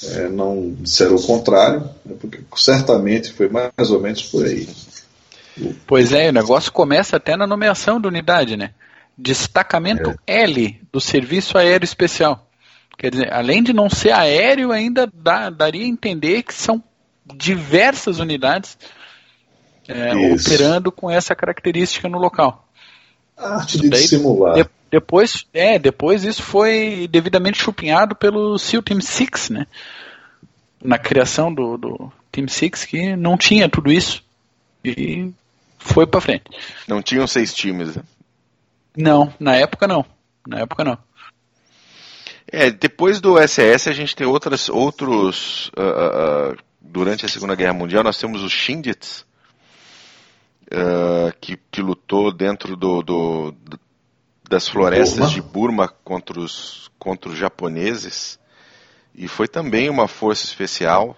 é, 0.05 0.29
não 0.29 0.75
disseram 0.81 1.17
o 1.17 1.23
contrário, 1.23 1.89
né? 2.05 2.15
porque 2.21 2.41
certamente 2.57 3.33
foi 3.33 3.49
mais 3.49 3.91
ou 3.91 4.01
menos 4.01 4.23
por 4.23 4.45
aí. 4.45 4.69
Pois 5.87 6.13
é, 6.13 6.29
o 6.29 6.33
negócio 6.33 6.71
começa 6.71 7.17
até 7.17 7.37
na 7.37 7.47
nomeação 7.47 8.01
da 8.01 8.09
unidade, 8.09 8.57
né? 8.57 8.73
Destacamento 9.17 10.11
é. 10.27 10.43
L 10.43 10.81
do 10.93 11.01
Serviço 11.01 11.57
Aéreo 11.57 11.85
Especial. 11.85 12.47
Quer 12.99 13.11
dizer, 13.11 13.33
além 13.33 13.63
de 13.63 13.73
não 13.73 13.89
ser 13.89 14.13
aéreo, 14.13 14.73
ainda 14.73 15.11
dá, 15.13 15.49
daria 15.49 15.85
a 15.85 15.89
entender 15.89 16.43
que 16.43 16.53
são 16.53 16.83
diversas 17.35 18.19
unidades 18.19 18.77
é, 19.89 20.15
operando 20.33 20.93
com 20.93 21.11
essa 21.11 21.35
característica 21.35 22.09
no 22.09 22.19
local. 22.19 22.66
Arte 23.37 23.79
de 23.79 23.89
dissimular. 23.89 24.55
De, 24.55 24.69
depois, 24.91 25.47
é, 25.53 25.79
depois 25.79 26.25
isso 26.25 26.43
foi 26.43 27.09
devidamente 27.11 27.59
chupinhado 27.59 28.15
pelo 28.15 28.59
SEAL 28.59 28.83
Team 28.83 29.01
6, 29.01 29.51
né? 29.51 29.67
Na 30.83 30.99
criação 30.99 31.53
do, 31.53 31.77
do 31.77 32.13
Team 32.31 32.49
6, 32.49 32.85
que 32.85 33.17
não 33.17 33.37
tinha 33.37 33.69
tudo 33.69 33.91
isso. 33.91 34.23
E 34.85 35.31
foi 35.79 36.07
para 36.07 36.21
frente. 36.21 36.45
Não 36.87 37.03
tinham 37.03 37.27
seis 37.27 37.53
times, 37.53 37.97
né? 37.97 38.03
Não, 38.97 39.33
na 39.39 39.57
época 39.57 39.87
não. 39.87 40.05
Na 40.47 40.61
época 40.61 40.85
não. 40.85 40.99
É, 42.47 42.71
depois 42.71 43.21
do 43.21 43.37
SS 43.37 43.89
a 43.89 43.93
gente 43.93 44.15
tem 44.15 44.27
outras, 44.27 44.69
outros. 44.69 45.69
Uh, 45.77 46.53
uh, 46.53 46.57
durante 46.81 47.27
a 47.27 47.29
Segunda 47.29 47.57
Guerra 47.57 47.73
Mundial 47.73 48.05
nós 48.05 48.19
temos 48.19 48.43
os 48.43 48.53
Shindits, 48.53 49.26
uh, 50.73 51.33
que, 51.41 51.59
que 51.71 51.81
lutou 51.81 52.33
dentro 52.33 52.77
do, 52.77 53.03
do, 53.03 53.55
das 54.49 54.69
florestas 54.69 55.19
Burma. 55.19 55.35
de 55.35 55.43
Burma 55.43 55.89
contra 55.89 56.41
os, 56.41 56.91
contra 56.99 57.31
os 57.31 57.39
japoneses 57.39 58.39
e 59.15 59.27
foi 59.27 59.49
também 59.49 59.89
uma 59.89 60.07
força 60.07 60.45
especial. 60.45 61.17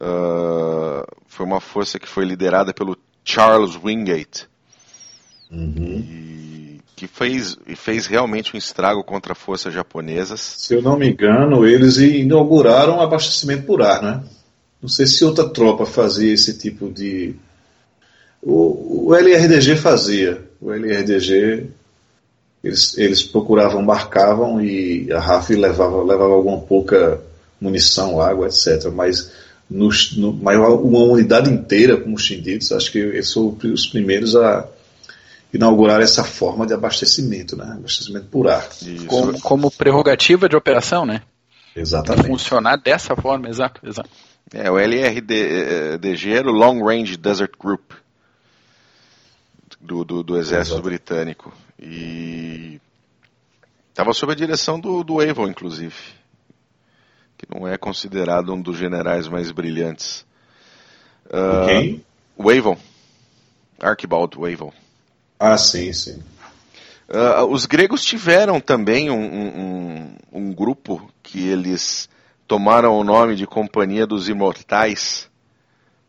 Uh, 0.00 1.06
foi 1.26 1.44
uma 1.44 1.60
força 1.60 1.98
que 1.98 2.08
foi 2.08 2.24
liderada 2.24 2.72
pelo 2.72 2.96
Charles 3.24 3.76
Wingate 3.76 4.48
uhum. 5.50 5.98
e 6.08 6.80
que 6.96 7.06
fez, 7.06 7.56
fez 7.76 8.06
realmente 8.06 8.54
um 8.54 8.58
estrago 8.58 9.02
contra 9.04 9.34
forças 9.34 9.74
japonesas. 9.74 10.40
Se 10.40 10.74
eu 10.74 10.82
não 10.82 10.96
me 10.96 11.10
engano, 11.10 11.66
eles 11.66 11.98
inauguraram 11.98 13.00
abastecimento 13.00 13.66
por 13.66 13.82
ar, 13.82 14.02
né? 14.02 14.22
Não 14.80 14.88
sei 14.88 15.06
se 15.06 15.24
outra 15.24 15.48
tropa 15.48 15.84
fazia 15.84 16.32
esse 16.32 16.58
tipo 16.58 16.90
de. 16.90 17.34
O, 18.42 19.08
o 19.08 19.14
LRDG 19.14 19.76
fazia. 19.76 20.42
O 20.60 20.72
LRDG 20.72 21.70
eles, 22.62 22.96
eles 22.96 23.22
procuravam, 23.22 23.82
marcavam 23.82 24.60
e 24.60 25.12
a 25.12 25.18
RAF 25.18 25.54
levava, 25.54 26.02
levava 26.02 26.32
alguma 26.32 26.60
pouca 26.60 27.20
munição, 27.60 28.20
água, 28.20 28.46
etc. 28.46 28.90
Mas, 28.92 29.32
no, 29.68 29.88
no, 30.16 30.30
uma 30.30 31.00
unidade 31.00 31.50
inteira, 31.50 31.96
como 31.96 32.14
os 32.14 32.24
Xinditos, 32.24 32.70
acho 32.72 32.92
que 32.92 32.98
eles 32.98 33.32
foram 33.32 33.56
os 33.64 33.86
primeiros 33.86 34.36
a 34.36 34.68
inaugurar 35.52 36.00
essa 36.00 36.24
forma 36.24 36.66
de 36.66 36.72
abastecimento, 36.72 37.56
né? 37.56 37.74
abastecimento 37.76 38.26
por 38.26 38.48
ar. 38.48 38.68
Como, 39.06 39.40
como, 39.40 39.70
prerrogativa 39.70 40.48
de 40.48 40.56
operação, 40.56 41.04
né? 41.04 41.22
Exatamente. 41.74 42.26
Funcionar 42.26 42.76
dessa 42.76 43.16
forma, 43.16 43.48
exato, 43.48 43.80
exato. 43.84 44.08
É, 44.52 44.70
o 44.70 44.78
LRDG 44.78 46.32
era 46.32 46.48
o 46.48 46.52
Long 46.52 46.84
Range 46.84 47.16
Desert 47.16 47.52
Group 47.58 47.92
do, 49.82 50.04
do, 50.04 50.22
do 50.22 50.38
Exército 50.38 50.76
exato. 50.76 50.82
Britânico. 50.82 51.52
E 51.78 52.80
estava 53.90 54.14
sob 54.14 54.32
a 54.32 54.36
direção 54.36 54.78
do, 54.78 55.02
do 55.02 55.20
Avon, 55.20 55.48
inclusive, 55.48 55.96
que 57.36 57.46
não 57.52 57.66
é 57.66 57.76
considerado 57.76 58.54
um 58.54 58.62
dos 58.62 58.78
generais 58.78 59.26
mais 59.26 59.50
brilhantes. 59.50 60.24
Uh, 61.26 61.66
quem? 61.66 62.04
O 62.36 62.48
Avon. 62.48 62.78
Archibald 63.80 64.36
Avon. 64.36 64.72
Ah, 65.38 65.58
sim, 65.58 65.92
sim. 65.92 66.22
Uh, 67.08 67.44
os 67.50 67.66
gregos 67.66 68.04
tiveram 68.04 68.60
também 68.60 69.10
um, 69.10 69.20
um, 69.20 70.16
um, 70.32 70.52
grupo 70.54 71.10
que 71.22 71.46
eles 71.46 72.08
tomaram 72.46 72.96
o 72.96 73.04
nome 73.04 73.34
de 73.34 73.46
Companhia 73.46 74.06
dos 74.06 74.28
Imortais, 74.28 75.28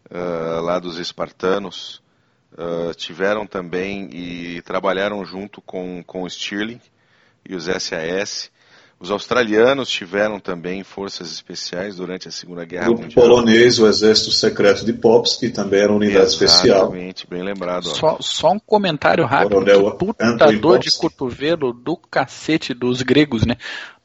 uh, 0.09 0.61
lá 0.61 0.77
dos 0.77 0.99
espartanos 0.99 2.02
uh, 2.53 2.93
tiveram 2.95 3.45
também 3.45 4.09
e 4.11 4.61
trabalharam 4.61 5.23
junto 5.25 5.61
com, 5.61 6.03
com 6.05 6.23
o 6.23 6.29
Stirling 6.29 6.81
e 7.47 7.55
os 7.55 7.65
SAS. 7.65 8.51
Os 8.99 9.11
australianos 9.11 9.89
tiveram 9.89 10.39
também 10.39 10.81
forças 10.81 11.29
especiais 11.29 11.97
durante 11.97 12.29
a 12.29 12.31
Segunda 12.31 12.63
Guerra 12.63 12.89
o 12.89 12.93
Mundial. 12.93 13.09
O 13.09 13.13
polonês, 13.13 13.77
o 13.77 13.85
Exército 13.85 14.31
Secreto 14.31 14.85
de 14.85 14.93
Pops, 14.93 15.35
que 15.35 15.49
também 15.49 15.81
era 15.81 15.91
uma 15.91 15.97
unidade 15.97 16.27
Exatamente, 16.27 16.45
especial. 16.45 16.77
Exatamente, 16.83 17.27
bem 17.27 17.43
lembrado. 17.43 17.83
Só, 17.89 18.17
só, 18.21 18.51
um 18.51 18.59
comentário 18.59 19.25
rápido. 19.25 19.55
Coronel 19.55 19.91
que 19.91 19.97
puta 19.97 20.51
dor 20.53 20.79
de 20.79 20.89
cotovelo 20.97 21.73
do 21.73 21.97
cacete 21.97 22.73
dos 22.73 23.01
gregos, 23.01 23.45
né? 23.45 23.57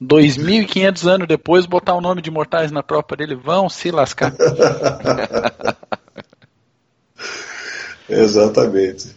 2.500 0.03 1.07
anos 1.09 1.29
depois, 1.29 1.65
botar 1.65 1.95
o 1.95 2.01
nome 2.01 2.21
de 2.21 2.33
mortais 2.33 2.73
na 2.73 2.83
tropa 2.83 3.15
dele, 3.15 3.37
vão 3.37 3.69
se 3.69 3.93
lascar. 3.93 4.35
Exatamente. 8.09 9.17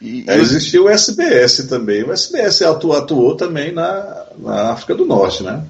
E, 0.00 0.24
é, 0.28 0.36
existia 0.36 0.82
o 0.82 0.88
SBS 0.88 1.66
também. 1.68 2.02
O 2.02 2.12
SBS 2.12 2.62
atuou, 2.62 2.96
atuou 2.96 3.36
também 3.36 3.72
na, 3.72 4.26
na 4.38 4.72
África 4.72 4.94
do 4.94 5.04
Norte, 5.04 5.42
né? 5.42 5.64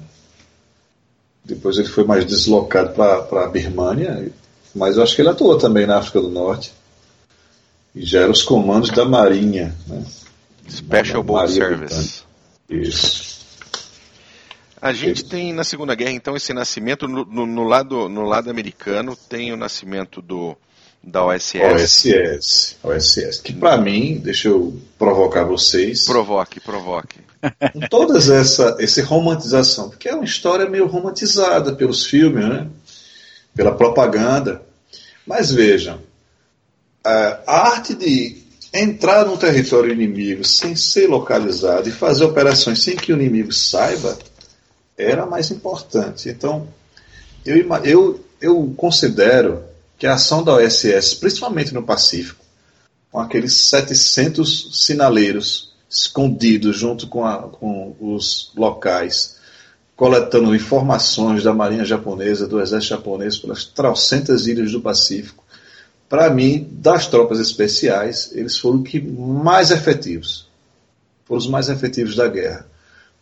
Depois 1.43 1.77
ele 1.77 1.87
foi 1.87 2.03
mais 2.03 2.25
deslocado 2.25 2.93
para 2.93 3.45
a 3.45 3.47
Birmânia, 3.47 4.31
mas 4.73 4.97
eu 4.97 5.03
acho 5.03 5.15
que 5.15 5.21
ele 5.21 5.29
atuou 5.29 5.57
também 5.57 5.85
na 5.85 5.97
África 5.97 6.19
do 6.19 6.29
Norte. 6.29 6.73
E 7.93 8.03
já 8.03 8.21
eram 8.21 8.31
os 8.31 8.43
comandos 8.43 8.89
da 8.89 9.05
Marinha. 9.05 9.75
Né? 9.87 10.03
Special 10.67 11.23
Boat 11.23 11.51
Service. 11.51 12.23
Isso. 12.69 13.35
A 14.81 14.91
gente 14.91 15.23
tem 15.23 15.53
na 15.53 15.63
Segunda 15.63 15.95
Guerra, 15.95 16.11
então, 16.11 16.35
esse 16.35 16.53
nascimento 16.53 17.07
no, 17.07 17.25
no, 17.25 17.45
no, 17.45 17.63
lado, 17.63 18.09
no 18.09 18.23
lado 18.23 18.49
americano, 18.49 19.15
tem 19.15 19.53
o 19.53 19.57
nascimento 19.57 20.21
do, 20.21 20.57
da 21.05 21.23
OSS. 21.23 21.61
OSS, 21.61 22.77
OSS. 22.83 23.41
Que 23.41 23.53
para 23.53 23.77
mim, 23.77 24.17
deixa 24.17 24.47
eu 24.47 24.75
provocar 24.97 25.43
vocês. 25.43 26.05
Provoque, 26.05 26.59
provoque. 26.59 27.19
Com 27.73 27.79
todas 27.81 28.27
essa, 28.27 28.75
essa 28.79 29.03
romantização, 29.03 29.89
porque 29.89 30.09
é 30.09 30.15
uma 30.15 30.25
história 30.25 30.67
meio 30.67 30.87
romantizada 30.87 31.75
pelos 31.75 32.05
filmes, 32.05 32.49
né? 32.49 32.67
pela 33.53 33.71
propaganda. 33.71 34.63
Mas 35.27 35.51
vejam, 35.51 35.99
a 37.03 37.67
arte 37.69 37.93
de 37.93 38.43
entrar 38.73 39.25
num 39.25 39.37
território 39.37 39.93
inimigo 39.93 40.43
sem 40.43 40.75
ser 40.75 41.07
localizado 41.07 41.87
e 41.87 41.91
fazer 41.91 42.25
operações 42.25 42.83
sem 42.83 42.95
que 42.95 43.13
o 43.13 43.15
inimigo 43.15 43.53
saiba 43.53 44.17
era 44.97 45.25
mais 45.25 45.51
importante. 45.51 46.29
Então, 46.29 46.67
eu, 47.45 47.57
eu, 47.83 48.25
eu 48.41 48.73
considero 48.75 49.63
que 50.05 50.07
a 50.07 50.13
ação 50.13 50.43
da 50.43 50.53
OSS, 50.53 51.15
principalmente 51.15 51.73
no 51.73 51.81
Pacífico, 51.81 52.45
com 53.11 53.19
aqueles 53.19 53.55
700 53.55 54.85
sinaleiros 54.85 55.73
escondidos 55.89 56.77
junto 56.77 57.07
com, 57.07 57.25
a, 57.25 57.49
com 57.49 57.95
os 57.99 58.51
locais, 58.55 59.37
coletando 59.95 60.55
informações 60.55 61.43
da 61.43 61.55
Marinha 61.55 61.83
Japonesa, 61.83 62.47
do 62.47 62.61
Exército 62.61 62.93
Japonês, 62.93 63.39
pelas 63.39 63.65
trocentas 63.65 64.45
ilhas 64.45 64.71
do 64.71 64.79
Pacífico, 64.79 65.43
para 66.07 66.29
mim, 66.29 66.69
das 66.73 67.07
tropas 67.07 67.39
especiais, 67.39 68.29
eles 68.35 68.59
foram 68.59 68.83
que 68.83 69.01
mais 69.01 69.71
efetivos. 69.71 70.47
Foram 71.25 71.39
os 71.39 71.47
mais 71.47 71.67
efetivos 71.67 72.15
da 72.15 72.27
guerra. 72.27 72.67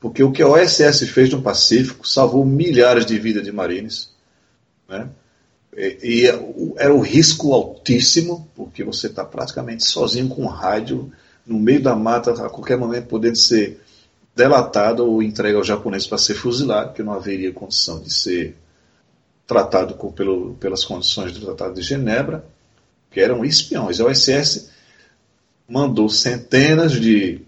Porque 0.02 0.22
o 0.22 0.34
que 0.34 0.42
a 0.42 0.50
OSS 0.50 1.08
fez 1.08 1.32
no 1.32 1.42
Pacífico 1.42 2.06
salvou 2.06 2.46
milhares 2.46 3.06
de 3.06 3.18
vidas 3.18 3.42
de 3.42 3.54
marines. 3.54 4.10
Né? 4.90 5.08
E, 5.78 6.26
era 6.78 6.94
um 6.94 7.02
risco 7.02 7.54
altíssimo, 7.54 8.50
porque 8.56 8.84
você 8.84 9.08
está 9.08 9.26
praticamente 9.26 9.86
sozinho 9.86 10.30
com 10.30 10.44
um 10.44 10.48
rádio 10.48 11.12
no 11.46 11.60
meio 11.60 11.82
da 11.82 11.96
mata, 11.96 12.32
a 12.32 12.50
qualquer 12.50 12.78
momento 12.78 13.08
podendo 13.08 13.38
ser 13.38 13.82
delatado 14.36 15.06
ou 15.06 15.22
entregue 15.22 15.58
ao 15.58 15.64
japonês 15.64 16.08
para 16.08 16.18
ser 16.18 16.36
fuzilado, 16.36 16.90
porque 16.90 17.04
não 17.04 17.14
haveria 17.14 17.52
condição 17.52 18.00
de 18.02 18.12
ser 18.12 18.56
tratado 19.46 19.96
com, 19.96 20.12
pelo, 20.12 20.56
pelas 20.56 20.86
condições 20.86 21.34
do 21.34 21.46
Tratado 21.46 21.76
de 21.76 21.82
Genebra, 21.82 22.46
que 23.12 23.20
eram 23.20 23.44
espiões. 23.44 24.00
A 24.00 24.06
OSS 24.06 24.70
mandou 25.68 26.10
centenas 26.10 26.94
de, 26.94 27.42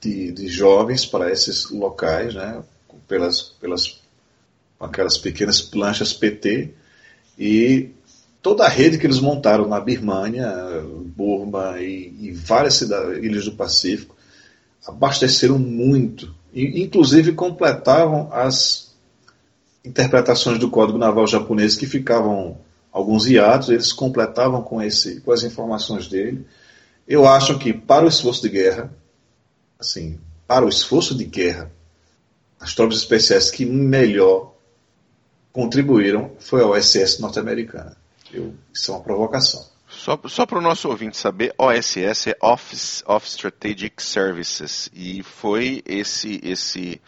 de, 0.00 0.32
de 0.32 0.48
jovens 0.48 1.04
para 1.04 1.30
esses 1.30 1.70
locais, 1.70 2.34
né, 2.34 2.62
pelas, 3.08 3.42
pelas 3.42 4.00
aquelas 4.78 5.18
pequenas 5.18 5.60
planchas 5.60 6.12
PT, 6.12 6.72
e 7.40 7.94
toda 8.42 8.66
a 8.66 8.68
rede 8.68 8.98
que 8.98 9.06
eles 9.06 9.18
montaram 9.18 9.66
na 9.66 9.80
Birmânia, 9.80 10.52
Burma 11.16 11.80
e, 11.80 12.14
e 12.20 12.32
várias 12.32 12.74
cidades, 12.74 13.24
ilhas 13.24 13.46
do 13.46 13.52
Pacífico, 13.52 14.14
abasteceram 14.86 15.58
muito. 15.58 16.34
E, 16.52 16.82
inclusive 16.82 17.32
completavam 17.32 18.28
as 18.30 18.94
interpretações 19.82 20.58
do 20.58 20.68
Código 20.68 20.98
Naval 20.98 21.26
japonês 21.26 21.76
que 21.76 21.86
ficavam 21.86 22.58
alguns 22.92 23.26
hiatos, 23.26 23.70
eles 23.70 23.90
completavam 23.90 24.62
com, 24.62 24.82
esse, 24.82 25.22
com 25.22 25.32
as 25.32 25.42
informações 25.42 26.08
dele. 26.08 26.44
Eu 27.08 27.26
acho 27.26 27.58
que 27.58 27.72
para 27.72 28.04
o 28.04 28.08
esforço 28.08 28.42
de 28.42 28.50
guerra, 28.50 28.92
assim, 29.78 30.20
para 30.46 30.66
o 30.66 30.68
esforço 30.68 31.14
de 31.14 31.24
guerra, 31.24 31.72
as 32.60 32.74
tropas 32.74 32.98
especiais 32.98 33.50
que 33.50 33.64
melhor 33.64 34.49
contribuíram 35.52 36.32
foi 36.38 36.62
a 36.62 36.66
OSS 36.66 37.20
norte-americana. 37.20 37.96
Isso 38.72 38.92
é 38.92 38.94
uma 38.94 39.02
provocação. 39.02 39.64
Só, 39.88 40.18
só 40.26 40.46
para 40.46 40.58
o 40.58 40.62
nosso 40.62 40.88
ouvinte 40.88 41.16
saber, 41.16 41.52
OSS 41.58 42.30
é 42.30 42.36
Office 42.40 43.02
of 43.06 43.26
Strategic 43.26 44.00
Services 44.00 44.88
e 44.94 45.22
foi 45.22 45.82
esse 45.84 46.40
esse 46.44 47.00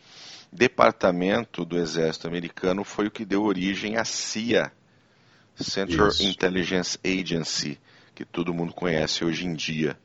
departamento 0.53 1.64
do 1.64 1.78
Exército 1.78 2.26
Americano 2.26 2.84
foi 2.84 3.07
o 3.07 3.11
que 3.11 3.24
deu 3.24 3.45
origem 3.45 3.97
à 3.97 4.05
CIA, 4.05 4.70
Central 5.57 6.09
Isso. 6.09 6.24
Intelligence 6.24 6.99
Agency, 7.05 7.78
que 8.14 8.24
todo 8.24 8.53
mundo 8.53 8.74
conhece 8.74 9.24
hoje 9.24 9.47
em 9.47 9.55
dia. 9.55 9.97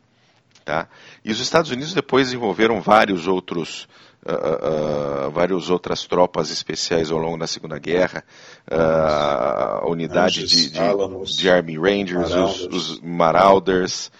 Tá? 0.63 0.87
E 1.23 1.31
os 1.31 1.39
Estados 1.39 1.71
Unidos 1.71 1.93
depois 1.93 2.27
desenvolveram 2.27 2.81
vários 2.81 3.27
outros 3.27 3.87
uh, 4.27 5.27
uh, 5.27 5.31
várias 5.31 5.69
outras 5.69 6.05
tropas 6.05 6.51
especiais 6.51 7.09
ao 7.11 7.17
longo 7.17 7.37
da 7.37 7.47
Segunda 7.47 7.79
Guerra, 7.79 8.23
a 8.69 9.83
unidade 9.87 10.45
de, 10.45 10.69
de, 10.69 11.35
de, 11.35 11.49
Army 11.49 11.77
Rangers, 11.77 12.29
Marauders. 12.29 12.59
Os, 12.59 12.89
os, 12.89 12.99
Marauders, 12.99 14.11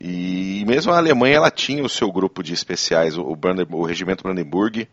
e 0.00 0.64
mesmo 0.66 0.92
a 0.92 0.98
Alemanha 0.98 1.36
ela 1.36 1.50
tinha 1.50 1.82
o 1.82 1.88
seu 1.88 2.12
grupo 2.12 2.42
de 2.42 2.52
especiais, 2.52 3.18
o, 3.18 3.22
o, 3.22 3.38
o 3.72 3.84
Regimento 3.84 4.22
Brandenburg. 4.22 4.88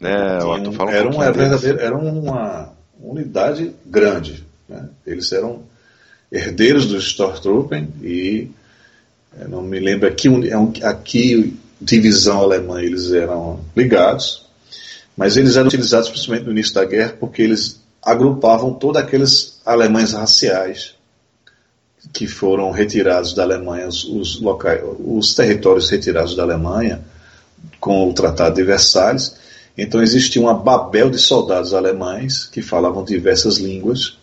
Né, 0.00 0.44
um, 0.44 0.88
era, 0.88 1.08
uma, 1.08 1.24
era 1.24 1.96
uma 1.96 2.72
unidade 3.00 3.74
grande. 3.84 4.44
Né? 4.68 4.88
Eles 5.06 5.32
eram 5.32 5.62
herdeiros 6.30 6.86
dos 6.86 7.06
Stormtrooper 7.06 7.88
e 8.02 8.50
não 9.48 9.62
me 9.62 9.78
lembro 9.78 10.08
aqui, 10.08 10.28
aqui 10.82 11.58
divisão 11.80 12.40
alemã 12.40 12.80
eles 12.82 13.12
eram 13.12 13.60
ligados, 13.76 14.46
mas 15.16 15.36
eles 15.36 15.56
eram 15.56 15.68
utilizados 15.68 16.08
principalmente 16.08 16.44
no 16.44 16.52
início 16.52 16.74
da 16.74 16.84
guerra 16.84 17.14
porque 17.18 17.42
eles 17.42 17.80
agrupavam 18.02 18.72
todos 18.74 19.00
aqueles 19.00 19.60
alemães 19.64 20.12
raciais 20.12 20.94
que 22.12 22.26
foram 22.26 22.70
retirados 22.70 23.34
da 23.34 23.42
Alemanha, 23.42 23.86
os, 23.86 24.04
os, 24.04 24.40
locais, 24.40 24.82
os 24.98 25.34
territórios 25.34 25.90
retirados 25.90 26.34
da 26.34 26.42
Alemanha 26.42 27.00
com 27.80 28.08
o 28.08 28.14
Tratado 28.14 28.54
de 28.54 28.62
Versalhes. 28.62 29.36
Então 29.76 30.02
existia 30.02 30.40
uma 30.40 30.54
babel 30.54 31.10
de 31.10 31.18
soldados 31.18 31.74
alemães 31.74 32.46
que 32.46 32.62
falavam 32.62 33.04
diversas 33.04 33.58
línguas, 33.58 34.16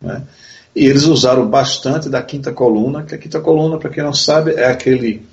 né? 0.00 0.22
e 0.74 0.86
eles 0.86 1.04
usaram 1.04 1.46
bastante 1.46 2.08
da 2.08 2.22
quinta 2.22 2.52
coluna, 2.52 3.02
que 3.02 3.14
a 3.14 3.18
quinta 3.18 3.40
coluna, 3.40 3.78
para 3.78 3.90
quem 3.90 4.02
não 4.02 4.12
sabe, 4.12 4.52
é 4.52 4.66
aquele 4.66 5.26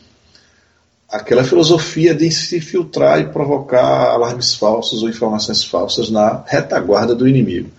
aquela 1.09 1.43
filosofia 1.43 2.13
de 2.13 2.29
se 2.31 2.59
filtrar 2.59 3.19
e 3.19 3.27
provocar 3.27 4.11
alarmes 4.11 4.55
falsos 4.55 5.03
ou 5.03 5.09
informações 5.09 5.63
falsas 5.63 6.09
na 6.09 6.43
retaguarda 6.45 7.13
do 7.13 7.27
inimigo. 7.27 7.69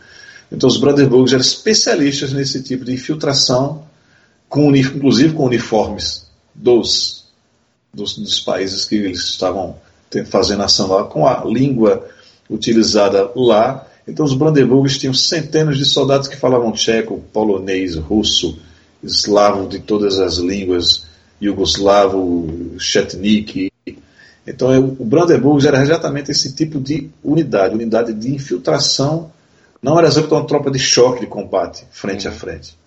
Então 0.51 0.69
os 0.69 0.77
Brandenburgs 0.77 1.33
eram 1.33 1.43
especialistas 1.43 2.33
nesse 2.33 2.63
tipo 2.63 2.85
de 2.85 2.95
infiltração, 2.95 3.85
com, 4.49 4.75
inclusive 4.75 5.35
com 5.35 5.45
uniformes 5.45 6.27
dos, 6.55 7.25
dos, 7.93 8.17
dos 8.17 8.41
países 8.41 8.85
que 8.85 8.95
eles 8.95 9.21
estavam 9.25 9.77
fazendo 10.27 10.63
ação 10.63 10.89
lá, 10.89 11.05
com 11.05 11.27
a 11.27 11.45
língua 11.45 12.09
utilizada 12.49 13.31
lá. 13.35 13.87
Então 14.07 14.25
os 14.25 14.35
Brandenburgs 14.35 14.99
tinham 14.99 15.13
centenas 15.13 15.77
de 15.77 15.85
soldados 15.85 16.29
que 16.29 16.37
falavam 16.37 16.71
tcheco, 16.73 17.23
polonês, 17.33 17.97
russo, 17.97 18.57
eslavo, 19.03 19.69
de 19.69 19.81
todas 19.81 20.21
as 20.21 20.37
línguas 20.37 21.06
Yugoslavo, 21.43 22.77
Chetnik. 22.79 23.73
Então, 24.47 24.79
o 24.99 25.05
Brandenburg 25.05 25.67
era 25.67 25.83
exatamente 25.83 26.31
esse 26.31 26.55
tipo 26.55 26.81
de 26.81 27.11
unidade, 27.23 27.75
unidade 27.75 28.13
de 28.15 28.33
infiltração, 28.35 29.33
não 29.83 29.99
era 29.99 30.09
exatamente 30.09 30.35
uma 30.35 30.47
tropa 30.47 30.71
de 30.71 30.79
choque 30.79 31.21
de 31.21 31.27
combate, 31.27 31.85
frente 31.91 32.27
a 32.27 32.31
uhum. 32.31 32.37
frente. 32.37 32.79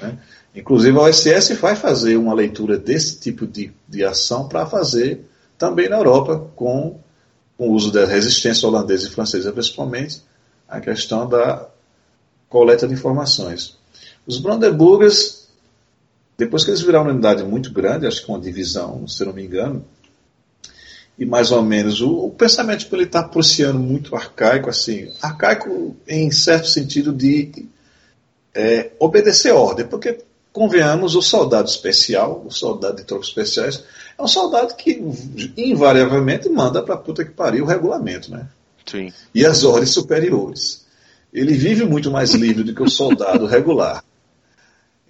Né? 0.00 0.16
Inclusive, 0.54 0.96
a 0.96 1.02
OSS 1.02 1.54
vai 1.54 1.76
fazer 1.76 2.16
uma 2.16 2.32
leitura 2.32 2.78
desse 2.78 3.18
tipo 3.20 3.46
de, 3.46 3.72
de 3.86 4.04
ação 4.04 4.48
para 4.48 4.64
fazer 4.64 5.20
também 5.58 5.88
na 5.88 5.96
Europa, 5.96 6.50
com, 6.56 6.98
com 7.58 7.68
o 7.68 7.72
uso 7.72 7.92
da 7.92 8.06
resistência 8.06 8.66
holandesa 8.66 9.06
e 9.06 9.10
francesa, 9.10 9.52
principalmente, 9.52 10.22
a 10.68 10.80
questão 10.80 11.28
da 11.28 11.68
coleta 12.48 12.86
de 12.86 12.94
informações. 12.94 13.76
Os 14.26 14.38
Brandenburgers 14.38 15.35
depois 16.36 16.64
que 16.64 16.70
eles 16.70 16.82
viraram 16.82 17.06
uma 17.06 17.12
unidade 17.12 17.42
muito 17.42 17.72
grande, 17.72 18.06
acho 18.06 18.24
que 18.24 18.30
uma 18.30 18.40
divisão, 18.40 19.06
se 19.08 19.24
não 19.24 19.32
me 19.32 19.44
engano, 19.44 19.84
e 21.18 21.24
mais 21.24 21.50
ou 21.50 21.62
menos 21.62 22.00
o, 22.00 22.26
o 22.26 22.30
pensamento 22.30 22.86
militar 22.92 23.28
prussiano 23.30 23.78
muito 23.78 24.14
arcaico, 24.14 24.68
assim, 24.68 25.10
arcaico 25.22 25.96
em 26.06 26.30
certo 26.30 26.68
sentido 26.68 27.12
de 27.12 27.66
é, 28.54 28.90
obedecer 28.98 29.52
ordem, 29.52 29.86
porque 29.86 30.18
convenhamos, 30.52 31.14
o 31.14 31.22
soldado 31.22 31.68
especial, 31.68 32.42
o 32.46 32.50
soldado 32.50 32.96
de 32.96 33.04
tropas 33.04 33.28
especiais, 33.28 33.84
é 34.18 34.22
um 34.22 34.26
soldado 34.28 34.74
que 34.74 35.02
invariavelmente 35.56 36.48
manda 36.48 36.82
para 36.82 36.96
puta 36.96 37.24
que 37.24 37.30
pariu 37.30 37.64
o 37.64 37.68
regulamento, 37.68 38.30
né? 38.30 38.46
Sim. 38.86 39.12
E 39.34 39.44
as 39.44 39.64
ordens 39.64 39.90
superiores. 39.90 40.86
Ele 41.32 41.52
vive 41.52 41.84
muito 41.84 42.10
mais 42.10 42.32
livre 42.32 42.62
do 42.62 42.74
que 42.74 42.82
o 42.82 42.88
soldado 42.88 43.46
regular. 43.46 44.02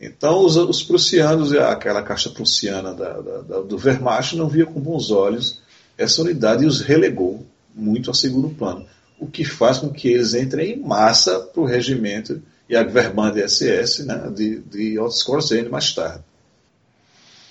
Então, 0.00 0.44
os, 0.44 0.56
os 0.56 0.82
prussianos, 0.82 1.52
aquela 1.52 2.02
caixa 2.02 2.28
prussiana 2.28 2.92
da, 2.92 3.20
da, 3.20 3.40
da, 3.40 3.60
do 3.60 3.76
Wehrmacht, 3.76 4.36
não 4.36 4.48
via 4.48 4.66
com 4.66 4.80
bons 4.80 5.10
olhos 5.10 5.62
essa 5.96 6.20
unidade 6.20 6.64
e 6.64 6.66
os 6.66 6.80
relegou 6.80 7.46
muito 7.74 8.10
a 8.10 8.14
segundo 8.14 8.50
plano, 8.50 8.86
o 9.18 9.26
que 9.26 9.44
faz 9.44 9.78
com 9.78 9.90
que 9.90 10.08
eles 10.08 10.34
entrem 10.34 10.72
em 10.72 10.80
massa 10.80 11.40
para 11.40 11.62
o 11.62 11.66
regimento 11.66 12.42
e 12.68 12.76
a 12.76 12.82
Verband 12.82 13.34
SS 13.46 14.04
né, 14.04 14.30
de, 14.34 14.60
de 14.60 14.98
Otto 14.98 15.14
Skorzeny 15.14 15.68
mais 15.68 15.94
tarde. 15.94 16.22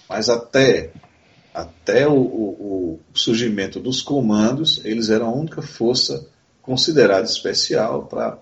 Mas 0.08 0.30
até, 0.30 0.92
até 1.54 2.08
o, 2.08 2.14
o, 2.14 3.00
o, 3.14 3.18
surgimento 3.18 3.80
dos 3.80 4.02
comandos, 4.02 4.82
eles 4.84 5.10
eram 5.10 5.28
a 5.28 5.34
única 5.34 5.62
força 5.62 6.28
considerada 6.62 7.26
especial 7.26 8.06
para 8.06 8.38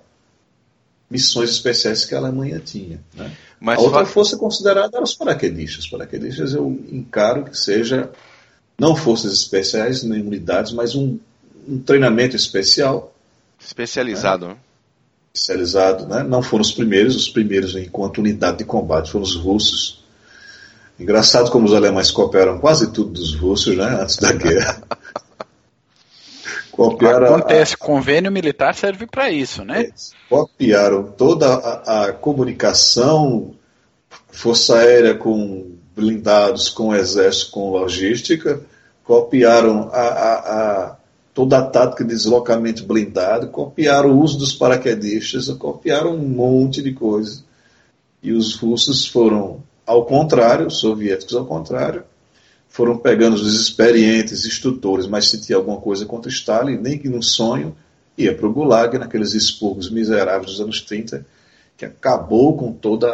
missões 1.09 1.49
especiais 1.51 2.05
que 2.05 2.15
a 2.15 2.17
Alemanha 2.17 2.59
tinha. 2.59 2.99
Né? 3.13 3.31
Mas 3.59 3.79
a 3.79 3.81
outra 3.81 4.05
força 4.05 4.37
considerada 4.37 4.97
era 4.97 5.03
os 5.03 5.13
paraquedistas. 5.13 5.85
Os 5.85 5.89
paraquedistas 5.89 6.53
eu 6.53 6.69
encaro 6.91 7.45
que 7.45 7.57
seja 7.57 8.09
não 8.79 8.95
forças 8.95 9.33
especiais 9.33 10.03
nem 10.03 10.21
unidades, 10.21 10.73
mas 10.73 10.95
um, 10.95 11.17
um 11.67 11.79
treinamento 11.79 12.35
especial. 12.35 13.13
Especializado, 13.59 14.47
né? 14.47 14.57
Especializado, 15.33 16.07
né? 16.07 16.23
Não 16.23 16.41
foram 16.41 16.61
os 16.61 16.71
primeiros, 16.71 17.15
os 17.15 17.29
primeiros 17.29 17.75
enquanto 17.75 18.17
unidade 18.17 18.57
de 18.57 18.65
combate 18.65 19.11
foram 19.11 19.23
os 19.23 19.35
russos. 19.35 20.03
Engraçado 20.99 21.49
como 21.49 21.65
os 21.65 21.73
alemães 21.73 22.11
copiaram 22.11 22.59
quase 22.59 22.91
tudo 22.91 23.11
dos 23.11 23.35
russos, 23.35 23.75
né? 23.75 24.01
Antes 24.01 24.17
da 24.17 24.31
guerra. 24.31 24.83
Copiaram 26.73 27.35
Acontece, 27.35 27.75
a, 27.75 27.77
convênio 27.77 28.31
militar 28.31 28.73
serve 28.73 29.05
para 29.05 29.29
isso, 29.29 29.63
né? 29.63 29.91
Copiaram 30.27 31.03
toda 31.03 31.53
a, 31.53 32.05
a, 32.05 32.13
comunicação, 32.13 33.53
força 34.31 34.79
aérea 34.79 35.13
com 35.13 35.71
blindados, 35.95 36.69
com 36.69 36.95
exército, 36.95 37.51
com 37.51 37.69
logística, 37.69 38.59
copiaram 39.03 39.89
a, 39.93 40.01
a, 40.01 40.95
toda 41.31 41.59
a 41.59 41.61
tática 41.61 42.03
de 42.03 42.09
deslocamento 42.09 42.83
blindado, 42.85 43.49
copiaram 43.49 44.09
o 44.09 44.19
uso 44.19 44.39
dos 44.39 44.51
paraquedistas, 44.51 45.49
copiaram 45.49 46.15
um 46.15 46.27
monte 46.27 46.81
de 46.81 46.91
coisas. 46.91 47.43
E 48.23 48.31
os 48.31 48.55
russos 48.55 49.05
foram 49.05 49.61
ao 49.85 50.05
contrário, 50.05 50.67
os 50.67 50.79
soviéticos 50.79 51.35
ao 51.35 51.45
contrário, 51.45 52.03
foram 52.73 52.97
pegando 52.97 53.35
os 53.35 53.53
experientes 53.53 54.47
instrutores, 54.47 55.05
mas 55.05 55.29
se 55.29 55.39
tinha 55.39 55.55
alguma 55.55 55.79
coisa 55.79 56.07
contra 56.07 56.31
Stalin, 56.31 56.75
nem 56.75 56.97
que 56.97 57.07
num 57.07 57.21
sonho, 57.21 57.77
ia 58.17 58.35
para 58.35 58.47
o 58.47 58.51
Gulag, 58.51 58.97
naqueles 58.97 59.35
expurgos 59.35 59.91
miseráveis 59.91 60.53
dos 60.53 60.59
anos 60.59 60.81
30, 60.81 61.23
que 61.77 61.85
acabou 61.85 62.57
com 62.57 62.73
todo 62.73 63.05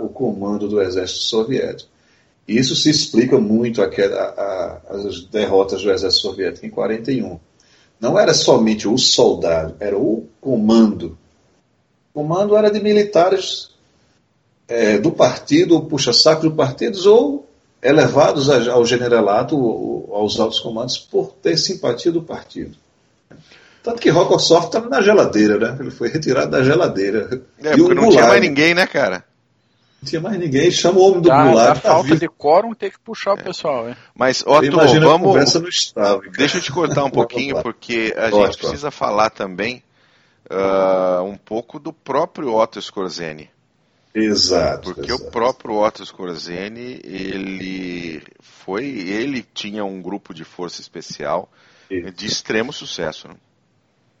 o 0.00 0.08
comando 0.08 0.68
do 0.68 0.82
exército 0.82 1.20
soviético. 1.20 1.88
Isso 2.48 2.74
se 2.74 2.90
explica 2.90 3.38
muito 3.38 3.80
a, 3.80 3.86
a, 3.86 4.80
as 4.96 5.20
derrotas 5.26 5.82
do 5.82 5.92
exército 5.92 6.22
soviético 6.22 6.66
em 6.66 6.70
41. 6.70 7.38
Não 8.00 8.18
era 8.18 8.34
somente 8.34 8.88
o 8.88 8.98
soldado, 8.98 9.76
era 9.78 9.96
o 9.96 10.26
comando. 10.40 11.16
O 12.12 12.22
comando 12.22 12.56
era 12.56 12.72
de 12.72 12.80
militares 12.80 13.70
é, 14.66 14.98
do 14.98 15.12
partido, 15.12 15.80
puxa-saco 15.82 16.42
do 16.42 16.56
partidos, 16.56 17.06
ou 17.06 17.45
elevados 17.86 18.48
ao 18.50 18.84
generalato, 18.84 19.56
aos 20.12 20.38
altos 20.40 20.60
comandos, 20.60 20.98
por 20.98 21.32
ter 21.42 21.56
simpatia 21.56 22.10
do 22.10 22.22
partido. 22.22 22.76
Tanto 23.82 24.00
que 24.00 24.10
Rokossov 24.10 24.66
estava 24.66 24.88
na 24.88 25.00
geladeira, 25.00 25.58
né? 25.58 25.76
Ele 25.78 25.92
foi 25.92 26.08
retirado 26.08 26.50
da 26.50 26.62
geladeira. 26.62 27.40
É, 27.62 27.74
e 27.74 27.76
porque 27.76 27.94
não 27.94 28.08
tinha 28.08 28.26
mais 28.26 28.40
ninguém, 28.40 28.74
né, 28.74 28.86
cara? 28.86 29.24
Não 30.02 30.08
tinha 30.08 30.20
mais 30.20 30.38
ninguém, 30.38 30.70
chama 30.72 30.98
o 30.98 31.02
homem 31.02 31.20
do 31.20 31.28
dá, 31.28 31.44
Goulart. 31.44 31.74
Dá 31.74 31.80
falta 31.80 32.16
de 32.16 32.28
quórum 32.28 32.74
ter 32.74 32.90
que 32.90 32.98
puxar 32.98 33.34
o 33.34 33.36
pessoal, 33.36 33.88
é. 33.88 33.96
Mas, 34.14 34.42
Otto, 34.44 34.76
vamos... 35.00 35.54
no 35.54 35.68
estado, 35.68 36.22
Deixa 36.36 36.58
eu 36.58 36.62
te 36.62 36.72
cortar 36.72 37.04
um 37.04 37.10
pouquinho, 37.10 37.62
porque 37.62 38.12
a 38.16 38.28
gente 38.28 38.58
precisa 38.58 38.90
falar 38.90 39.30
também 39.30 39.84
uh, 40.50 41.22
um 41.22 41.36
pouco 41.36 41.78
do 41.78 41.92
próprio 41.92 42.54
Otto 42.54 42.82
Scorzeni. 42.82 43.48
Exato. 44.18 44.94
Porque 44.94 45.12
exato. 45.12 45.28
o 45.28 45.30
próprio 45.30 45.74
Otto 45.74 46.04
Scorzeni, 46.04 47.00
ele 47.04 48.22
foi, 48.40 48.86
ele 48.86 49.46
tinha 49.52 49.84
um 49.84 50.00
grupo 50.00 50.32
de 50.32 50.42
força 50.42 50.80
especial 50.80 51.50
Isso. 51.90 52.10
de 52.12 52.26
extremo 52.26 52.72
sucesso. 52.72 53.28
Né? 53.28 53.34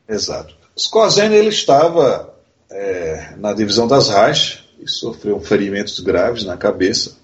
Exato. 0.06 0.54
Scorzeni 0.78 1.34
ele 1.34 1.48
estava 1.48 2.34
é, 2.70 3.34
na 3.38 3.54
divisão 3.54 3.88
das 3.88 4.10
Reich 4.10 4.68
e 4.78 4.86
sofreu 4.86 5.40
ferimentos 5.40 5.98
graves 6.00 6.44
na 6.44 6.58
cabeça 6.58 7.16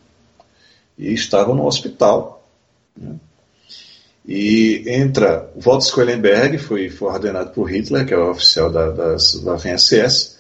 e 0.97 1.13
estava 1.13 1.55
no 1.55 1.67
hospital. 1.67 2.49
Né? 2.97 3.17
E 4.27 4.85
entra 4.87 5.51
Walter 5.57 5.85
Squellenberg, 5.85 6.57
foi, 6.57 6.89
foi 6.89 7.09
ordenado 7.09 7.51
por 7.51 7.71
Hitler, 7.71 8.07
que 8.07 8.15
é 8.15 8.17
o 8.17 8.31
oficial 8.31 8.71
da, 8.71 8.91
das, 8.91 9.35
da 9.43 9.59
FNSS, 9.59 10.39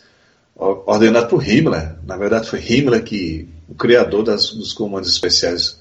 ordenado 0.86 1.28
por 1.28 1.46
Himmler. 1.46 1.96
Na 2.06 2.16
verdade, 2.16 2.48
foi 2.48 2.60
Himmler 2.60 3.02
que 3.02 3.48
o 3.68 3.74
criador 3.74 4.22
das, 4.22 4.50
dos 4.50 4.72
comandos 4.72 5.10
especiais 5.10 5.80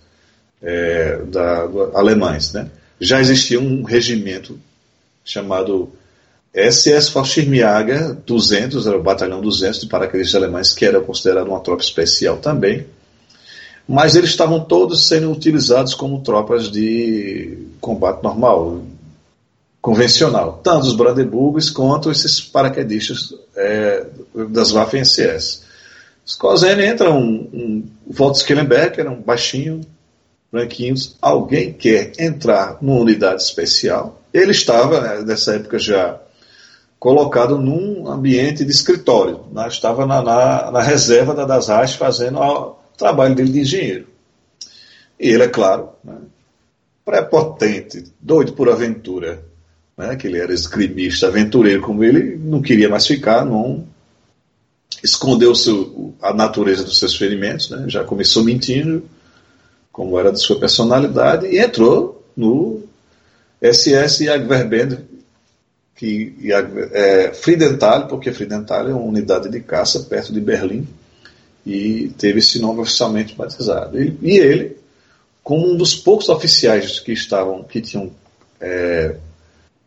é, 0.61 1.17
da, 1.25 1.65
do, 1.65 1.95
alemães. 1.95 2.53
Né? 2.53 2.69
Já 2.99 3.19
existia 3.19 3.59
um 3.59 3.83
regimento 3.83 4.59
chamado 5.23 5.91
SS 6.53 7.09
Fallschirmjäger 7.09 8.13
200, 8.25 8.85
era 8.85 8.97
o 8.97 9.03
batalhão 9.03 9.41
200 9.41 9.81
de 9.81 9.87
paraquedistas 9.87 10.35
alemães, 10.35 10.73
que 10.73 10.85
era 10.85 10.99
considerado 10.99 11.47
uma 11.47 11.61
tropa 11.61 11.81
especial 11.81 12.37
também. 12.37 12.85
Mas 13.87 14.15
eles 14.15 14.29
estavam 14.29 14.63
todos 14.63 15.07
sendo 15.07 15.31
utilizados 15.31 15.93
como 15.93 16.21
tropas 16.21 16.69
de 16.69 17.67
combate 17.79 18.23
normal, 18.23 18.81
convencional, 19.81 20.61
tanto 20.63 20.85
os 20.85 20.95
Brandeburgos 20.95 21.69
quanto 21.69 22.11
esses 22.11 22.39
paraquedistas 22.39 23.33
é, 23.55 24.05
das 24.49 24.71
Waffen-SS. 24.71 25.63
Os 26.23 26.35
Kozen 26.35 26.79
entra 26.81 27.11
um, 27.11 27.49
um 27.51 27.89
era 28.97 29.09
um 29.09 29.21
baixinho, 29.21 29.81
branquinho, 30.51 30.93
alguém 31.19 31.73
quer 31.73 32.11
entrar 32.19 32.77
numa 32.81 32.99
unidade 32.99 33.41
especial. 33.41 34.21
Ele 34.31 34.51
estava, 34.51 35.01
né, 35.01 35.23
nessa 35.25 35.55
época, 35.55 35.79
já 35.79 36.19
colocado 36.99 37.57
num 37.57 38.07
ambiente 38.07 38.63
de 38.63 38.71
escritório, 38.71 39.45
né, 39.51 39.67
estava 39.67 40.05
na, 40.05 40.21
na, 40.21 40.71
na 40.71 40.81
reserva 40.81 41.33
da 41.33 41.45
Das 41.45 41.69
Reich 41.69 41.97
fazendo 41.97 42.39
o 42.39 42.75
trabalho 42.95 43.33
dele 43.33 43.51
de 43.51 43.61
engenheiro. 43.61 44.07
E 45.19 45.29
ele, 45.29 45.43
é 45.43 45.47
claro, 45.47 45.89
né, 46.03 46.17
prepotente, 47.03 48.13
doido 48.19 48.53
por 48.53 48.69
aventura, 48.69 49.43
né, 50.01 50.15
que 50.15 50.25
ele 50.25 50.39
era 50.39 50.51
esgrimista, 50.51 51.27
aventureiro 51.27 51.81
como 51.81 52.03
ele, 52.03 52.35
não 52.35 52.61
queria 52.61 52.89
mais 52.89 53.05
ficar, 53.05 53.45
não 53.45 53.85
escondeu 55.03 55.53
seu, 55.53 56.15
a 56.21 56.33
natureza 56.33 56.83
dos 56.83 56.97
seus 56.97 57.15
ferimentos, 57.15 57.69
né, 57.69 57.85
já 57.87 58.03
começou 58.03 58.43
mentindo, 58.43 59.03
como 59.91 60.17
era 60.19 60.31
de 60.31 60.39
sua 60.39 60.59
personalidade, 60.59 61.45
e 61.45 61.59
entrou 61.59 62.25
no 62.35 62.81
SS 63.61 64.25
Jagdverband, 64.25 64.97
que 65.95 66.35
é, 66.93 67.31
Friedenthal, 67.33 68.07
porque 68.07 68.33
Friedenthal 68.33 68.89
é 68.89 68.93
uma 68.93 69.03
unidade 69.03 69.49
de 69.49 69.59
caça 69.59 69.99
perto 69.99 70.33
de 70.33 70.41
Berlim, 70.41 70.87
e 71.63 72.11
teve 72.17 72.39
esse 72.39 72.59
nome 72.59 72.79
oficialmente 72.79 73.35
batizado. 73.35 74.01
E, 74.01 74.17
e 74.19 74.31
ele, 74.31 74.77
como 75.43 75.71
um 75.71 75.77
dos 75.77 75.93
poucos 75.93 76.27
oficiais 76.27 76.99
que 76.99 77.11
estavam, 77.11 77.63
que 77.63 77.79
tinham 77.81 78.09
é, 78.59 79.15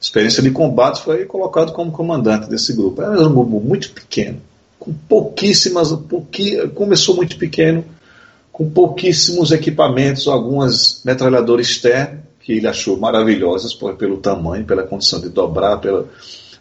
experiência 0.01 0.43
de 0.43 0.51
combate, 0.51 1.03
foi 1.03 1.25
colocado 1.25 1.73
como 1.73 1.91
comandante 1.91 2.49
desse 2.49 2.75
grupo. 2.75 3.03
Era 3.03 3.27
um 3.27 3.35
grupo 3.35 3.61
muito 3.61 3.91
pequeno, 3.91 4.41
com 4.79 4.93
pouquíssimas, 4.93 5.93
pouqui, 5.93 6.69
começou 6.69 7.17
muito 7.17 7.37
pequeno, 7.39 7.85
com 8.53 8.69
pouquíssimos 8.69 9.51
equipamentos, 9.51 10.29
algumas 10.29 11.03
metralhadoras 11.05 11.67
externas, 11.67 12.21
que 12.41 12.53
ele 12.53 12.67
achou 12.67 12.99
maravilhosas 12.99 13.73
por, 13.73 13.95
pelo 13.95 14.19
tamanho, 14.19 14.65
pela 14.65 14.83
condição 14.83 15.19
de 15.21 15.31
dobrar, 15.31 15.79
pela 15.79 16.07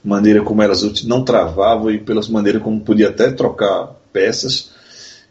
maneira 0.04 0.42
como 0.42 0.62
elas 0.62 1.04
não 1.04 1.24
travavam 1.24 1.92
e 1.92 2.00
pela 2.00 2.22
maneira 2.30 2.60
como 2.60 2.80
podia 2.80 3.10
até 3.10 3.32
trocar 3.32 3.94
peças. 4.14 4.72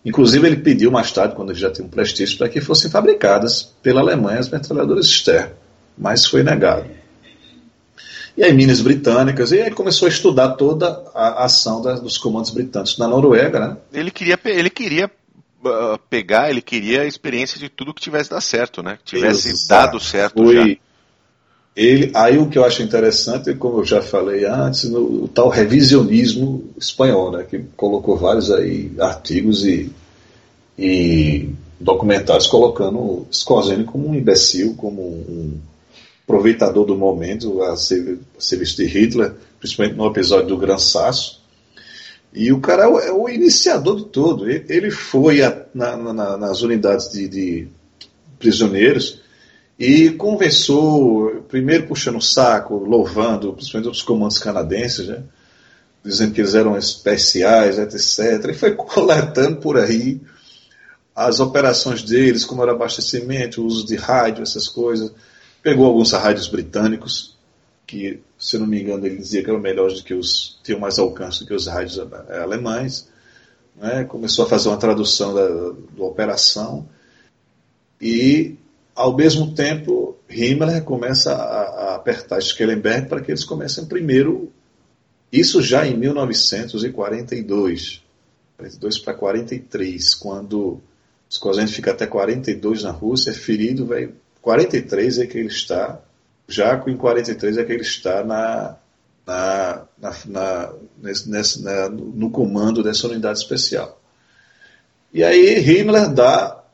Inclusive, 0.04 0.46
ele 0.46 0.56
pediu 0.56 0.90
mais 0.90 1.10
tarde, 1.10 1.34
quando 1.34 1.54
já 1.54 1.70
tinha 1.70 1.86
um 1.86 1.90
prestígio, 1.90 2.36
para 2.36 2.48
que 2.48 2.60
fossem 2.60 2.90
fabricadas 2.90 3.70
pela 3.82 4.00
Alemanha 4.00 4.40
as 4.40 4.50
metralhadoras 4.50 5.06
Stern, 5.06 5.50
mas 5.96 6.26
foi 6.26 6.42
negado 6.42 7.01
e 8.36 8.42
aí 8.42 8.52
Minas 8.52 8.80
Britânicas, 8.80 9.52
e 9.52 9.60
aí 9.60 9.70
começou 9.70 10.06
a 10.06 10.10
estudar 10.10 10.50
toda 10.50 11.02
a 11.14 11.44
ação 11.44 11.82
da, 11.82 11.94
dos 11.94 12.16
comandos 12.16 12.50
britânicos 12.50 12.96
na 12.98 13.06
Noruega, 13.06 13.60
né? 13.60 13.76
Ele 13.92 14.10
queria, 14.10 14.38
ele 14.44 14.70
queria 14.70 15.10
uh, 15.64 15.98
pegar, 16.08 16.50
ele 16.50 16.62
queria 16.62 17.02
a 17.02 17.06
experiência 17.06 17.58
de 17.58 17.68
tudo 17.68 17.92
que 17.92 18.00
tivesse 18.00 18.30
dado 18.30 18.42
certo, 18.42 18.82
né? 18.82 18.98
Que 19.04 19.16
tivesse 19.16 19.50
Exato. 19.50 19.68
dado 19.68 20.00
certo 20.00 20.42
Foi, 20.42 20.54
já. 20.54 20.76
Ele, 21.74 22.10
aí 22.14 22.36
o 22.36 22.48
que 22.48 22.58
eu 22.58 22.64
acho 22.64 22.82
interessante, 22.82 23.54
como 23.54 23.78
eu 23.78 23.84
já 23.84 24.02
falei 24.02 24.44
antes, 24.44 24.84
no, 24.84 25.24
o 25.24 25.28
tal 25.28 25.48
revisionismo 25.48 26.70
espanhol, 26.76 27.32
né? 27.32 27.44
Que 27.48 27.60
colocou 27.76 28.16
vários 28.16 28.50
aí 28.50 28.92
artigos 28.98 29.64
e, 29.64 29.90
e 30.78 31.48
documentários 31.80 32.46
colocando 32.46 33.26
Scorsese 33.32 33.84
como 33.84 34.08
um 34.08 34.14
imbecil, 34.14 34.74
como 34.76 35.02
um 35.02 35.58
aproveitador 36.32 36.86
do 36.86 36.96
momento, 36.96 37.62
a 37.62 37.76
serviço 37.76 38.76
de 38.76 38.86
Hitler, 38.86 39.34
principalmente 39.60 39.96
no 39.98 40.06
episódio 40.06 40.48
do 40.48 40.56
Gran 40.56 40.78
Sasso. 40.78 41.42
E 42.32 42.50
o 42.50 42.60
cara 42.60 42.84
é 42.84 43.12
o, 43.12 43.28
é 43.28 43.34
iniciador 43.34 43.96
de 43.96 44.06
tudo. 44.06 44.50
Ele 44.50 44.90
foi 44.90 45.42
a, 45.42 45.66
na, 45.74 45.94
na, 45.96 46.36
nas 46.38 46.62
unidades 46.62 47.12
de, 47.12 47.28
de, 47.28 47.68
prisioneiros 48.38 49.20
e 49.78 50.10
conversou, 50.10 51.44
primeiro 51.48 51.86
puxando 51.86 52.16
o 52.16 52.22
saco, 52.22 52.76
louvando, 52.76 53.52
principalmente 53.52 53.92
os 53.92 54.02
comandos 54.02 54.38
canadenses, 54.38 55.08
né? 55.08 55.22
dizendo 56.02 56.32
que 56.32 56.40
eles 56.40 56.54
eram 56.54 56.76
especiais, 56.76 57.78
etc. 57.78 58.50
E 58.50 58.54
foi 58.54 58.72
coletando 58.74 59.56
por 59.56 59.76
aí 59.76 60.18
as 61.14 61.40
operações 61.40 62.02
deles, 62.02 62.46
como 62.46 62.62
era 62.62 62.72
abastecimento, 62.72 63.64
uso 63.64 63.86
de 63.86 63.96
rádio, 63.96 64.42
essas 64.42 64.66
coisas 64.66 65.12
Pegou 65.62 65.86
alguns 65.86 66.12
rádios 66.12 66.48
britânicos, 66.48 67.38
que, 67.86 68.20
se 68.38 68.58
não 68.58 68.66
me 68.66 68.82
engano, 68.82 69.06
ele 69.06 69.16
dizia 69.16 69.44
que 69.44 69.50
eram 69.50 69.60
melhores 69.60 69.98
do 69.98 70.04
que 70.04 70.14
os. 70.14 70.58
tinham 70.62 70.80
mais 70.80 70.98
alcance 70.98 71.40
do 71.40 71.46
que 71.46 71.54
os 71.54 71.66
rádios 71.66 71.98
eh, 71.98 72.40
alemães. 72.40 73.08
Né? 73.76 74.04
Começou 74.04 74.44
a 74.44 74.48
fazer 74.48 74.68
uma 74.68 74.78
tradução 74.78 75.34
da, 75.34 75.46
da 75.46 76.04
operação. 76.04 76.88
E, 78.00 78.56
ao 78.94 79.16
mesmo 79.16 79.54
tempo, 79.54 80.16
Himmler 80.28 80.82
começa 80.82 81.32
a, 81.32 81.62
a 81.62 81.94
apertar 81.94 82.40
Schellenberg 82.40 83.08
para 83.08 83.20
que 83.20 83.30
eles 83.30 83.44
comecem 83.44 83.86
primeiro. 83.86 84.52
Isso 85.30 85.62
já 85.62 85.86
em 85.86 85.96
1942. 85.96 88.02
42 88.56 88.98
para 88.98 89.14
43, 89.14 90.14
quando 90.14 90.80
Skozent 91.30 91.68
fica 91.68 91.90
até 91.90 92.06
42 92.06 92.84
na 92.84 92.90
Rússia, 92.90 93.30
é 93.30 93.34
ferido, 93.34 93.86
vai 93.86 94.10
43 94.42 95.18
é 95.20 95.26
que 95.26 95.38
ele 95.38 95.48
está, 95.48 96.00
Jaco 96.48 96.90
em 96.90 96.96
43 96.96 97.56
é 97.56 97.64
que 97.64 97.72
ele 97.72 97.82
está 97.82 98.24
na, 98.24 98.76
na, 99.24 99.84
na, 99.96 100.16
na, 100.26 100.72
nesse, 100.98 101.62
na, 101.62 101.88
no 101.88 102.28
comando 102.28 102.82
dessa 102.82 103.06
unidade 103.06 103.38
especial. 103.38 104.00
E 105.14 105.22
aí 105.22 105.60
Himmler 105.60 106.12
dá 106.12 106.64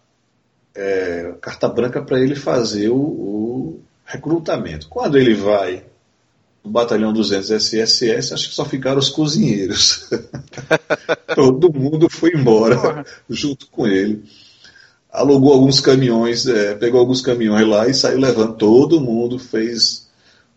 é, 0.74 1.34
carta 1.42 1.68
branca 1.68 2.00
para 2.02 2.18
ele 2.18 2.34
fazer 2.34 2.88
o, 2.88 2.96
o, 2.96 3.80
recrutamento. 4.06 4.88
Quando 4.88 5.18
ele 5.18 5.34
vai 5.34 5.84
no 6.64 6.70
batalhão 6.70 7.12
200 7.12 7.50
SSS, 7.50 8.32
acho 8.32 8.48
que 8.48 8.54
só 8.54 8.64
ficaram 8.64 8.98
os 8.98 9.10
cozinheiros. 9.10 10.08
Todo 11.34 11.72
mundo 11.72 12.08
foi 12.08 12.30
embora 12.32 13.04
junto 13.28 13.66
com 13.66 13.86
ele 13.86 14.24
alugou 15.18 15.52
alguns 15.52 15.80
caminhões, 15.80 16.46
é, 16.46 16.74
pegou 16.74 17.00
alguns 17.00 17.20
caminhões 17.20 17.66
lá 17.66 17.88
e 17.88 17.94
saiu 17.94 18.18
levando 18.18 18.54
todo 18.54 19.00
mundo, 19.00 19.38
fez 19.38 20.06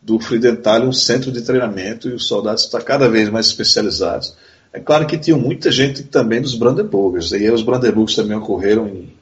do 0.02 0.20
Friedenthal 0.20 0.84
um 0.84 0.94
centro 0.94 1.32
de 1.32 1.42
treinamento 1.42 2.10
e 2.10 2.14
os 2.14 2.28
soldados 2.28 2.64
estão 2.64 2.82
cada 2.82 3.10
vez 3.10 3.30
mais 3.30 3.48
especializados. 3.48 4.36
É 4.74 4.80
claro 4.80 5.06
que 5.06 5.18
tinha 5.18 5.36
muita 5.36 5.72
gente 5.72 6.04
também 6.04 6.42
dos 6.42 6.56
Brandenburgers, 6.56 7.32
e 7.34 7.50
os 7.50 7.62
Brandenburgers 7.62 8.16
também 8.16 8.38
ocorreram 8.38 8.88
em, 8.88 9.14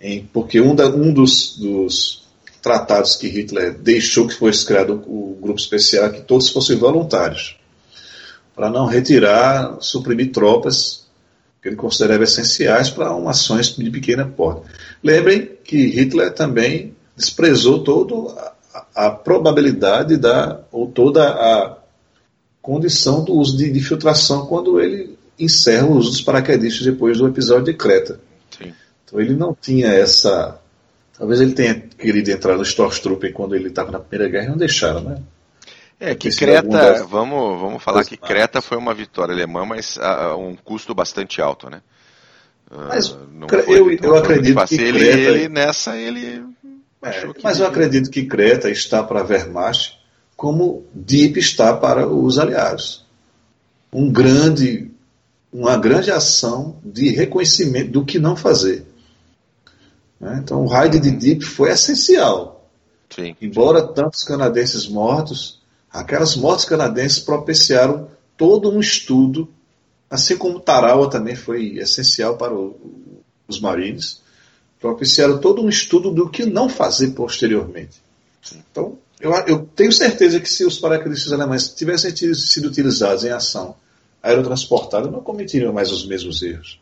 em 0.00 0.28
porque 0.32 0.60
um, 0.60 0.74
da, 0.74 0.88
um 0.88 1.12
dos, 1.12 1.56
dos, 1.56 2.22
tratados 2.60 3.16
que 3.16 3.28
Hitler 3.28 3.74
deixou 3.74 4.26
que 4.26 4.34
fosse 4.34 4.64
criado 4.64 5.02
o, 5.06 5.38
grupo 5.40 5.58
especial 5.58 6.10
que 6.10 6.20
todos 6.20 6.48
fossem 6.48 6.76
voluntários, 6.76 7.56
para 8.54 8.70
não 8.70 8.86
retirar, 8.86 9.78
suprimir 9.80 10.30
tropas 10.30 11.01
que 11.62 11.68
ele 11.68 11.76
considerava 11.76 12.24
essenciais 12.24 12.90
para 12.90 13.14
uma 13.14 13.30
ações 13.30 13.76
de 13.76 13.90
pequena 13.90 14.26
porte. 14.26 14.62
Lembrem 15.02 15.48
que 15.62 15.86
Hitler 15.86 16.34
também 16.34 16.94
desprezou 17.16 17.84
toda 17.84 18.52
a, 18.74 19.06
a, 19.06 19.10
probabilidade 19.10 20.16
da, 20.16 20.60
ou 20.72 20.88
toda 20.88 21.28
a 21.28 21.78
condição 22.60 23.22
do 23.22 23.34
uso 23.34 23.56
de, 23.56 23.70
de, 23.70 23.80
filtração 23.80 24.46
quando 24.46 24.80
ele 24.80 25.16
encerra 25.38 25.86
o 25.86 25.96
uso 25.96 26.10
dos 26.10 26.20
paraquedistas 26.20 26.84
depois 26.84 27.18
do 27.18 27.28
episódio 27.28 27.66
de 27.66 27.74
Creta. 27.74 28.18
Sim. 28.58 28.72
Então 29.04 29.20
ele 29.20 29.34
não 29.34 29.56
tinha 29.58 29.86
essa. 29.88 30.58
Talvez 31.16 31.40
ele 31.40 31.52
tenha 31.52 31.74
querido 31.74 32.28
entrar 32.30 32.56
no 32.56 32.62
Stormtrooper 32.62 33.32
quando 33.32 33.54
ele 33.54 33.68
estava 33.68 33.92
na 33.92 34.00
Primeira 34.00 34.32
Guerra 34.32 34.46
e 34.46 34.50
não 34.50 34.56
deixaram, 34.56 35.00
né? 35.00 35.22
É, 36.04 36.16
que 36.16 36.34
Creta, 36.34 37.04
vamos, 37.04 37.60
vamos 37.60 37.80
falar 37.80 38.04
que 38.04 38.16
Creta 38.16 38.60
foi 38.60 38.76
uma 38.76 38.92
vitória 38.92 39.32
alemã, 39.32 39.64
mas 39.64 39.96
a, 39.98 40.34
um 40.34 40.56
custo 40.56 40.92
bastante 40.92 41.40
alto, 41.40 41.70
né? 41.70 41.80
Ah, 42.68 42.88
mas 42.88 43.16
não 43.32 43.46
eu, 43.68 43.88
eu 43.92 44.16
acredito 44.16 44.66
que 44.66 44.76
Creta... 44.76 44.98
ele, 44.98 45.08
ele, 45.08 45.48
nessa 45.48 45.96
ele 45.96 46.44
é, 47.00 47.32
mas 47.40 47.60
eu 47.60 47.66
acredito 47.68 48.10
que 48.10 48.24
Creta 48.24 48.68
está 48.68 49.00
para 49.04 49.20
a 49.20 49.24
Wehrmacht 49.24 50.00
como 50.36 50.84
Deep 50.92 51.38
está 51.38 51.72
para 51.76 52.08
os 52.08 52.36
aliados. 52.36 53.06
Um 53.92 54.10
grande, 54.10 54.90
uma 55.52 55.76
grande 55.76 56.10
ação 56.10 56.80
de 56.84 57.10
reconhecimento 57.10 57.92
do 57.92 58.04
que 58.04 58.18
não 58.18 58.34
fazer. 58.34 58.84
Né? 60.18 60.40
Então 60.42 60.64
o 60.64 60.66
raid 60.66 60.98
de 60.98 61.12
Deep 61.12 61.44
foi 61.44 61.70
essencial. 61.70 62.68
Sim. 63.08 63.36
Embora 63.40 63.86
tantos 63.86 64.24
canadenses 64.24 64.88
mortos, 64.88 65.61
Aquelas 65.92 66.36
mortes 66.36 66.64
canadenses 66.64 67.18
propiciaram 67.18 68.08
todo 68.36 68.70
um 68.70 68.80
estudo, 68.80 69.48
assim 70.08 70.36
como 70.36 70.60
Tarawa 70.60 71.10
também 71.10 71.36
foi 71.36 71.78
essencial 71.78 72.36
para 72.36 72.54
o, 72.54 73.22
os 73.46 73.60
marines, 73.60 74.22
propiciaram 74.80 75.38
todo 75.38 75.62
um 75.62 75.68
estudo 75.68 76.10
do 76.10 76.28
que 76.30 76.46
não 76.46 76.68
fazer 76.68 77.10
posteriormente. 77.10 78.02
Então, 78.70 78.98
eu, 79.20 79.32
eu 79.46 79.64
tenho 79.76 79.92
certeza 79.92 80.40
que 80.40 80.50
se 80.50 80.64
os 80.64 80.78
paraquedistas 80.78 81.32
alemães 81.32 81.68
tivessem 81.68 82.14
sido 82.34 82.66
utilizados 82.66 83.24
em 83.24 83.30
ação 83.30 83.76
aerotransportada, 84.22 85.10
não 85.10 85.20
cometeriam 85.20 85.72
mais 85.72 85.92
os 85.92 86.06
mesmos 86.06 86.42
erros. 86.42 86.80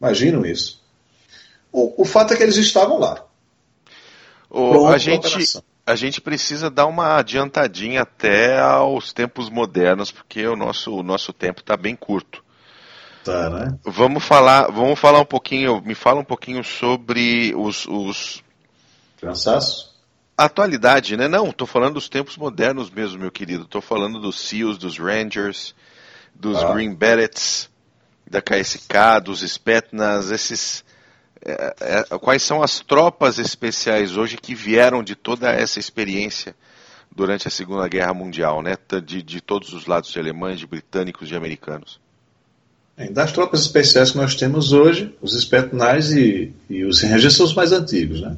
Imaginam 0.00 0.44
isso. 0.44 0.82
O, 1.70 2.02
o 2.02 2.04
fato 2.04 2.32
é 2.32 2.36
que 2.36 2.42
eles 2.42 2.56
estavam 2.56 2.98
lá. 2.98 3.24
O, 4.48 4.86
a 4.86 4.98
gente, 4.98 5.26
a 5.86 5.94
gente 5.94 6.20
precisa 6.20 6.68
dar 6.68 6.86
uma 6.86 7.16
adiantadinha 7.16 8.02
até 8.02 8.58
aos 8.58 9.12
tempos 9.12 9.48
modernos, 9.48 10.10
porque 10.10 10.44
o 10.44 10.56
nosso, 10.56 10.92
o 10.92 11.02
nosso 11.02 11.32
tempo 11.32 11.60
está 11.60 11.76
bem 11.76 11.94
curto. 11.94 12.44
Tá, 13.24 13.48
né? 13.48 13.78
Vamos 13.84 14.24
falar, 14.24 14.70
vamos 14.72 14.98
falar 14.98 15.20
um 15.20 15.24
pouquinho, 15.24 15.80
me 15.80 15.94
fala 15.94 16.20
um 16.20 16.24
pouquinho 16.24 16.64
sobre 16.64 17.54
os, 17.56 17.86
os 17.86 18.42
cansaço. 19.20 19.94
Atualidade, 20.36 21.16
né? 21.16 21.28
Não, 21.28 21.48
estou 21.48 21.66
falando 21.66 21.94
dos 21.94 22.08
tempos 22.08 22.36
modernos 22.36 22.90
mesmo, 22.90 23.20
meu 23.20 23.30
querido. 23.30 23.62
Estou 23.62 23.80
falando 23.80 24.20
dos 24.20 24.38
SEALs, 24.38 24.76
dos 24.76 24.98
Rangers, 24.98 25.74
dos 26.34 26.62
ah. 26.62 26.72
Green 26.72 26.94
Berets, 26.94 27.70
da 28.28 28.42
KSK, 28.42 29.20
dos 29.24 29.40
Spetnas, 29.40 30.30
esses 30.30 30.84
é, 31.46 31.74
é, 31.80 32.18
quais 32.18 32.42
são 32.42 32.60
as 32.60 32.80
tropas 32.80 33.38
especiais 33.38 34.16
hoje 34.16 34.36
que 34.36 34.52
vieram 34.52 35.00
de 35.00 35.14
toda 35.14 35.48
essa 35.48 35.78
experiência 35.78 36.56
durante 37.14 37.46
a 37.46 37.50
Segunda 37.50 37.86
Guerra 37.86 38.12
Mundial, 38.12 38.60
né? 38.62 38.76
De, 39.04 39.22
de 39.22 39.40
todos 39.40 39.72
os 39.72 39.86
lados, 39.86 40.10
de 40.10 40.18
alemães, 40.18 40.58
de 40.58 40.66
britânicos, 40.66 41.28
de 41.28 41.36
americanos. 41.36 42.00
Das 43.12 43.30
tropas 43.30 43.60
especiais 43.60 44.10
que 44.10 44.16
nós 44.16 44.34
temos 44.34 44.72
hoje, 44.72 45.14
os 45.22 45.34
Spetsnaz 45.34 46.12
e, 46.12 46.52
e 46.68 46.84
os 46.84 47.00
Rangers 47.02 47.34
são 47.34 47.46
os 47.46 47.54
mais 47.54 47.70
antigos, 47.70 48.20
né? 48.20 48.36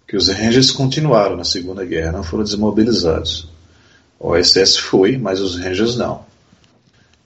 Porque 0.00 0.16
os 0.16 0.28
Rangers 0.28 0.70
continuaram 0.70 1.36
na 1.36 1.44
Segunda 1.44 1.84
Guerra, 1.84 2.12
não 2.12 2.22
foram 2.22 2.44
desmobilizados. 2.44 3.48
O 4.18 4.36
SS 4.36 4.78
foi, 4.78 5.16
mas 5.16 5.40
os 5.40 5.58
Rangers 5.58 5.96
não. 5.96 6.26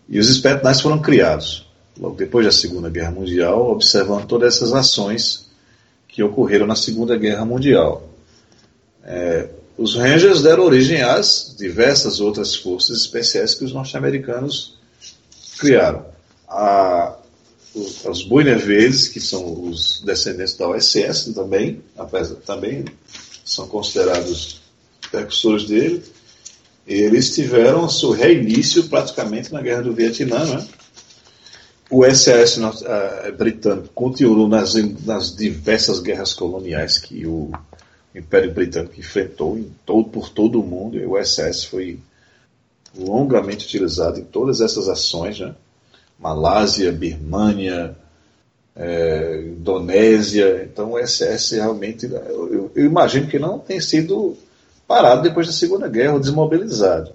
E 0.08 0.18
os 0.18 0.28
Spetsnaz 0.28 0.80
foram 0.80 1.00
criados 1.00 1.71
logo 1.98 2.16
depois 2.16 2.46
da 2.46 2.52
Segunda 2.52 2.88
Guerra 2.88 3.10
Mundial, 3.10 3.70
observando 3.70 4.26
todas 4.26 4.56
essas 4.56 4.72
ações 4.72 5.46
que 6.08 6.22
ocorreram 6.22 6.66
na 6.66 6.76
Segunda 6.76 7.16
Guerra 7.16 7.44
Mundial. 7.44 8.08
É, 9.04 9.48
os 9.76 9.94
Rangers 9.94 10.42
deram 10.42 10.64
origem 10.64 11.02
às 11.02 11.54
diversas 11.58 12.20
outras 12.20 12.54
forças 12.54 12.98
especiais 12.98 13.54
que 13.54 13.64
os 13.64 13.72
norte-americanos 13.72 14.78
criaram. 15.58 16.04
A, 16.48 17.16
os, 17.74 18.04
os 18.04 19.08
que 19.08 19.20
são 19.20 19.64
os 19.64 20.02
descendentes 20.04 20.54
da 20.54 20.68
OSS 20.68 21.32
também, 21.34 21.82
também 22.44 22.84
são 23.44 23.66
considerados 23.66 24.60
precursores 25.10 25.64
dele, 25.64 26.02
eles 26.86 27.34
tiveram 27.34 27.88
seu 27.88 28.10
reinício 28.10 28.84
praticamente 28.88 29.52
na 29.52 29.62
Guerra 29.62 29.82
do 29.82 29.94
Vietnã, 29.94 30.44
né? 30.44 30.66
O 31.92 32.06
SS 32.06 32.58
uh, 32.58 33.36
britânico 33.36 33.90
continuou 33.94 34.48
nas, 34.48 34.74
nas, 35.04 35.36
diversas 35.36 36.00
guerras 36.00 36.32
coloniais 36.32 36.96
que 36.96 37.26
o 37.26 37.50
Império 38.14 38.50
Britânico 38.50 38.98
enfrentou 38.98 39.62
todo, 39.84 40.08
por 40.08 40.30
todo 40.30 40.58
o 40.58 40.66
mundo, 40.66 40.96
e 40.96 41.04
o 41.04 41.22
SS 41.22 41.66
foi 41.66 41.98
longamente 42.96 43.66
utilizado 43.66 44.18
em 44.18 44.24
todas 44.24 44.62
essas 44.62 44.88
ações, 44.88 45.38
né? 45.38 45.54
Malásia, 46.18 46.90
Birmânia, 46.90 47.94
é, 48.74 49.42
Indonésia, 49.48 50.62
então 50.64 50.92
o 50.92 50.98
SS 50.98 51.56
realmente, 51.56 52.06
eu, 52.06 52.70
eu, 52.74 52.86
imagino 52.86 53.26
que 53.26 53.38
não 53.38 53.58
tem 53.58 53.80
sido 53.80 54.34
parado 54.88 55.20
depois 55.20 55.46
da 55.46 55.52
Segunda 55.52 55.88
Guerra, 55.88 56.14
ou 56.14 56.20
desmobilizado. 56.20 57.12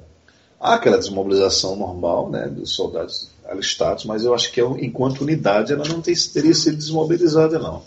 Há 0.59 0.75
aquela 0.75 0.99
desmobilização 0.99 1.75
normal 1.75 2.29
né, 2.29 2.47
dos 2.47 2.75
soldados 2.75 3.31
alistados, 3.47 4.05
mas 4.05 4.23
eu 4.23 4.33
acho 4.33 4.51
que 4.51 4.61
enquanto 4.61 5.21
unidade 5.21 5.73
ela 5.73 5.87
não 5.87 6.01
teria 6.01 6.53
sido 6.53 6.77
desmobilizada, 6.77 7.57
não. 7.57 7.83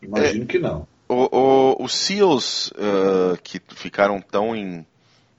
Imagino 0.00 0.44
é, 0.44 0.46
que 0.46 0.58
não. 0.58 0.86
O, 1.08 1.28
o, 1.30 1.84
os 1.84 1.94
SEALs 1.94 2.68
uh, 2.68 3.40
que 3.42 3.60
ficaram 3.74 4.20
tão 4.20 4.56
em, 4.56 4.86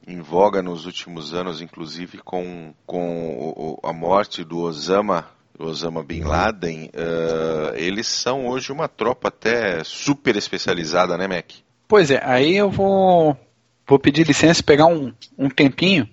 em 0.08 0.22
voga 0.22 0.62
nos 0.62 0.86
últimos 0.86 1.34
anos, 1.34 1.62
inclusive 1.62 2.20
com, 2.20 2.74
com 2.86 3.38
o, 3.38 3.80
a 3.84 3.92
morte 3.92 4.44
do 4.44 4.60
Osama, 4.60 5.28
Osama 5.58 6.04
Bin 6.04 6.22
Laden, 6.22 6.90
uh, 6.94 7.76
eles 7.76 8.08
são 8.08 8.48
hoje 8.48 8.72
uma 8.72 8.88
tropa 8.88 9.28
até 9.30 9.84
super 9.84 10.36
especializada, 10.36 11.18
né, 11.18 11.28
Mac? 11.28 11.52
Pois 11.88 12.10
é, 12.10 12.22
aí 12.24 12.56
eu 12.56 12.70
vou, 12.70 13.38
vou 13.88 14.00
pedir 14.00 14.26
licença, 14.26 14.64
pegar 14.64 14.86
um, 14.86 15.14
um 15.38 15.50
tempinho 15.50 16.08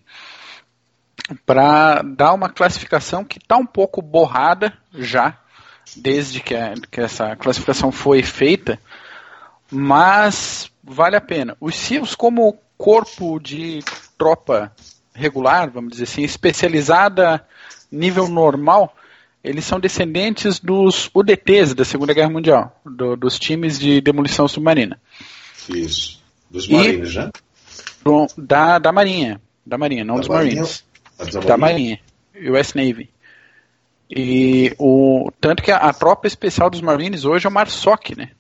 para 1.46 2.02
dar 2.02 2.32
uma 2.34 2.48
classificação 2.48 3.24
que 3.24 3.38
está 3.38 3.56
um 3.56 3.66
pouco 3.66 4.02
borrada 4.02 4.72
já, 4.92 5.38
desde 5.96 6.40
que, 6.40 6.54
a, 6.54 6.74
que, 6.90 7.00
essa 7.00 7.36
classificação 7.36 7.90
foi 7.90 8.22
feita, 8.22 8.78
mas 9.70 10.70
vale 10.82 11.16
a 11.16 11.20
pena. 11.20 11.56
Os 11.60 11.74
SEALs, 11.76 12.14
como 12.14 12.58
corpo 12.76 13.38
de 13.38 13.80
tropa 14.16 14.72
regular, 15.14 15.70
vamos 15.70 15.92
dizer 15.92 16.04
assim, 16.04 16.22
especializada 16.22 17.44
nível 17.90 18.28
normal, 18.28 18.96
eles 19.42 19.64
são 19.64 19.80
descendentes 19.80 20.60
dos 20.60 21.10
UDTs 21.14 21.74
da 21.74 21.84
Segunda 21.84 22.12
Guerra 22.12 22.30
Mundial, 22.30 22.80
do, 22.84 23.16
dos 23.16 23.38
times 23.38 23.78
de 23.78 24.00
demolição 24.00 24.46
submarina. 24.46 25.00
Isso. 25.68 26.20
Dos 26.50 26.68
Marines, 26.68 27.14
né? 27.14 27.30
Da, 28.36 28.78
da 28.78 28.92
Marinha. 28.92 29.40
Da 29.64 29.78
Marinha, 29.78 30.04
não 30.04 30.16
da 30.16 30.20
dos 30.20 30.28
Marinha, 30.28 30.54
Marines 30.56 30.84
da 31.46 31.56
Marinha, 31.56 32.00
US 32.50 32.74
Navy. 32.74 33.10
E 34.10 34.74
o 34.78 35.30
tanto 35.40 35.62
que 35.62 35.70
a, 35.70 35.76
a, 35.76 35.92
tropa 35.92 36.26
especial 36.26 36.68
dos 36.68 36.80
Marines 36.80 37.24
hoje 37.24 37.46
é 37.46 37.48
o 37.48 37.52
Marsoc, 37.52 38.10
né? 38.16 38.30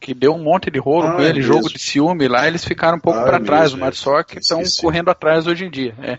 Que 0.00 0.12
deu 0.12 0.34
um 0.34 0.42
monte 0.42 0.70
de 0.70 0.80
rolo 0.80 1.06
ah, 1.06 1.12
com 1.12 1.22
ele, 1.22 1.38
é 1.38 1.42
jogo 1.42 1.68
de 1.68 1.78
ciúme 1.78 2.26
lá, 2.26 2.48
eles 2.48 2.64
ficaram 2.64 2.96
um 2.96 3.00
pouco 3.00 3.20
ah, 3.20 3.22
para 3.22 3.36
é 3.36 3.40
trás. 3.40 3.72
O 3.72 3.78
Marsoc 3.78 4.34
estão 4.34 4.62
correndo 4.80 5.10
atrás 5.10 5.46
hoje 5.46 5.64
em 5.64 5.70
dia. 5.70 5.94
É. 6.02 6.18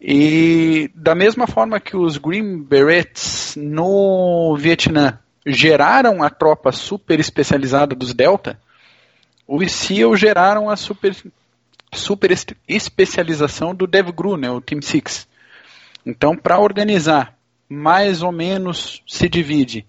E 0.00 0.90
da 0.94 1.14
mesma 1.14 1.46
forma 1.46 1.80
que 1.80 1.96
os 1.96 2.16
Green 2.16 2.62
Berets 2.62 3.56
no 3.56 4.56
Vietnã 4.56 5.18
geraram 5.44 6.22
a 6.22 6.30
tropa 6.30 6.70
super 6.70 7.18
especializada 7.18 7.94
dos 7.94 8.14
Delta, 8.14 8.58
os 9.46 9.72
SEAL 9.72 10.14
geraram 10.16 10.70
a 10.70 10.76
super 10.76 11.14
super 11.92 12.30
especialização 12.68 13.74
do 13.74 13.86
DevGru, 13.86 14.36
né, 14.36 14.50
o 14.50 14.60
Team 14.60 14.82
Six. 14.82 15.28
Então, 16.04 16.36
para 16.36 16.58
organizar, 16.58 17.36
mais 17.68 18.22
ou 18.22 18.32
menos 18.32 19.02
se 19.06 19.28
divide 19.28 19.86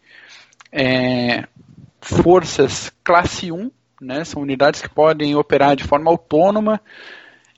é, 0.71 1.47
forças 2.01 2.91
classe 3.03 3.51
1, 3.51 3.71
né, 4.01 4.23
são 4.23 4.41
unidades 4.41 4.81
que 4.81 4.89
podem 4.89 5.35
operar 5.35 5.75
de 5.75 5.83
forma 5.83 6.09
autônoma 6.09 6.81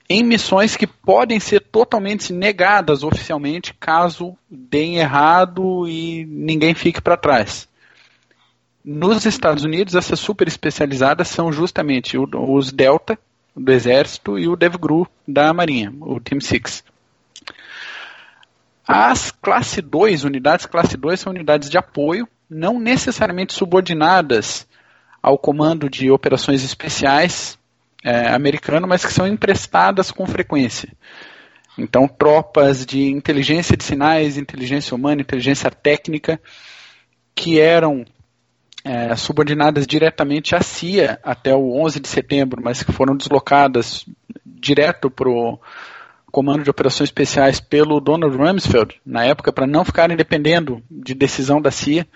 em 0.08 0.22
missões 0.22 0.76
que 0.76 0.86
podem 0.86 1.40
ser 1.40 1.60
totalmente 1.60 2.32
negadas 2.32 3.02
oficialmente 3.02 3.72
caso 3.74 4.36
deem 4.50 4.96
errado 4.96 5.88
e 5.88 6.26
ninguém 6.26 6.74
fique 6.74 7.00
para 7.00 7.16
trás. 7.16 7.66
Nos 8.84 9.24
Estados 9.24 9.64
Unidos, 9.64 9.94
essas 9.94 10.20
super 10.20 10.46
especializadas 10.46 11.28
são 11.28 11.50
justamente 11.50 12.18
os 12.18 12.70
Delta, 12.70 13.18
do 13.56 13.72
Exército, 13.72 14.38
e 14.38 14.48
o 14.48 14.56
DevGru, 14.56 15.06
da 15.26 15.52
Marinha, 15.52 15.92
o 16.00 16.20
Team 16.20 16.40
6. 16.40 16.84
As 18.86 19.30
classe 19.30 19.80
2, 19.80 20.24
unidades 20.24 20.66
classe 20.66 20.96
2, 20.96 21.20
são 21.20 21.32
unidades 21.32 21.70
de 21.70 21.78
apoio, 21.78 22.28
não 22.50 22.78
necessariamente 22.78 23.54
subordinadas 23.54 24.66
ao 25.22 25.38
comando 25.38 25.88
de 25.88 26.10
operações 26.10 26.62
especiais 26.62 27.58
é, 28.04 28.28
americano, 28.28 28.86
mas 28.86 29.04
que 29.04 29.12
são 29.12 29.26
emprestadas 29.26 30.10
com 30.10 30.26
frequência. 30.26 30.92
Então, 31.78 32.06
tropas 32.06 32.84
de 32.84 33.10
inteligência 33.10 33.76
de 33.76 33.82
sinais, 33.82 34.36
inteligência 34.36 34.94
humana, 34.94 35.22
inteligência 35.22 35.70
técnica, 35.70 36.40
que 37.34 37.58
eram 37.58 38.04
é, 38.84 39.16
subordinadas 39.16 39.86
diretamente 39.86 40.54
à 40.54 40.60
CIA 40.60 41.18
até 41.22 41.54
o 41.54 41.72
11 41.82 41.98
de 42.00 42.08
setembro, 42.08 42.62
mas 42.62 42.82
que 42.82 42.92
foram 42.92 43.16
deslocadas 43.16 44.04
direto 44.44 45.10
para 45.10 45.28
o 45.28 45.58
Comando 46.30 46.62
de 46.62 46.70
Operações 46.70 47.08
Especiais 47.08 47.60
pelo 47.60 47.98
Donald 47.98 48.36
Rumsfeld, 48.36 49.00
na 49.06 49.24
época, 49.24 49.52
para 49.52 49.66
não 49.66 49.84
ficarem 49.84 50.16
dependendo 50.16 50.82
de 50.90 51.14
decisão 51.14 51.62
da 51.62 51.70
CIA 51.70 52.06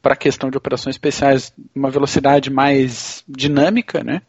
para 0.00 0.14
a 0.14 0.16
questão 0.16 0.50
de 0.50 0.56
operações 0.56 0.94
especiais, 0.94 1.52
uma 1.74 1.90
velocidade 1.90 2.48
mais 2.48 3.22
dinâmica, 3.28 4.02
né? 4.02 4.22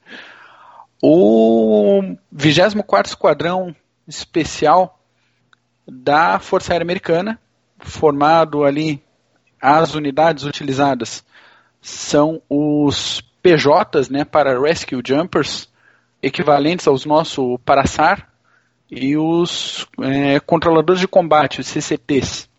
O 1.02 2.02
24 2.32 3.10
Esquadrão 3.10 3.74
Especial 4.08 5.00
da 5.88 6.38
Força 6.38 6.74
Aérea 6.74 6.84
Americana, 6.84 7.40
formado 7.80 8.66
ali, 8.66 9.02
as 9.62 9.96
unidades 9.96 10.44
utilizadas 10.44 11.24
são 11.82 12.42
os 12.48 13.22
PJs, 13.42 14.10
né, 14.10 14.24
para 14.24 14.60
Rescue 14.60 15.02
Jumpers, 15.06 15.68
equivalentes 16.22 16.88
aos 16.88 17.06
nossos 17.06 17.58
Parasar, 17.66 18.30
e 18.90 19.18
os 19.18 19.88
é, 20.02 20.40
controladores 20.42 21.00
de 21.00 21.08
combate, 21.08 21.62
os 21.62 21.68
CCTs, 21.68 22.50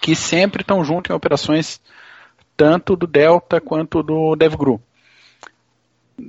que 0.00 0.14
sempre 0.14 0.62
estão 0.62 0.82
juntos 0.82 1.10
em 1.10 1.14
operações 1.14 1.80
tanto 2.56 2.96
do 2.96 3.06
Delta 3.06 3.60
quanto 3.60 4.02
do 4.02 4.34
DevGru. 4.34 4.80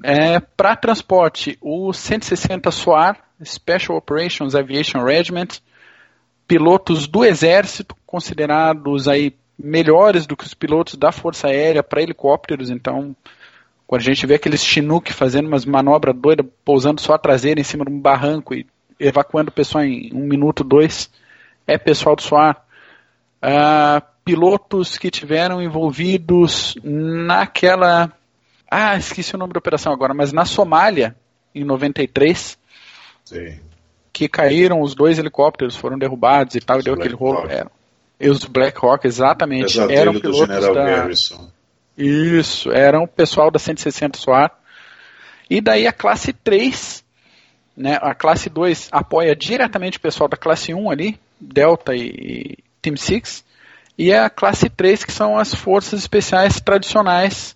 É, 0.03 0.39
Para 0.39 0.75
transporte, 0.75 1.57
o 1.61 1.93
160 1.93 2.69
SOAR, 2.71 3.23
Special 3.43 3.97
Operations 3.97 4.55
Aviation 4.55 5.03
Regiment, 5.03 5.59
pilotos 6.47 7.07
do 7.07 7.23
Exército, 7.23 7.95
considerados 8.05 9.07
aí 9.07 9.33
melhores 9.57 10.25
do 10.25 10.35
que 10.35 10.45
os 10.45 10.53
pilotos 10.53 10.95
da 10.95 11.11
Força 11.11 11.47
Aérea 11.47 11.83
para 11.83 12.01
helicópteros, 12.01 12.69
então 12.69 13.15
quando 13.87 14.01
a 14.01 14.05
gente 14.05 14.25
vê 14.25 14.35
aqueles 14.35 14.63
Chinook 14.63 15.13
fazendo 15.13 15.47
umas 15.47 15.65
manobras 15.65 16.15
doidas, 16.15 16.45
pousando 16.63 16.99
só 16.99 17.13
a 17.13 17.19
traseira 17.19 17.59
em 17.59 17.63
cima 17.63 17.85
de 17.85 17.91
um 17.91 17.99
barranco 17.99 18.53
e 18.53 18.65
evacuando 18.99 19.49
o 19.49 19.53
pessoal 19.53 19.83
em 19.83 20.11
um 20.13 20.25
minuto, 20.25 20.63
dois, 20.63 21.09
é 21.67 21.77
pessoal 21.77 22.15
do 22.15 22.21
SOAR. 22.23 22.65
Uh, 23.43 24.01
pilotos 24.23 24.97
que 24.97 25.11
tiveram 25.11 25.61
envolvidos 25.61 26.75
naquela 26.83 28.11
ah, 28.69 28.97
esqueci 28.97 29.35
o 29.35 29.37
nome 29.37 29.53
da 29.53 29.59
operação 29.59 29.93
agora, 29.93 30.13
mas 30.13 30.33
na 30.33 30.43
Somália, 30.43 31.15
em 31.53 31.63
93, 31.63 32.57
Sim. 33.23 33.59
que 34.11 34.27
caíram 34.27 34.81
os 34.81 34.95
dois 34.95 35.19
helicópteros, 35.19 35.75
foram 35.75 35.97
derrubados 35.97 36.55
e 36.55 36.59
tal, 36.59 36.77
os 36.77 36.83
e 36.83 36.85
deu 36.85 36.95
aquele 36.95 37.15
rolo. 37.15 37.47
E 38.19 38.29
os 38.29 38.45
Black 38.45 38.77
Hawk, 38.81 39.05
exatamente. 39.05 39.73
Pesadelo 39.73 39.99
eram 39.99 40.19
pilotos 40.19 40.47
da. 40.47 40.73
Garrison. 40.73 41.49
Isso, 41.97 42.71
eram 42.71 43.03
o 43.03 43.07
pessoal 43.07 43.49
da 43.49 43.59
160 43.59 44.17
SWAT. 44.17 44.51
E 45.49 45.61
daí 45.61 45.87
a 45.87 45.93
classe 45.93 46.33
3, 46.33 47.03
né, 47.77 47.97
a 48.01 48.13
classe 48.13 48.49
2 48.49 48.89
apoia 48.91 49.35
diretamente 49.35 49.97
o 49.97 50.01
pessoal 50.01 50.27
da 50.27 50.35
classe 50.35 50.73
1 50.73 50.89
ali, 50.89 51.19
Delta 51.39 51.95
e 51.95 52.57
Team 52.81 52.97
6, 52.97 53.45
e 53.97 54.11
a 54.11 54.29
classe 54.29 54.69
3 54.69 55.03
que 55.05 55.11
são 55.11 55.37
as 55.37 55.53
forças 55.53 55.99
especiais 55.99 56.59
tradicionais 56.59 57.55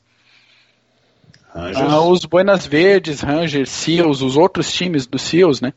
ah, 1.53 2.01
os 2.01 2.25
Buenas 2.25 2.65
Verdes, 2.65 3.21
Rangers, 3.21 3.69
Seals, 3.69 4.21
os 4.21 4.37
outros 4.37 4.71
times 4.71 5.07
do 5.07 5.17
Seals, 5.17 5.61
né? 5.61 5.73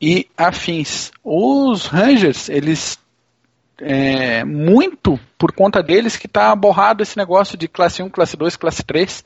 E 0.00 0.26
afins. 0.36 1.12
Os 1.22 1.86
Rangers, 1.86 2.48
eles 2.48 2.98
é, 3.78 4.44
muito 4.44 5.18
por 5.38 5.52
conta 5.52 5.82
deles 5.82 6.16
que 6.16 6.26
está 6.26 6.54
borrado 6.54 7.02
esse 7.02 7.16
negócio 7.16 7.56
de 7.56 7.68
classe 7.68 8.02
1, 8.02 8.10
classe 8.10 8.36
2, 8.36 8.56
classe 8.56 8.82
3, 8.82 9.24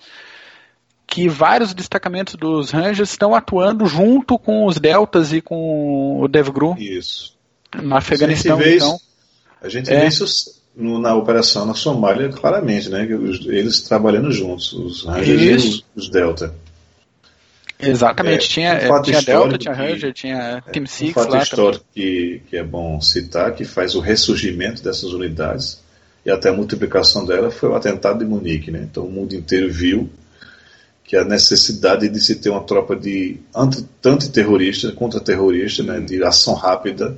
que 1.07 1.29
vários 1.29 1.75
destacamentos 1.75 2.35
dos 2.35 2.71
Rangers 2.71 3.11
estão 3.11 3.35
atuando 3.35 3.87
junto 3.87 4.39
com 4.39 4.67
os 4.67 4.79
Deltas 4.79 5.33
e 5.33 5.41
com 5.41 6.21
o 6.21 6.29
DevGru. 6.29 6.77
Isso. 6.79 7.37
No 7.83 7.97
Afeganistão, 7.97 8.59
a 8.59 8.63
gente 8.63 8.69
vê 8.71 8.77
então. 8.77 8.95
Isso, 8.95 9.05
a 9.61 9.69
gente 9.69 9.93
é, 9.93 10.01
vê 10.01 10.07
isso 10.07 10.27
no, 10.77 10.99
na 11.01 11.15
operação 11.15 11.67
na 11.67 11.75
Somália, 11.75 12.29
claramente, 12.29 12.89
né? 12.89 13.07
Eles 13.47 13.81
trabalhando 13.83 14.31
juntos, 14.31 14.73
os 14.73 15.05
Rangers 15.05 15.43
e 15.43 15.69
os, 15.69 15.85
os, 15.97 16.09
Delta. 16.09 16.55
Exatamente, 17.81 18.45
é, 18.45 18.49
tinha, 18.49 18.93
um 18.93 19.03
tinha 19.03 19.23
Delta, 19.23 19.57
tinha 19.59 19.75
Ranger, 19.75 20.13
tinha 20.13 20.63
é, 20.67 20.73
Team 20.73 20.87
Six 20.87 21.11
um 21.11 21.15
fato 21.15 21.31
lá 21.31 21.43
histórico 21.43 21.85
que, 21.95 22.43
que 22.51 22.57
é 22.57 22.65
bom 22.65 23.01
citar, 23.01 23.55
que 23.55 23.65
faz 23.65 23.95
o 23.95 24.01
ressurgimento 24.01 24.83
dessas 24.83 25.13
unidades 25.13 25.81
e 26.27 26.31
até 26.31 26.49
a 26.49 26.53
multiplicação 26.53 27.25
dela 27.25 27.51
foi 27.51 27.69
o 27.69 27.75
atentado 27.75 28.19
de 28.19 28.25
Munique, 28.25 28.71
né? 28.71 28.87
Então 28.91 29.05
o 29.05 29.11
mundo 29.11 29.35
inteiro 29.35 29.73
viu 29.73 30.11
que 31.05 31.17
a 31.17 31.25
necessidade 31.25 32.07
de 32.07 32.21
se 32.21 32.35
ter 32.35 32.51
uma 32.51 32.63
tropa 32.63 32.95
de 32.95 33.39
anti, 33.57 33.83
antiterrorista, 34.05 34.93
contra-terrorista, 34.93 35.83
né, 35.83 36.01
de 36.01 36.23
ação 36.23 36.53
rápida, 36.53 37.17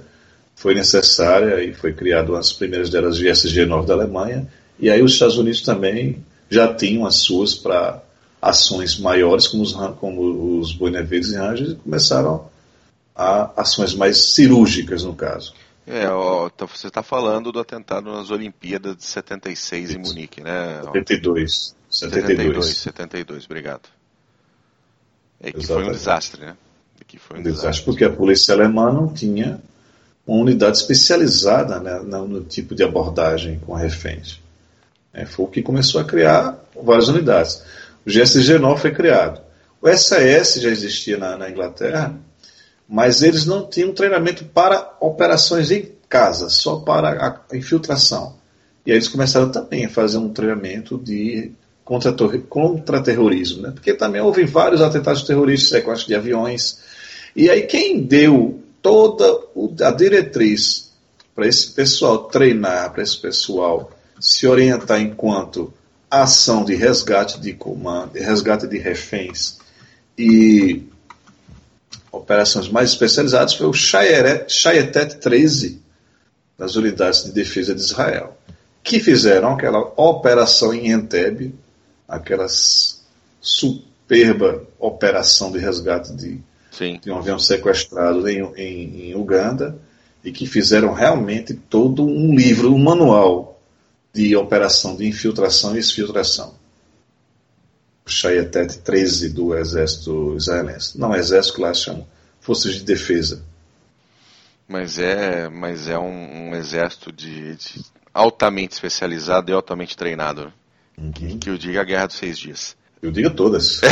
foi 0.55 0.75
necessária 0.75 1.61
e 1.65 1.73
foi 1.75 1.93
criado 1.93 2.37
as 2.37 2.53
primeiras 2.53 2.89
delas 2.89 3.17
de 3.17 3.27
SG-9 3.27 3.87
da 3.87 3.95
Alemanha, 3.95 4.47
e 4.79 4.89
aí 4.89 5.03
os 5.03 5.15
Estados 5.15 5.39
Unidos 5.39 5.63
também 5.63 6.25
já 6.49 6.73
tinham 6.73 7.05
as 7.05 7.17
suas 7.17 7.53
para 7.55 8.01
ações 8.41 8.99
maiores, 8.99 9.47
como 9.47 9.63
os, 9.63 9.73
como 9.99 10.59
os 10.59 10.73
Boinevedes 10.73 11.31
e 11.31 11.37
Rangers, 11.37 11.77
começaram 11.83 12.49
a 13.15 13.61
ações 13.61 13.95
mais 13.95 14.33
cirúrgicas, 14.35 15.05
no 15.05 15.15
caso. 15.15 15.55
É, 15.87 16.09
ó, 16.09 16.47
então 16.47 16.69
você 16.69 16.87
está 16.87 17.03
falando 17.03 17.51
do 17.51 17.59
atentado 17.59 18.11
nas 18.13 18.31
Olimpíadas 18.31 18.97
de 18.97 19.05
76 19.05 19.91
Isso. 19.91 19.99
em 19.99 20.03
Munique, 20.03 20.43
né? 20.43 20.81
72. 20.85 21.75
72, 21.91 22.37
72, 22.37 22.77
72 22.77 23.45
obrigado. 23.47 23.89
É, 25.41 25.53
que 25.53 25.67
foi 25.67 25.85
um 25.85 25.91
desastre, 25.91 26.41
né? 26.43 26.57
Que 27.07 27.19
foi 27.19 27.39
um, 27.39 27.41
um 27.41 27.43
desastre, 27.43 27.67
desastre, 27.67 27.85
porque 27.85 28.05
a 28.05 28.11
polícia 28.11 28.55
alemã 28.55 28.93
não 28.93 29.13
tinha 29.13 29.61
uma 30.27 30.41
unidade 30.43 30.77
especializada 30.77 31.81
né, 31.81 31.99
no 31.99 32.45
tipo 32.45 32.75
de 32.75 32.85
abordagem 32.85 33.59
com 33.59 33.75
reféns. 33.75 34.41
É, 35.13 35.27
foi 35.27 35.45
o 35.45 35.49
que 35.49 35.61
começou 35.61 36.01
a 36.01 36.05
criar 36.05 36.57
várias 36.81 37.09
unidades. 37.09 37.65
O 38.07 38.11
GSG-9 38.11 38.79
foi 38.79 38.93
criado. 38.93 39.41
O 39.81 39.89
SAS 39.97 40.55
já 40.55 40.71
existia 40.71 41.17
na, 41.17 41.37
na, 41.37 41.51
Inglaterra, 41.51 42.15
mas 42.89 43.23
eles 43.23 43.47
não 43.47 43.67
tinham 43.67 43.93
treinamento 43.93 44.45
para 44.45 44.97
operações 45.01 45.71
em 45.71 45.91
casa, 46.09 46.49
só 46.49 46.77
para 46.77 47.41
a 47.51 47.57
infiltração. 47.57 48.37
E 48.85 48.91
aí 48.91 48.97
eles 48.97 49.09
começaram 49.09 49.51
também 49.51 49.87
a 49.87 49.91
fazer 49.91 50.19
um 50.19 50.33
treinamento 50.33 50.99
de 50.99 51.53
contra-terrorismo, 51.85 53.63
né? 53.63 53.71
porque 53.73 53.95
também 53.95 54.21
houve 54.21 54.45
vários 54.45 54.81
atentados 54.81 55.23
terroristas, 55.23 55.71
sequestro 55.71 56.09
de 56.09 56.15
aviões. 56.15 56.79
E 57.35 57.51
aí 57.51 57.63
quem 57.63 58.03
deu 58.03 58.63
toda 58.81 59.25
a 59.83 59.91
diretriz 59.91 60.93
para 61.35 61.47
esse 61.47 61.73
pessoal 61.73 62.25
treinar, 62.25 62.93
para 62.93 63.03
esse 63.03 63.17
pessoal 63.17 63.91
se 64.21 64.47
orientar 64.47 65.01
enquanto 65.01 65.73
ação 66.11 66.65
de 66.65 66.75
resgate 66.75 67.41
de 67.41 67.53
comando, 67.53 68.13
de 68.13 68.21
resgate 68.21 68.67
de 68.67 68.79
reféns 68.79 69.59
e 70.19 70.83
operações 72.11 72.69
mais 72.69 72.91
especializadas 72.91 73.55
foi 73.55 73.67
o 73.67 73.73
Shayetet 73.73 75.19
13 75.19 75.81
das 76.59 76.75
unidades 76.77 77.25
de 77.25 77.33
defesa 77.33 77.75
de 77.75 77.81
Israel, 77.81 78.37
que 78.83 78.99
fizeram 79.01 79.55
aquela 79.55 79.79
operação 79.97 80.75
em 80.75 80.91
Entebbe, 80.91 81.55
aquela 82.09 82.47
superba 83.41 84.65
operação 84.79 85.53
de 85.53 85.59
resgate 85.59 86.13
de 86.13 86.41
de 87.01 87.11
um 87.11 87.19
avião 87.19 87.39
sequestrado 87.39 88.27
em, 88.29 88.41
em, 88.57 89.11
em, 89.11 89.15
Uganda, 89.15 89.79
e 90.25 90.31
que 90.33 90.47
fizeram 90.47 90.93
realmente 90.93 91.55
todo 91.55 92.05
um 92.05 92.35
livro, 92.35 92.75
um 92.75 92.79
manual 92.79 93.50
de 94.13 94.37
operação 94.37 94.97
de 94.97 95.07
infiltração 95.07 95.77
e 95.77 95.79
exfiltração. 95.79 96.55
O 98.05 98.11
Shayetet 98.11 98.79
13 98.79 99.31
do 99.31 99.57
exército 99.57 100.35
israelense. 100.37 100.99
Não 100.99 101.15
exército 101.15 101.57
que 101.57 101.61
lá 101.63 101.73
chamam 101.73 102.07
forças 102.41 102.75
de 102.75 102.83
defesa. 102.83 103.45
Mas 104.67 104.99
é, 104.99 105.49
mas 105.49 105.89
é 105.89 105.99
um, 105.99 106.51
um 106.51 106.55
exército 106.55 107.11
de, 107.13 107.57
de, 107.57 107.85
altamente 108.15 108.75
especializado 108.75 109.51
e 109.51 109.55
altamente 109.55 109.97
treinado. 109.97 110.45
Né? 110.45 110.53
Uhum. 110.99 111.13
Que, 111.13 111.39
que 111.39 111.51
eu 111.51 111.59
diga 111.59 111.81
a 111.81 111.85
Guerra 111.85 112.07
dos 112.07 112.17
Seis 112.17 112.39
Dias. 112.39 112.77
Eu 113.03 113.11
digo 113.11 113.31
todas. 113.31 113.81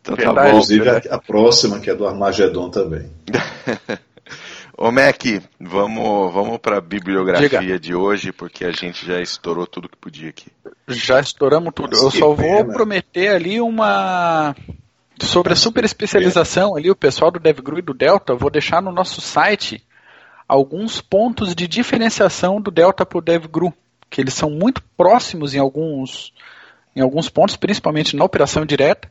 então 0.00 0.16
tá 0.16 0.32
bom. 0.32 0.48
Inclusive 0.48 0.88
a, 0.88 0.96
a, 1.10 1.18
próxima, 1.18 1.78
que 1.80 1.90
é 1.90 1.94
do 1.94 2.06
Armagedon 2.06 2.70
também. 2.70 3.10
Ô 4.80 4.92
Mac, 4.92 5.20
vamos, 5.58 6.32
vamos 6.32 6.58
para 6.58 6.78
a 6.78 6.80
bibliografia 6.80 7.48
Diga. 7.48 7.80
de 7.80 7.96
hoje, 7.96 8.30
porque 8.30 8.64
a 8.64 8.70
gente 8.70 9.04
já 9.04 9.20
estourou 9.20 9.66
tudo 9.66 9.88
que 9.88 9.96
podia 9.96 10.28
aqui. 10.28 10.52
Já 10.86 11.18
estouramos 11.18 11.72
tudo. 11.74 11.90
Mas 11.90 12.02
Eu 12.02 12.10
só 12.12 12.32
pena. 12.32 12.48
vou 12.62 12.72
prometer 12.72 13.28
ali 13.28 13.60
uma. 13.60 14.54
Sobre 15.20 15.52
a 15.52 15.56
super 15.56 15.84
especialização 15.84 16.76
ali, 16.76 16.88
o 16.92 16.94
pessoal 16.94 17.28
do 17.32 17.40
DevGru 17.40 17.80
e 17.80 17.82
do 17.82 17.92
Delta, 17.92 18.36
vou 18.36 18.50
deixar 18.50 18.80
no 18.80 18.92
nosso 18.92 19.20
site 19.20 19.84
alguns 20.46 21.00
pontos 21.00 21.56
de 21.56 21.66
diferenciação 21.66 22.60
do 22.60 22.70
Delta 22.70 23.04
para 23.04 23.18
o 23.18 23.20
DevGru, 23.20 23.74
que 24.08 24.20
eles 24.20 24.34
são 24.34 24.48
muito 24.48 24.80
próximos 24.96 25.56
em 25.56 25.58
alguns, 25.58 26.32
em 26.94 27.00
alguns 27.00 27.28
pontos, 27.28 27.56
principalmente 27.56 28.14
na 28.14 28.24
operação 28.24 28.64
direta, 28.64 29.10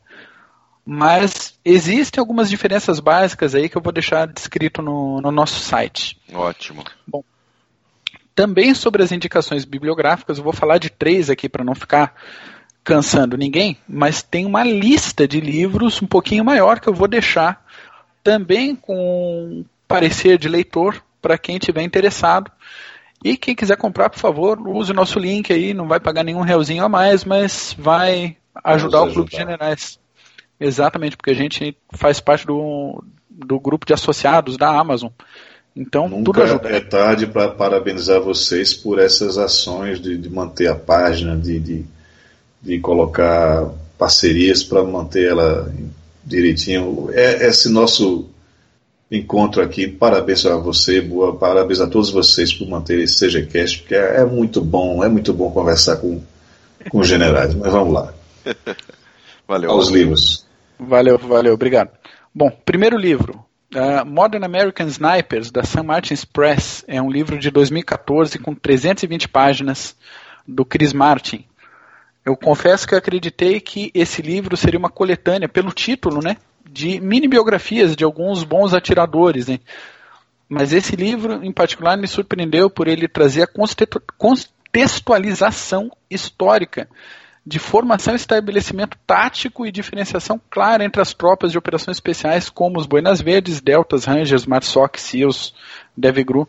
mas 0.90 1.60
existem 1.66 2.18
algumas 2.18 2.50
diferenças 2.50 3.02
básicas 3.02 3.54
aí 3.54 3.68
que 3.68 3.78
eu 3.78 3.82
vou 3.82 3.92
deixar 3.92 4.26
descrito 4.26 4.82
no, 4.82 5.20
no 5.20 5.34
nosso 5.34 5.60
site. 5.60 6.18
Ótimo. 6.34 6.82
Bom, 7.06 7.26
também 8.34 8.74
sobre 8.74 9.04
as 9.04 9.12
indicações 9.12 9.66
bibliográficas, 9.66 10.38
eu 10.38 10.46
vou 10.46 10.54
falar 10.54 10.78
de 10.78 10.90
três 10.90 11.30
aqui 11.30 11.50
para 11.50 11.66
não 11.66 11.76
ficar 11.76 12.16
cansando 12.86 13.36
ninguém, 13.36 13.78
mas 13.86 14.22
tem 14.22 14.46
uma 14.46 14.64
lista 14.64 15.28
de 15.28 15.42
livros 15.42 16.02
um 16.02 16.08
pouquinho 16.08 16.46
maior 16.46 16.80
que 16.80 16.88
eu 16.88 16.94
vou 16.94 17.10
deixar 17.10 17.66
também 18.24 18.74
com 18.74 19.66
parecer 19.90 20.38
de 20.38 20.48
leitor 20.48 21.04
para 21.22 21.38
quem 21.38 21.60
tiver 21.60 21.82
interessado. 21.82 22.50
E 23.22 23.36
quem 23.36 23.54
quiser 23.54 23.76
comprar, 23.76 24.10
por 24.10 24.20
favor, 24.20 24.58
use 24.66 24.92
o 24.92 24.96
nosso 24.96 25.20
link 25.20 25.52
aí, 25.52 25.74
não 25.74 25.86
vai 25.86 26.00
pagar 26.00 26.24
nenhum 26.24 26.42
realzinho 26.42 26.86
a 26.86 26.88
mais, 26.88 27.26
mas 27.26 27.76
vai 27.78 28.38
ajudar 28.64 29.02
o 29.02 29.12
Clube 29.12 29.32
de 29.32 29.36
Generais. 29.36 30.00
Exatamente, 30.60 31.16
porque 31.16 31.32
a 31.32 31.36
gente 31.36 31.78
faz 31.94 32.20
parte 32.20 32.46
do, 32.46 33.04
do 33.30 33.60
grupo 33.60 33.86
de 33.86 33.94
associados 33.94 34.58
da 34.58 34.70
Amazon. 34.70 35.10
Então, 35.76 36.10
Nunca 36.10 36.24
tudo 36.24 36.42
ajuda. 36.42 36.70
é 36.70 36.80
tarde 36.80 37.28
para 37.28 37.50
parabenizar 37.50 38.20
vocês 38.20 38.74
por 38.74 38.98
essas 38.98 39.38
ações 39.38 40.02
de, 40.02 40.18
de 40.18 40.30
manter 40.30 40.68
a 40.68 40.76
página, 40.76 41.38
de, 41.38 41.60
de, 41.60 41.86
de 42.62 42.80
colocar 42.80 43.70
parcerias 43.96 44.64
para 44.64 44.84
manter 44.84 45.30
ela 45.30 45.72
direitinho. 46.26 47.10
É 47.14 47.48
esse 47.48 47.70
nosso 47.70 48.28
encontro 49.12 49.62
aqui. 49.62 49.88
Parabéns 49.88 50.48
a 50.48 50.58
você, 50.58 51.00
boa, 51.00 51.36
parabéns 51.36 51.80
a 51.80 51.86
todos 51.86 52.10
vocês 52.10 52.52
por 52.52 52.68
manter 52.68 53.00
esse 53.00 53.28
CGCast, 53.28 53.80
porque 53.80 53.94
é, 53.94 54.22
é 54.22 54.26
muito 54.26 54.62
bom, 54.62 55.04
é 55.04 55.08
muito 55.08 55.32
bom 55.32 55.52
conversar 55.52 55.98
com, 55.98 56.20
com 56.90 57.00
os 57.00 57.08
generais. 57.08 57.54
Mas 57.54 57.72
vamos 57.72 57.94
lá. 57.94 58.14
Valeu. 59.48 59.70
Aos 59.70 59.90
livros. 59.90 60.47
Valeu, 60.80 61.18
valeu, 61.18 61.54
obrigado. 61.54 61.92
Bom, 62.34 62.50
primeiro 62.66 62.98
livro. 62.98 63.46
Uh, 63.74 64.06
Modern 64.06 64.44
American 64.44 64.88
Snipers, 64.88 65.52
da 65.52 65.64
St. 65.64 65.84
Martin's 65.84 66.24
Press, 66.24 66.86
é 66.88 67.02
um 67.02 67.12
livro 67.12 67.38
de 67.38 67.52
2014 67.52 68.40
com 68.40 68.56
320 68.56 69.28
páginas 69.28 69.96
do 70.48 70.64
Chris 70.64 70.94
Martin. 70.94 71.46
Eu 72.26 72.36
confesso 72.38 72.88
que 72.88 72.96
acreditei 72.96 73.60
que 73.60 73.92
esse 73.94 74.22
livro 74.22 74.56
seria 74.56 74.80
uma 74.80 74.90
coletânea, 74.90 75.50
pelo 75.50 75.72
título, 75.72 76.22
né? 76.22 76.38
de 76.70 77.00
mini 77.00 77.28
biografias 77.28 77.96
de 77.96 78.04
alguns 78.04 78.44
bons 78.44 78.74
atiradores, 78.74 79.48
né? 79.48 79.60
Mas 80.48 80.72
esse 80.72 80.96
livro, 80.96 81.44
em 81.44 81.52
particular, 81.52 81.98
me 81.98 82.08
surpreendeu 82.08 82.70
por 82.70 82.88
ele 82.88 83.08
trazer 83.08 83.42
a 83.44 83.50
contextualização 84.18 85.92
histórica 86.10 86.88
de 87.48 87.60
formação 87.60 88.14
e 88.14 88.18
estabelecimento 88.18 88.98
tático 89.08 89.66
e 89.66 89.72
diferenciação 89.72 90.40
clara 90.50 90.84
entre 90.84 91.02
as 91.02 91.14
tropas 91.14 91.50
de 91.50 91.58
operações 91.58 91.96
especiais 91.96 92.50
como 92.50 92.78
os 92.78 92.86
Buenas 92.86 93.22
Verdes, 93.22 93.62
Deltas, 93.62 94.04
Rangers, 94.04 94.46
Marsoc, 94.46 94.98
SEALs, 94.98 95.54
Devegru, 95.96 96.46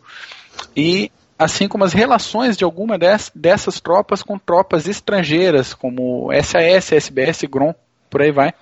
e 0.75 1.09
assim 1.37 1.69
como 1.69 1.85
as 1.85 1.93
relações 1.93 2.57
de 2.57 2.65
alguma 2.65 2.97
dessas 3.33 3.79
tropas 3.79 4.21
com 4.21 4.37
tropas 4.37 4.89
estrangeiras, 4.89 5.73
como 5.73 6.29
SAS, 6.43 6.91
SBS, 6.91 7.45
GROM, 7.45 7.73
por 8.09 8.21
aí 8.21 8.33
vai. 8.33 8.53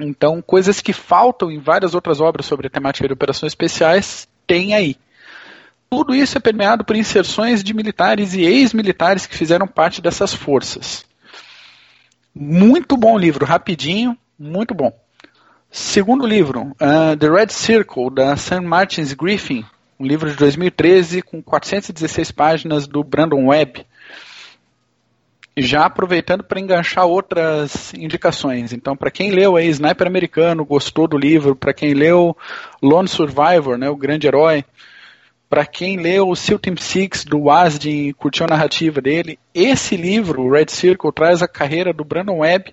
Então, 0.00 0.40
coisas 0.40 0.80
que 0.80 0.94
faltam 0.94 1.50
em 1.50 1.58
várias 1.58 1.94
outras 1.94 2.18
obras 2.22 2.46
sobre 2.46 2.68
a 2.68 2.70
temática 2.70 3.06
de 3.06 3.12
operações 3.12 3.50
especiais, 3.50 4.26
tem 4.46 4.72
aí. 4.72 4.96
Tudo 5.90 6.14
isso 6.14 6.38
é 6.38 6.40
permeado 6.40 6.82
por 6.82 6.96
inserções 6.96 7.62
de 7.62 7.74
militares 7.74 8.32
e 8.32 8.40
ex-militares 8.40 9.26
que 9.26 9.36
fizeram 9.36 9.66
parte 9.66 10.00
dessas 10.00 10.32
forças. 10.32 11.09
Muito 12.34 12.96
bom 12.96 13.18
livro, 13.18 13.44
rapidinho, 13.44 14.16
muito 14.38 14.74
bom. 14.74 14.92
Segundo 15.70 16.26
livro, 16.26 16.72
uh, 16.80 17.16
The 17.18 17.28
Red 17.28 17.48
Circle, 17.50 18.10
da 18.10 18.36
St. 18.36 18.60
Martin's 18.60 19.12
Griffin, 19.12 19.64
um 19.98 20.06
livro 20.06 20.30
de 20.30 20.36
2013 20.36 21.22
com 21.22 21.42
416 21.42 22.30
páginas 22.32 22.86
do 22.86 23.04
Brandon 23.04 23.46
Webb 23.46 23.86
já 25.56 25.84
aproveitando 25.84 26.42
para 26.42 26.60
enganchar 26.60 27.06
outras 27.06 27.92
indicações. 27.94 28.72
Então, 28.72 28.96
para 28.96 29.10
quem 29.10 29.30
leu 29.30 29.56
aí 29.56 29.68
Sniper 29.68 30.06
Americano, 30.06 30.64
gostou 30.64 31.06
do 31.06 31.18
livro, 31.18 31.56
para 31.56 31.74
quem 31.74 31.94
leu 31.94 32.36
Lone 32.82 33.08
Survivor, 33.08 33.76
né, 33.76 33.88
o 33.88 33.96
grande 33.96 34.26
herói, 34.26 34.64
para 35.50 35.66
quem 35.66 35.96
leu 35.96 36.28
o 36.28 36.36
SEAL 36.36 36.60
Team 36.60 36.76
Six 36.76 37.24
do 37.24 37.40
Wasdin 37.40 38.06
e 38.06 38.12
curtiu 38.14 38.46
a 38.46 38.50
narrativa 38.50 39.00
dele, 39.00 39.36
esse 39.52 39.96
livro, 39.96 40.48
Red 40.48 40.66
Circle, 40.68 41.10
traz 41.10 41.42
a 41.42 41.48
carreira 41.48 41.92
do 41.92 42.04
Brandon 42.04 42.38
Webb, 42.38 42.72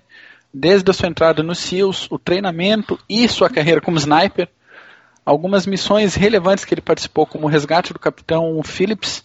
desde 0.54 0.88
a 0.88 0.94
sua 0.94 1.08
entrada 1.08 1.42
no 1.42 1.56
SEALs, 1.56 2.06
o 2.08 2.20
treinamento 2.20 2.96
e 3.10 3.28
sua 3.28 3.50
carreira 3.50 3.80
como 3.80 3.98
sniper, 3.98 4.48
algumas 5.26 5.66
missões 5.66 6.14
relevantes 6.14 6.64
que 6.64 6.72
ele 6.72 6.80
participou, 6.80 7.26
como 7.26 7.46
o 7.46 7.50
resgate 7.50 7.92
do 7.92 7.98
capitão 7.98 8.62
Phillips, 8.62 9.24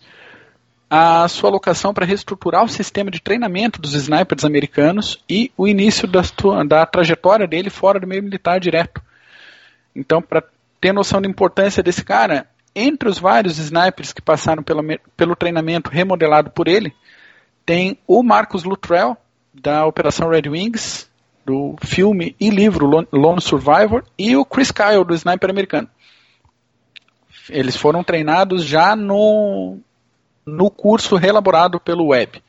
a 0.90 1.28
sua 1.28 1.52
alocação 1.52 1.94
para 1.94 2.07
reestruturar 2.07 2.64
o 2.64 2.69
sistema 2.69 3.11
de 3.11 3.22
treinamento 3.22 3.80
dos 3.80 3.94
snipers 3.94 4.44
americanos 4.44 5.23
e 5.30 5.52
o 5.56 5.68
início 5.68 6.07
da, 6.07 6.22
da 6.68 6.86
trajetória 6.88 7.48
dele 7.48 7.69
fora 7.69 7.99
do 7.99 8.07
meio 8.07 8.23
militar 8.23 8.60
direto. 8.60 8.99
Então, 9.95 10.23
para 10.23 10.44
ter 10.82 10.91
noção 10.91 11.22
da 11.22 11.30
importância 11.30 11.84
desse 11.84 12.03
cara, 12.03 12.48
entre 12.76 13.10
os 13.10 13.20
vários 13.20 13.58
snipers 13.58 14.14
que 14.14 14.22
passaram 14.22 14.64
pelo, 14.64 14.82
pelo 15.16 15.36
treinamento 15.36 15.90
remodelado 15.90 16.50
por 16.50 16.68
ele, 16.68 16.94
tem 17.66 17.98
o 18.08 18.24
Marcus 18.24 18.64
Luttrell, 18.64 19.18
da 19.54 19.86
Operação 19.86 20.30
Red 20.30 20.50
Wings, 20.50 21.10
do 21.45 21.76
filme 21.84 22.36
e 22.40 22.50
livro 22.50 23.08
Lone 23.12 23.41
Survivor, 23.41 24.04
e 24.18 24.36
o 24.36 24.45
Chris 24.45 24.72
Kyle, 24.72 25.06
do 25.06 25.14
Sniper 25.14 25.50
americano. 25.50 25.90
Eles 27.50 27.76
foram 27.76 28.04
treinados 28.04 28.64
já 28.64 28.95
no 28.95 29.78
no 30.45 30.70
curso 30.70 31.16
relaborado 31.16 31.80
pelo 31.80 32.08
web. 32.08 32.41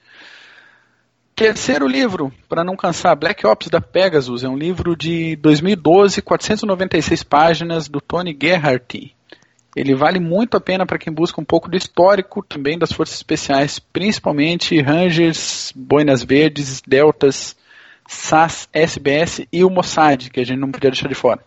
Terceiro 1.34 1.86
livro, 1.86 2.32
para 2.48 2.62
não 2.62 2.76
cansar, 2.76 3.16
Black 3.16 3.44
Ops 3.46 3.68
da 3.68 3.80
Pegasus, 3.80 4.44
é 4.44 4.48
um 4.48 4.56
livro 4.56 4.96
de 4.96 5.34
2012, 5.36 6.22
496 6.22 7.22
páginas, 7.24 7.88
do 7.88 8.00
Tony 8.00 8.36
Gerhardt. 8.40 9.14
Ele 9.76 9.94
vale 9.94 10.20
muito 10.20 10.56
a 10.56 10.60
pena 10.60 10.86
para 10.86 10.98
quem 10.98 11.12
busca 11.12 11.40
um 11.40 11.44
pouco 11.44 11.68
do 11.68 11.76
histórico 11.76 12.44
também 12.44 12.78
das 12.78 12.92
forças 12.92 13.16
especiais, 13.16 13.78
principalmente 13.78 14.80
Rangers, 14.80 15.72
Boinas 15.74 16.22
Verdes, 16.22 16.80
Deltas, 16.86 17.56
SAS, 18.06 18.68
SBS 18.72 19.46
e 19.52 19.64
o 19.64 19.70
Mossad, 19.70 20.30
que 20.30 20.40
a 20.40 20.44
gente 20.44 20.60
não 20.60 20.70
podia 20.70 20.90
deixar 20.90 21.08
de 21.08 21.14
fora. 21.14 21.40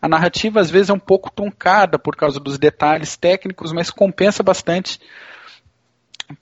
A 0.00 0.08
narrativa 0.08 0.60
às 0.60 0.70
vezes 0.70 0.88
é 0.88 0.92
um 0.92 0.98
pouco 0.98 1.30
truncada 1.30 1.98
por 1.98 2.16
causa 2.16 2.40
dos 2.40 2.58
detalhes 2.58 3.16
técnicos, 3.16 3.72
mas 3.72 3.90
compensa 3.90 4.42
bastante 4.42 4.98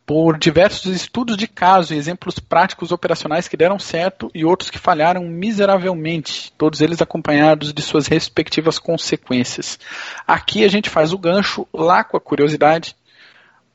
por 0.07 0.39
diversos 0.39 0.95
estudos 0.95 1.37
de 1.37 1.47
caso 1.47 1.93
e 1.93 1.97
exemplos 1.97 2.39
práticos 2.39 2.93
operacionais 2.93 3.49
que 3.49 3.57
deram 3.57 3.79
certo 3.79 4.31
e 4.35 4.45
outros 4.45 4.71
que 4.71 4.79
falharam 4.79 5.25
miseravelmente, 5.25 6.53
todos 6.57 6.81
eles 6.81 7.03
acompanhados 7.03 7.73
de 7.73 7.83
suas 7.83 8.07
respectivas 8.07 8.79
consequências. 8.79 9.79
Aqui 10.27 10.65
a 10.65 10.69
gente 10.69 10.91
faz 10.91 11.13
o 11.13 11.19
gancho 11.19 11.67
lá 11.73 12.05
com 12.05 12.17
a 12.17 12.21
curiosidade 12.21 12.97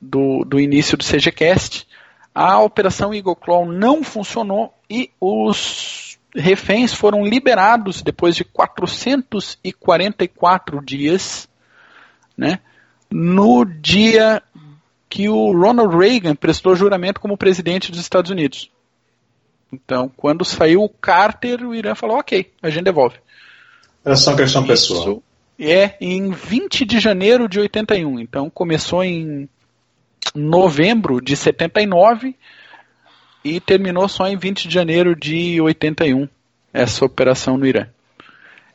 do, 0.02 0.44
do 0.46 0.60
início 0.60 0.98
do 0.98 1.04
CGCast. 1.04 1.88
A 2.34 2.60
operação 2.60 3.14
Eagle 3.14 3.36
Claw 3.36 3.66
não 3.66 4.04
funcionou 4.04 4.74
e 4.90 5.12
os 5.20 6.18
reféns 6.36 6.94
foram 6.94 7.26
liberados 7.26 8.02
depois 8.02 8.36
de 8.36 8.44
444 8.44 10.84
dias, 10.84 11.48
né? 12.38 12.60
No 13.10 13.64
dia 13.64 14.44
que 15.10 15.30
o 15.30 15.52
Ronald 15.52 15.96
Reagan 15.96 16.36
prestou 16.36 16.76
juramento 16.76 17.20
como 17.20 17.38
presidente 17.38 17.92
dos 17.92 18.00
Estados 18.00 18.32
Unidos. 18.32 18.70
Então, 19.72 20.12
quando 20.16 20.46
saiu 20.46 20.84
o 20.84 20.90
Carter, 20.90 21.66
o 21.66 21.74
Irã 21.74 21.96
falou: 21.96 22.18
ok, 22.18 22.52
a 22.62 22.70
gente 22.70 22.86
devolve. 22.86 23.18
Era 24.04 24.16
só 24.16 24.32
uma 24.32 24.38
questão 24.38 24.62
Isso 24.62 24.94
pessoal. 24.94 25.24
É 25.60 25.96
em 26.02 26.32
20 26.32 26.86
de 26.86 27.00
janeiro 27.00 27.48
de 27.48 27.60
81. 27.60 28.20
Então, 28.20 28.50
começou 28.50 29.04
em 29.04 29.50
novembro 30.34 31.22
de 31.22 31.36
79 31.36 32.36
e 33.44 33.60
terminou 33.60 34.08
só 34.08 34.28
em 34.28 34.38
20 34.38 34.68
de 34.68 34.74
janeiro 34.74 35.16
de 35.16 35.62
81 35.62 36.28
essa 36.74 37.06
operação 37.06 37.58
no 37.58 37.66
Irã. 37.66 37.88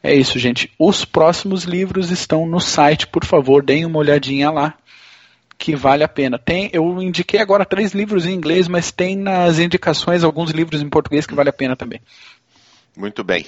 É 0.03 0.15
isso, 0.15 0.39
gente. 0.39 0.71
Os 0.79 1.05
próximos 1.05 1.65
livros 1.65 2.11
estão 2.11 2.47
no 2.47 2.61
site, 2.61 3.07
por 3.07 3.25
favor, 3.25 3.63
deem 3.63 3.85
uma 3.85 3.99
olhadinha 3.99 4.51
lá, 4.51 4.75
que 5.61 5.77
vale 5.77 6.03
a 6.03 6.09
pena. 6.09 6.39
Tem, 6.39 6.71
eu 6.73 7.03
indiquei 7.03 7.39
agora 7.39 7.67
três 7.67 7.93
livros 7.93 8.25
em 8.25 8.33
inglês, 8.33 8.67
mas 8.67 8.91
tem 8.91 9.15
nas 9.15 9.59
indicações 9.59 10.25
alguns 10.25 10.51
livros 10.53 10.81
em 10.81 10.89
português 10.89 11.27
que 11.27 11.35
vale 11.35 11.51
a 11.51 11.53
pena 11.53 11.77
também. 11.77 12.01
Muito 12.97 13.23
bem. 13.23 13.45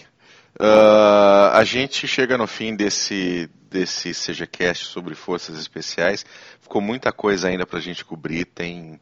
Uh, 0.61 1.49
a 1.55 1.65
gente 1.65 2.07
chega 2.07 2.37
no 2.37 2.47
fim 2.47 2.77
desse, 2.77 3.49
desse 3.71 4.13
CGCast 4.13 4.85
sobre 4.85 5.15
forças 5.15 5.59
especiais. 5.59 6.27
Ficou 6.61 6.83
muita 6.83 7.11
coisa 7.11 7.49
ainda 7.49 7.65
para 7.65 7.79
a 7.79 7.83
gente 7.83 8.05
cobrir. 8.05 8.45
Tem 8.45 9.01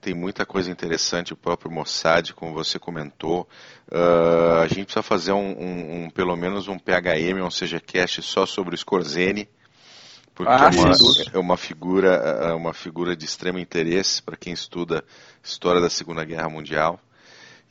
tem 0.00 0.12
muita 0.12 0.44
coisa 0.44 0.70
interessante, 0.70 1.32
o 1.32 1.36
próprio 1.36 1.70
Mossad, 1.72 2.34
como 2.34 2.52
você 2.52 2.78
comentou. 2.78 3.48
Uh, 3.90 4.60
a 4.60 4.66
gente 4.66 4.84
precisa 4.84 5.02
fazer 5.02 5.32
um, 5.32 5.58
um, 5.58 6.04
um, 6.04 6.10
pelo 6.10 6.36
menos 6.36 6.68
um 6.68 6.78
PHM, 6.78 7.42
ou 7.42 7.50
seja, 7.50 7.80
cast 7.80 8.20
só 8.20 8.44
sobre 8.44 8.74
o 8.74 8.78
Scorzene, 8.78 9.48
porque 10.34 10.52
ah, 10.52 10.70
é, 10.74 10.80
uma, 10.80 10.94
é, 11.34 11.38
uma, 11.38 11.56
figura, 11.56 12.08
é 12.08 12.52
uma 12.52 12.74
figura 12.74 13.16
de 13.16 13.24
extremo 13.24 13.58
interesse 13.58 14.20
para 14.20 14.36
quem 14.36 14.52
estuda 14.52 15.04
história 15.42 15.80
da 15.80 15.88
Segunda 15.88 16.24
Guerra 16.24 16.48
Mundial. 16.48 16.98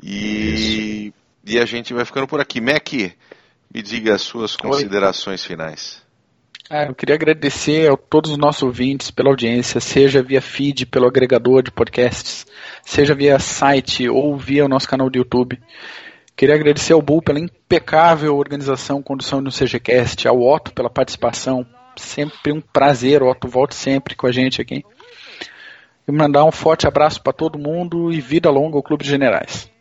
E, 0.01 1.13
e 1.45 1.59
a 1.59 1.65
gente 1.65 1.93
vai 1.93 2.05
ficando 2.05 2.27
por 2.27 2.39
aqui. 2.39 2.61
Mac, 2.61 2.93
me 2.93 3.81
diga 3.81 4.15
as 4.15 4.21
suas 4.21 4.55
considerações 4.55 5.41
Oi. 5.41 5.47
finais. 5.47 6.01
Ah, 6.69 6.85
eu 6.85 6.95
queria 6.95 7.15
agradecer 7.15 7.91
a 7.91 7.97
todos 7.97 8.31
os 8.31 8.37
nossos 8.37 8.63
ouvintes 8.63 9.11
pela 9.11 9.29
audiência, 9.29 9.81
seja 9.81 10.23
via 10.23 10.41
feed, 10.41 10.85
pelo 10.85 11.05
agregador 11.05 11.61
de 11.61 11.69
podcasts, 11.69 12.47
seja 12.81 13.13
via 13.13 13.37
site 13.37 14.07
ou 14.07 14.37
via 14.37 14.63
o 14.63 14.69
nosso 14.69 14.87
canal 14.87 15.09
do 15.09 15.17
YouTube. 15.17 15.59
Queria 16.35 16.55
agradecer 16.55 16.93
ao 16.93 17.01
Bull 17.01 17.21
pela 17.21 17.39
impecável 17.39 18.35
organização, 18.37 19.03
condução 19.03 19.41
no 19.41 19.51
CGCast, 19.51 20.27
ao 20.27 20.41
Otto 20.41 20.73
pela 20.73 20.89
participação. 20.89 21.67
Sempre 21.97 22.51
um 22.51 22.61
prazer, 22.61 23.21
Otto, 23.21 23.47
volte 23.47 23.75
sempre 23.75 24.15
com 24.15 24.27
a 24.27 24.31
gente 24.31 24.61
aqui. 24.61 24.83
E 26.07 26.11
mandar 26.11 26.43
um 26.43 26.51
forte 26.51 26.87
abraço 26.87 27.21
para 27.21 27.33
todo 27.33 27.57
mundo 27.57 28.11
e 28.11 28.19
vida 28.19 28.49
longa 28.49 28.77
ao 28.77 28.83
Clube 28.83 29.03
de 29.03 29.09
Generais. 29.09 29.71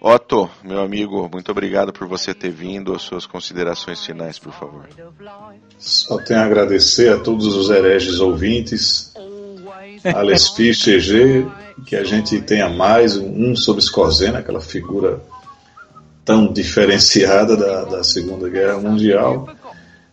Otto, 0.00 0.48
meu 0.62 0.80
amigo, 0.80 1.28
muito 1.32 1.50
obrigado 1.50 1.92
por 1.92 2.06
você 2.06 2.34
ter 2.34 2.50
vindo. 2.50 2.94
As 2.94 3.02
suas 3.02 3.26
considerações 3.26 4.04
finais, 4.04 4.38
por 4.38 4.52
favor. 4.52 4.88
Só 5.78 6.18
tenho 6.18 6.40
a 6.40 6.44
agradecer 6.44 7.12
a 7.12 7.18
todos 7.18 7.46
os 7.56 7.70
hereges 7.70 8.20
ouvintes, 8.20 9.12
Alex 10.14 10.50
Fischer, 10.50 11.00
que 11.86 11.96
a 11.96 12.04
gente 12.04 12.40
tenha 12.42 12.68
mais 12.68 13.16
um 13.16 13.56
sobre 13.56 13.82
Scorzena, 13.82 14.38
aquela 14.38 14.60
figura 14.60 15.20
tão 16.24 16.52
diferenciada 16.52 17.56
da, 17.56 17.84
da 17.84 18.04
Segunda 18.04 18.48
Guerra 18.48 18.78
Mundial. 18.78 19.48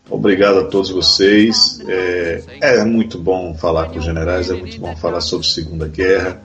Obrigado 0.10 0.60
a 0.60 0.64
todos 0.66 0.90
vocês. 0.90 1.80
É, 1.88 2.44
é, 2.62 2.86
muito 2.86 3.18
bom 3.18 3.56
falar 3.56 3.90
com 3.90 4.00
os 4.00 4.06
generais, 4.06 4.50
é 4.50 4.54
muito 4.54 4.80
bom 4.80 4.96
falar 4.96 5.22
sobre 5.22 5.48
Segunda 5.48 5.88
Guerra. 5.88 6.42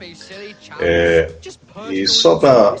É, 0.79 1.31
e 1.89 2.07
só 2.07 2.37
para 2.37 2.75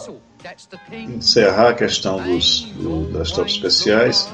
encerrar 0.91 1.69
a 1.69 1.73
questão 1.73 2.21
dos, 2.23 2.61
do, 2.61 3.11
das 3.11 3.31
tropas 3.31 3.53
especiais, 3.53 4.29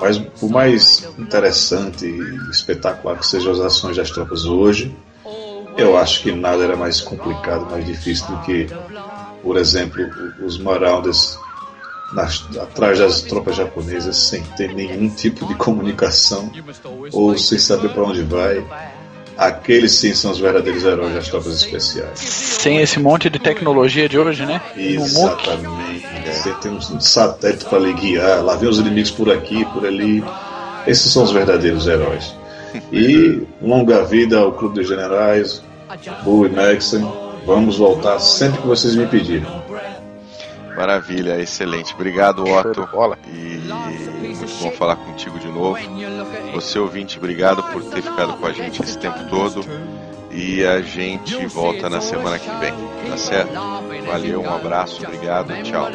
mas 0.00 0.18
por 0.18 0.50
mais 0.50 1.08
interessante 1.18 2.04
e 2.04 2.50
espetacular 2.50 3.18
que 3.18 3.26
sejam 3.26 3.52
as 3.52 3.60
ações 3.60 3.96
das 3.96 4.10
tropas 4.10 4.44
hoje, 4.44 4.94
eu 5.76 5.96
acho 5.96 6.22
que 6.22 6.32
nada 6.32 6.64
era 6.64 6.76
mais 6.76 7.00
complicado, 7.00 7.70
mais 7.70 7.84
difícil 7.84 8.26
do 8.28 8.42
que, 8.42 8.66
por 9.42 9.56
exemplo, 9.56 10.02
os 10.44 10.58
Marauders 10.58 11.38
atrás 12.60 12.98
das 12.98 13.22
tropas 13.22 13.56
japonesas 13.56 14.16
sem 14.16 14.42
ter 14.56 14.72
nenhum 14.72 15.08
tipo 15.08 15.46
de 15.46 15.54
comunicação 15.54 16.52
ou 17.12 17.36
sem 17.36 17.58
saber 17.58 17.88
para 17.90 18.04
onde 18.04 18.22
vai 18.22 18.64
Aqueles 19.36 19.92
sim 19.92 20.14
são 20.14 20.30
os 20.30 20.38
verdadeiros 20.38 20.82
heróis 20.82 21.14
das 21.14 21.28
tropas 21.28 21.56
especiais. 21.56 22.18
Sem 22.18 22.78
esse 22.78 22.98
monte 22.98 23.28
de 23.28 23.38
tecnologia 23.38 24.08
de 24.08 24.18
hoje, 24.18 24.46
né? 24.46 24.62
Exatamente. 24.74 26.06
Você 26.26 26.52
tem 26.54 26.72
um 26.72 27.00
satélite 27.00 27.66
para 27.66 27.78
lhe 27.78 27.92
guiar, 27.92 28.42
lá 28.42 28.56
vem 28.56 28.68
os 28.68 28.78
inimigos 28.78 29.10
por 29.10 29.30
aqui, 29.30 29.64
por 29.66 29.84
ali. 29.84 30.24
Esses 30.86 31.12
são 31.12 31.22
os 31.22 31.32
verdadeiros 31.32 31.86
heróis. 31.86 32.34
E 32.90 33.42
longa 33.60 34.04
vida 34.04 34.38
ao 34.38 34.52
Clube 34.52 34.76
dos 34.76 34.88
Generais, 34.88 35.62
Bull 36.24 36.46
e 36.46 36.50
Maxon. 36.50 37.26
Vamos 37.44 37.76
voltar 37.76 38.18
sempre 38.18 38.60
que 38.62 38.66
vocês 38.66 38.96
me 38.96 39.06
pedirem. 39.06 39.46
Maravilha, 40.76 41.40
excelente. 41.40 41.94
Obrigado, 41.94 42.44
Otto. 42.44 42.88
E 43.26 43.62
muito 44.36 44.62
bom 44.62 44.70
falar 44.72 44.96
contigo 44.96 45.38
de 45.38 45.48
novo. 45.48 45.78
Você 46.52 46.78
ouvinte, 46.78 47.18
obrigado 47.18 47.62
por 47.64 47.82
ter 47.84 48.02
ficado 48.02 48.36
com 48.36 48.46
a 48.46 48.52
gente 48.52 48.82
esse 48.82 48.98
tempo 48.98 49.24
todo. 49.28 49.64
E 50.30 50.64
a 50.66 50.82
gente 50.82 51.46
volta 51.46 51.88
na 51.88 52.00
semana 52.00 52.38
que 52.38 52.50
vem. 52.56 52.74
Tá 53.08 53.16
certo? 53.16 53.52
Valeu, 54.06 54.42
um 54.42 54.54
abraço, 54.54 55.02
obrigado, 55.02 55.52
tchau. 55.62 55.86